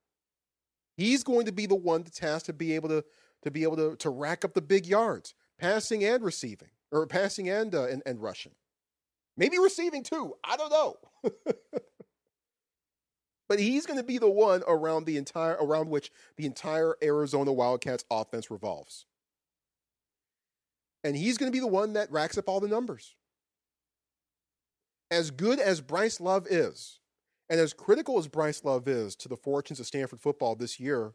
He's 0.96 1.24
going 1.24 1.46
to 1.48 1.52
be 1.52 1.66
the 1.66 1.76
one 1.76 2.04
that's 2.04 2.20
tasked 2.20 2.46
to 2.46 2.54
be 2.54 2.74
able 2.74 2.90
to, 2.90 3.04
to 3.44 3.52
be 3.52 3.64
able 3.64 3.76
to, 3.78 3.96
to 3.98 4.10
rack 4.10 4.46
up 4.46 4.54
the 4.54 4.62
big 4.62 4.86
yards, 4.86 5.34
passing 5.60 6.04
and 6.04 6.24
receiving, 6.24 6.70
or 6.92 7.06
passing 7.06 7.50
and, 7.50 7.76
uh, 7.76 7.88
and, 7.88 8.02
and 8.06 8.22
rushing. 8.22 8.54
Maybe 9.38 9.60
receiving 9.60 10.04
too. 10.04 10.36
I 10.44 10.56
don't 10.56 10.72
know. 10.72 10.96
but 13.50 13.60
he's 13.60 13.86
going 13.86 14.00
to 14.00 14.06
be 14.06 14.18
the 14.18 14.30
one 14.30 14.64
around 14.68 15.06
the 15.06 15.18
entire 15.18 15.58
around 15.60 15.90
which 15.90 16.12
the 16.38 16.46
entire 16.46 16.96
Arizona 17.04 17.52
Wildcats 17.52 18.06
offense 18.10 18.50
revolves. 18.50 19.06
And 21.06 21.16
he's 21.16 21.38
going 21.38 21.52
to 21.52 21.56
be 21.56 21.60
the 21.60 21.68
one 21.68 21.94
that 21.94 22.12
racks 22.12 22.36
up 22.36 22.50
all 22.50 22.60
the 22.60 22.68
numbers. 22.68 23.14
As 25.12 25.30
good 25.30 25.60
as 25.60 25.80
Bryce 25.80 26.20
Love 26.20 26.48
is, 26.50 27.00
and 27.48 27.60
as 27.60 27.74
critical 27.74 28.18
as 28.18 28.28
Bryce 28.28 28.64
Love 28.64 28.88
is 28.88 29.16
to 29.18 29.30
the 29.30 29.38
fortunes 29.38 29.80
of 29.80 29.86
Stanford 29.86 30.20
football 30.20 30.56
this 30.56 30.80
year, 30.80 31.14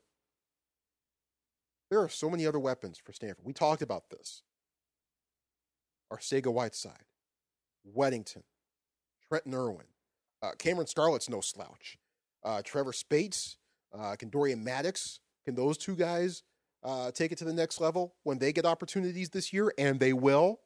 there 1.91 1.99
are 1.99 2.09
so 2.09 2.31
many 2.31 2.47
other 2.47 2.61
weapons 2.61 2.99
for 2.99 3.13
Stanford. 3.13 3.45
We 3.45 3.53
talked 3.53 3.83
about 3.83 4.11
this. 4.11 4.45
Arcega 6.13 6.53
Whiteside, 6.53 7.07
Wedington, 7.85 8.45
Trenton 9.27 9.55
Irwin, 9.55 9.87
uh, 10.41 10.53
Cameron 10.57 10.87
Scarlett's 10.87 11.29
no 11.29 11.41
slouch. 11.41 11.99
Uh, 12.45 12.63
Trevor 12.63 12.93
Speights, 12.93 13.57
uh, 13.93 14.15
can 14.15 14.29
Dorian 14.29 14.63
Maddox, 14.63 15.19
can 15.45 15.57
those 15.57 15.77
two 15.77 15.97
guys 15.97 16.45
uh, 16.83 17.11
take 17.11 17.33
it 17.33 17.39
to 17.39 17.45
the 17.45 17.53
next 17.53 17.81
level 17.81 18.15
when 18.23 18.39
they 18.39 18.53
get 18.53 18.65
opportunities 18.65 19.31
this 19.31 19.53
year? 19.53 19.73
And 19.79 20.01
they 20.01 20.13
will. 20.13 20.61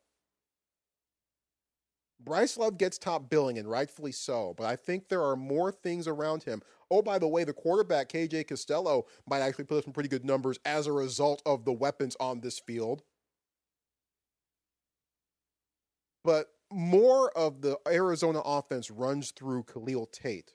Bryce 2.24 2.56
Love 2.56 2.78
gets 2.78 2.96
top 2.96 3.28
billing, 3.28 3.58
and 3.58 3.68
rightfully 3.68 4.12
so, 4.12 4.54
but 4.56 4.66
I 4.66 4.76
think 4.76 5.08
there 5.08 5.22
are 5.22 5.36
more 5.36 5.70
things 5.70 6.08
around 6.08 6.42
him. 6.42 6.62
Oh, 6.90 7.02
by 7.02 7.18
the 7.18 7.28
way, 7.28 7.44
the 7.44 7.52
quarterback, 7.52 8.08
KJ 8.08 8.48
Costello, 8.48 9.04
might 9.28 9.40
actually 9.40 9.64
put 9.64 9.78
up 9.78 9.84
some 9.84 9.92
pretty 9.92 10.08
good 10.08 10.24
numbers 10.24 10.58
as 10.64 10.86
a 10.86 10.92
result 10.92 11.42
of 11.44 11.64
the 11.66 11.72
weapons 11.72 12.16
on 12.20 12.40
this 12.40 12.58
field. 12.58 13.02
But 16.24 16.48
more 16.72 17.30
of 17.36 17.60
the 17.60 17.78
Arizona 17.86 18.40
offense 18.40 18.90
runs 18.90 19.30
through 19.30 19.64
Khalil 19.64 20.06
Tate 20.06 20.54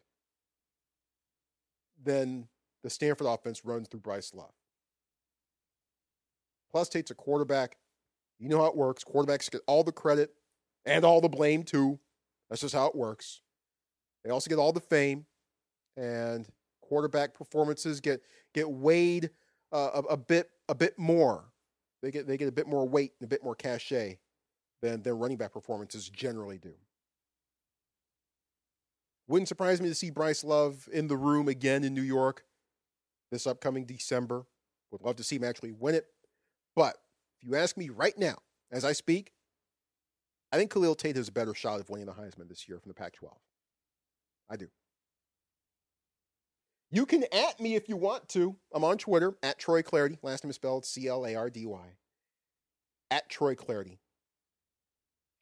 than 2.02 2.48
the 2.84 2.90
Stanford 2.90 3.28
offense 3.28 3.64
runs 3.64 3.88
through 3.88 4.00
Bryce 4.00 4.34
Love. 4.34 4.54
Plus, 6.72 6.90
Tate's 6.90 7.12
a 7.12 7.16
quarterback. 7.16 7.78
You 8.40 8.50
know 8.50 8.60
how 8.60 8.68
it 8.68 8.76
works. 8.76 9.04
Quarterbacks 9.04 9.50
get 9.50 9.62
all 9.68 9.84
the 9.84 9.92
credit 9.92 10.32
and 10.86 11.04
all 11.04 11.22
the 11.22 11.30
blame, 11.30 11.64
too. 11.64 12.00
That's 12.50 12.62
just 12.62 12.74
how 12.74 12.88
it 12.88 12.96
works. 12.96 13.42
They 14.24 14.32
also 14.32 14.50
get 14.50 14.60
all 14.60 14.74
the 14.74 14.80
fame, 14.80 15.26
and 15.98 16.48
quarterback 16.82 17.34
performances 17.34 18.00
get 18.00 18.22
get 18.54 18.70
weighed 18.70 19.30
uh, 19.72 19.92
a, 19.96 20.00
a, 20.14 20.18
bit 20.18 20.50
a 20.68 20.76
bit 20.76 20.98
more. 20.98 21.46
They 22.02 22.12
get 22.12 22.28
they 22.28 22.38
get 22.38 22.48
a 22.48 22.52
bit 22.52 22.68
more 22.68 22.88
weight 22.88 23.14
and 23.20 23.28
a 23.28 23.30
bit 23.30 23.44
more 23.44 23.56
cachet 23.56 24.20
than 24.82 25.02
their 25.04 25.16
running 25.16 25.38
back 25.38 25.54
performances 25.54 26.10
generally 26.10 26.58
do. 26.58 26.74
Wouldn't 29.28 29.48
surprise 29.48 29.80
me 29.80 29.90
to 29.90 29.96
see 29.96 30.10
Bryce 30.10 30.44
Love 30.44 30.90
in 30.92 31.08
the 31.08 31.18
room 31.18 31.48
again 31.48 31.84
in 31.84 31.94
New 31.94 32.02
York 32.02 32.44
this 33.32 33.46
upcoming 33.46 33.86
December. 33.86 34.46
Would 34.92 35.02
love 35.02 35.18
to 35.18 35.24
see 35.24 35.36
him 35.36 35.44
actually 35.44 35.72
win 35.72 35.96
it. 35.96 36.08
But 36.76 36.96
if 37.42 37.48
you 37.48 37.56
ask 37.56 37.78
me 37.78 37.90
right 37.90 38.18
now, 38.18 38.38
as 38.72 38.86
I 38.86 38.94
speak, 38.94 39.34
I 40.52 40.58
think 40.58 40.72
Khalil 40.72 40.96
Tate 40.96 41.16
has 41.16 41.28
a 41.28 41.32
better 41.32 41.54
shot 41.54 41.80
of 41.80 41.90
winning 41.90 42.08
the 42.08 42.14
Heisman 42.14 42.50
this 42.50 42.68
year 42.68 42.80
from 42.80 42.90
the 42.90 42.96
Pac 42.96 43.14
12. 43.14 43.36
I 44.50 44.56
do. 44.56 44.68
You 46.92 47.06
can 47.06 47.24
at 47.32 47.60
me 47.60 47.76
if 47.76 47.88
you 47.88 47.96
want 47.96 48.28
to. 48.30 48.56
I'm 48.74 48.84
on 48.84 48.98
Twitter 48.98 49.36
at 49.44 49.60
Troy 49.60 49.84
Clardy. 49.84 50.18
Last 50.24 50.44
name 50.44 50.50
is 50.50 50.56
spelled 50.56 50.86
C 50.86 51.08
L 51.08 51.26
A 51.26 51.36
R 51.36 51.50
D 51.50 51.66
Y. 51.68 51.86
At 53.12 53.30
Troy 53.30 53.54
Clardy. 53.54 54.00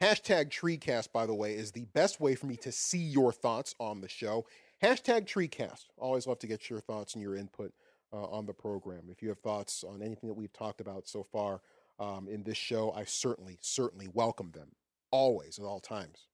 Hashtag 0.02 0.50
TreeCast, 0.50 1.12
by 1.12 1.26
the 1.26 1.34
way, 1.34 1.56
is 1.56 1.72
the 1.72 1.86
best 1.86 2.20
way 2.20 2.36
for 2.36 2.46
me 2.46 2.56
to 2.58 2.72
see 2.72 3.00
your 3.00 3.32
thoughts 3.32 3.74
on 3.80 4.02
the 4.02 4.10
show. 4.10 4.46
Hashtag 4.84 5.26
TreeCast. 5.26 5.86
Always 5.98 6.28
love 6.28 6.40
to 6.40 6.48
get 6.48 6.70
your 6.70 6.82
thoughts 6.82 7.14
and 7.16 7.22
your 7.22 7.36
input 7.36 7.74
on 8.14 8.46
the 8.46 8.54
program. 8.54 9.04
If 9.10 9.22
you 9.22 9.30
have 9.30 9.40
thoughts 9.40 9.84
on 9.84 10.02
anything 10.02 10.30
that 10.30 10.36
we've 10.36 10.54
talked 10.54 10.82
about 10.82 11.08
so 11.08 11.24
far 11.24 11.62
um, 12.00 12.28
in 12.28 12.44
this 12.44 12.58
show, 12.58 12.92
I 12.92 13.04
certainly, 13.06 13.58
certainly 13.62 14.08
welcome 14.14 14.52
them. 14.52 14.70
Always, 15.12 15.58
at 15.58 15.66
all 15.66 15.80
times. 15.80 16.28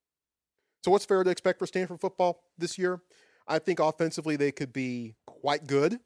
So, 0.84 0.92
what's 0.92 1.06
fair 1.06 1.24
to 1.24 1.30
expect 1.30 1.60
for 1.60 1.68
Stanford 1.68 2.02
football 2.02 2.44
this 2.58 2.78
year? 2.78 3.02
I 3.48 3.60
think 3.60 3.80
offensively 3.80 4.36
they 4.36 4.52
could 4.52 4.74
be 4.74 5.16
quite 5.26 5.68
good. 5.68 6.00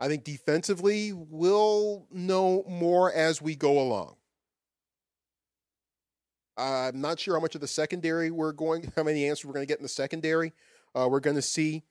I 0.00 0.08
think 0.08 0.24
defensively 0.24 1.12
we'll 1.12 2.06
know 2.10 2.64
more 2.68 3.12
as 3.12 3.40
we 3.40 3.54
go 3.54 3.80
along. 3.80 4.16
I'm 6.56 7.00
not 7.00 7.18
sure 7.18 7.34
how 7.34 7.40
much 7.40 7.54
of 7.54 7.60
the 7.60 7.68
secondary 7.68 8.30
we're 8.30 8.52
going, 8.52 8.92
how 8.96 9.02
many 9.02 9.26
answers 9.28 9.44
we're 9.44 9.54
going 9.54 9.66
to 9.66 9.70
get 9.70 9.78
in 9.78 9.82
the 9.82 9.88
secondary. 9.88 10.52
Uh, 10.94 11.08
we're 11.10 11.20
going 11.20 11.36
to 11.36 11.42
see 11.42 11.82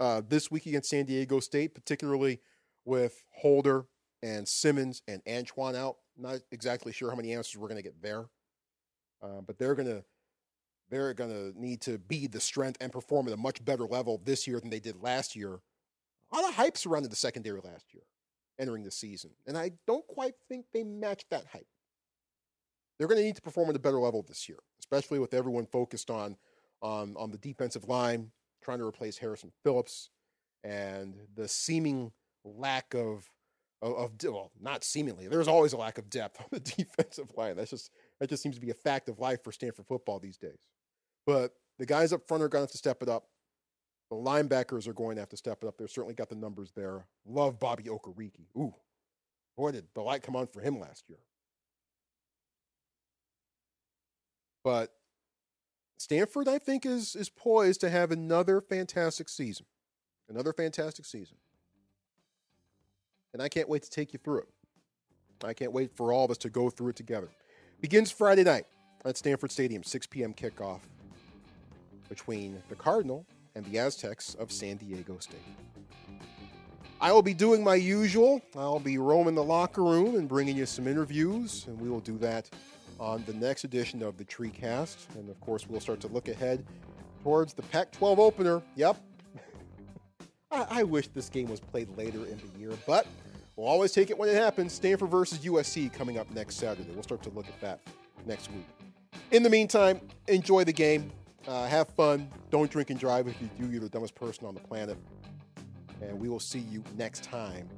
uh, 0.00 0.22
this 0.26 0.50
week 0.50 0.66
against 0.66 0.90
San 0.90 1.04
Diego 1.04 1.38
State, 1.38 1.74
particularly 1.74 2.40
with 2.84 3.22
Holder 3.30 3.86
and 4.22 4.48
Simmons 4.48 5.02
and 5.06 5.22
Antoine 5.28 5.76
out. 5.76 5.96
Not 6.16 6.40
exactly 6.50 6.92
sure 6.92 7.10
how 7.10 7.16
many 7.16 7.32
answers 7.32 7.56
we're 7.56 7.68
going 7.68 7.76
to 7.76 7.82
get 7.82 8.02
there, 8.02 8.26
uh, 9.22 9.40
but 9.46 9.58
they're 9.58 9.74
going 9.74 9.88
to 9.88 10.04
they're 10.90 11.14
going 11.14 11.30
to 11.30 11.52
need 11.56 11.80
to 11.82 11.98
be 11.98 12.26
the 12.26 12.40
strength 12.40 12.76
and 12.80 12.90
perform 12.90 13.28
at 13.28 13.32
a 13.32 13.36
much 13.36 13.64
better 13.64 13.84
level 13.84 14.20
this 14.24 14.48
year 14.48 14.58
than 14.58 14.70
they 14.70 14.80
did 14.80 15.00
last 15.00 15.36
year. 15.36 15.60
A 16.32 16.36
lot 16.36 16.48
of 16.48 16.54
hype 16.56 16.76
surrounded 16.76 17.12
the 17.12 17.16
secondary 17.16 17.60
last 17.62 17.94
year, 17.94 18.02
entering 18.58 18.82
the 18.82 18.90
season, 18.90 19.30
and 19.46 19.56
I 19.56 19.70
don't 19.86 20.06
quite 20.08 20.34
think 20.48 20.66
they 20.72 20.82
matched 20.82 21.30
that 21.30 21.44
hype 21.52 21.66
they're 23.00 23.08
going 23.08 23.18
to 23.18 23.24
need 23.24 23.36
to 23.36 23.42
perform 23.42 23.70
at 23.70 23.76
a 23.76 23.78
better 23.78 23.98
level 23.98 24.22
this 24.28 24.46
year, 24.46 24.58
especially 24.78 25.18
with 25.18 25.32
everyone 25.32 25.64
focused 25.64 26.10
on 26.10 26.36
on 26.82 27.14
on 27.16 27.30
the 27.30 27.38
defensive 27.38 27.88
line, 27.88 28.30
trying 28.62 28.78
to 28.78 28.84
replace 28.84 29.18
Harrison 29.18 29.52
Phillips, 29.62 30.10
and 30.64 31.14
the 31.34 31.48
seeming 31.48 32.12
lack 32.44 32.94
of 32.94 33.30
of, 33.82 33.94
of 33.94 34.10
well, 34.24 34.50
not 34.60 34.84
seemingly. 34.84 35.26
There's 35.28 35.48
always 35.48 35.72
a 35.72 35.76
lack 35.76 35.98
of 35.98 36.10
depth 36.10 36.40
on 36.40 36.46
the 36.50 36.60
defensive 36.76 37.30
line. 37.36 37.56
That's 37.56 37.70
just 37.70 37.90
that 38.20 38.28
just 38.28 38.42
seems 38.42 38.56
to 38.56 38.60
be 38.60 38.70
a 38.70 38.74
fact 38.74 39.08
of 39.08 39.18
life 39.18 39.42
for 39.42 39.52
Stanford 39.52 39.86
football 39.86 40.18
these 40.18 40.36
days. 40.36 40.58
But 41.26 41.52
the 41.78 41.86
guys 41.86 42.12
up 42.12 42.26
front 42.26 42.42
are 42.42 42.48
going 42.48 42.60
to 42.60 42.64
have 42.64 42.72
to 42.72 42.78
step 42.78 43.02
it 43.02 43.08
up. 43.08 43.24
The 44.10 44.16
linebackers 44.16 44.88
are 44.88 44.92
going 44.92 45.16
to 45.16 45.22
have 45.22 45.28
to 45.30 45.36
step 45.36 45.62
it 45.62 45.68
up. 45.68 45.78
They've 45.78 45.90
certainly 45.90 46.14
got 46.14 46.28
the 46.28 46.34
numbers 46.34 46.72
there. 46.74 47.06
Love 47.24 47.60
Bobby 47.60 47.84
Okereke. 47.84 48.46
Ooh, 48.56 48.74
boy, 49.56 49.70
did 49.70 49.86
the 49.94 50.02
light 50.02 50.22
come 50.22 50.36
on 50.36 50.46
for 50.48 50.60
him 50.60 50.80
last 50.80 51.04
year. 51.08 51.20
But 54.64 54.92
Stanford, 56.00 56.48
I 56.48 56.58
think, 56.58 56.86
is 56.86 57.14
is 57.14 57.28
poised 57.28 57.82
to 57.82 57.90
have 57.90 58.10
another 58.10 58.62
fantastic 58.62 59.28
season. 59.28 59.66
Another 60.30 60.54
fantastic 60.54 61.04
season. 61.04 61.36
And 63.34 63.42
I 63.42 63.50
can't 63.50 63.68
wait 63.68 63.82
to 63.82 63.90
take 63.90 64.14
you 64.14 64.18
through 64.18 64.38
it. 64.38 64.48
I 65.44 65.52
can't 65.52 65.72
wait 65.72 65.94
for 65.94 66.10
all 66.10 66.24
of 66.24 66.30
us 66.30 66.38
to 66.38 66.48
go 66.48 66.70
through 66.70 66.88
it 66.88 66.96
together. 66.96 67.28
Begins 67.82 68.10
Friday 68.10 68.44
night 68.44 68.64
at 69.04 69.18
Stanford 69.18 69.52
Stadium, 69.52 69.82
6 69.82 70.06
p.m. 70.06 70.32
kickoff 70.32 70.80
between 72.08 72.62
the 72.70 72.76
Cardinal 72.76 73.26
and 73.54 73.66
the 73.66 73.78
Aztecs 73.78 74.34
of 74.36 74.50
San 74.50 74.78
Diego 74.78 75.18
State. 75.18 75.44
I 76.98 77.12
will 77.12 77.22
be 77.22 77.34
doing 77.34 77.62
my 77.62 77.74
usual. 77.74 78.40
I'll 78.56 78.80
be 78.80 78.96
roaming 78.96 79.34
the 79.34 79.44
locker 79.44 79.82
room 79.82 80.16
and 80.16 80.26
bringing 80.26 80.56
you 80.56 80.64
some 80.64 80.88
interviews, 80.88 81.66
and 81.66 81.78
we 81.78 81.90
will 81.90 82.00
do 82.00 82.16
that 82.18 82.48
on 83.00 83.24
the 83.26 83.32
next 83.32 83.64
edition 83.64 84.02
of 84.02 84.16
the 84.18 84.24
TreeCast. 84.24 85.16
And 85.16 85.28
of 85.30 85.40
course, 85.40 85.66
we'll 85.68 85.80
start 85.80 86.00
to 86.00 86.08
look 86.08 86.28
ahead 86.28 86.64
towards 87.24 87.54
the 87.54 87.62
Pac 87.62 87.90
12 87.92 88.20
opener. 88.20 88.62
Yep. 88.76 88.98
I-, 90.52 90.66
I 90.70 90.82
wish 90.82 91.08
this 91.08 91.28
game 91.28 91.48
was 91.48 91.58
played 91.58 91.88
later 91.96 92.26
in 92.26 92.38
the 92.38 92.60
year, 92.60 92.72
but 92.86 93.06
we'll 93.56 93.66
always 93.66 93.92
take 93.92 94.10
it 94.10 94.18
when 94.18 94.28
it 94.28 94.36
happens. 94.36 94.72
Stanford 94.72 95.10
versus 95.10 95.38
USC 95.38 95.92
coming 95.92 96.18
up 96.18 96.30
next 96.30 96.56
Saturday. 96.56 96.90
We'll 96.92 97.02
start 97.02 97.22
to 97.22 97.30
look 97.30 97.48
at 97.48 97.58
that 97.62 97.80
next 98.26 98.52
week. 98.52 98.66
In 99.30 99.42
the 99.42 99.50
meantime, 99.50 100.00
enjoy 100.28 100.64
the 100.64 100.72
game. 100.72 101.10
Uh, 101.48 101.66
have 101.66 101.88
fun. 101.88 102.30
Don't 102.50 102.70
drink 102.70 102.90
and 102.90 103.00
drive. 103.00 103.26
If 103.26 103.40
you 103.40 103.48
do, 103.58 103.72
you're 103.72 103.80
the 103.80 103.88
dumbest 103.88 104.14
person 104.14 104.46
on 104.46 104.54
the 104.54 104.60
planet. 104.60 104.98
And 106.02 106.20
we 106.20 106.28
will 106.28 106.40
see 106.40 106.58
you 106.58 106.84
next 106.96 107.24
time 107.24 107.68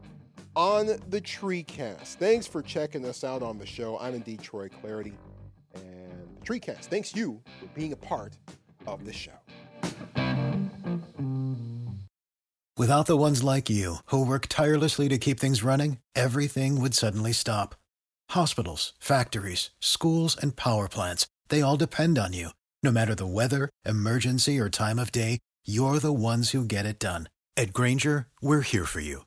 on 0.55 0.86
the 1.09 1.20
TreeCast. 1.20 2.16
Thanks 2.16 2.46
for 2.46 2.62
checking 2.62 3.05
us 3.05 3.24
out 3.24 3.42
on 3.42 3.59
the 3.59 3.66
show. 3.66 3.98
I'm 3.98 4.14
indeed 4.14 4.42
Troy 4.42 4.68
Clardy. 4.68 5.14
And 5.74 6.36
the 6.36 6.44
TreeCast 6.44 6.86
thanks 6.86 7.14
you 7.14 7.40
for 7.61 7.66
being 7.74 7.92
a 7.92 7.96
part 7.96 8.36
of 8.86 9.05
the 9.05 9.12
show. 9.12 9.32
Without 12.76 13.07
the 13.07 13.16
ones 13.16 13.44
like 13.44 13.70
you, 13.70 13.96
who 14.07 14.24
work 14.24 14.46
tirelessly 14.48 15.09
to 15.09 15.18
keep 15.18 15.38
things 15.38 15.62
running, 15.62 15.98
everything 16.16 16.80
would 16.80 16.94
suddenly 16.94 17.32
stop. 17.32 17.74
Hospitals, 18.30 18.94
factories, 18.98 19.70
schools, 19.78 20.36
and 20.40 20.57
power 20.57 20.88
plants, 20.88 21.26
they 21.48 21.62
all 21.62 21.76
depend 21.76 22.18
on 22.18 22.32
you. 22.32 22.50
No 22.82 22.90
matter 22.90 23.14
the 23.14 23.26
weather, 23.26 23.68
emergency, 23.84 24.59
or 24.59 24.68
time 24.68 24.98
of 24.98 25.12
day, 25.12 25.38
you're 25.64 25.98
the 25.98 26.12
ones 26.12 26.50
who 26.50 26.64
get 26.64 26.86
it 26.86 26.98
done. 26.98 27.28
At 27.57 27.72
Grainger, 27.72 28.26
we're 28.40 28.62
here 28.62 28.86
for 28.86 29.00
you 29.00 29.26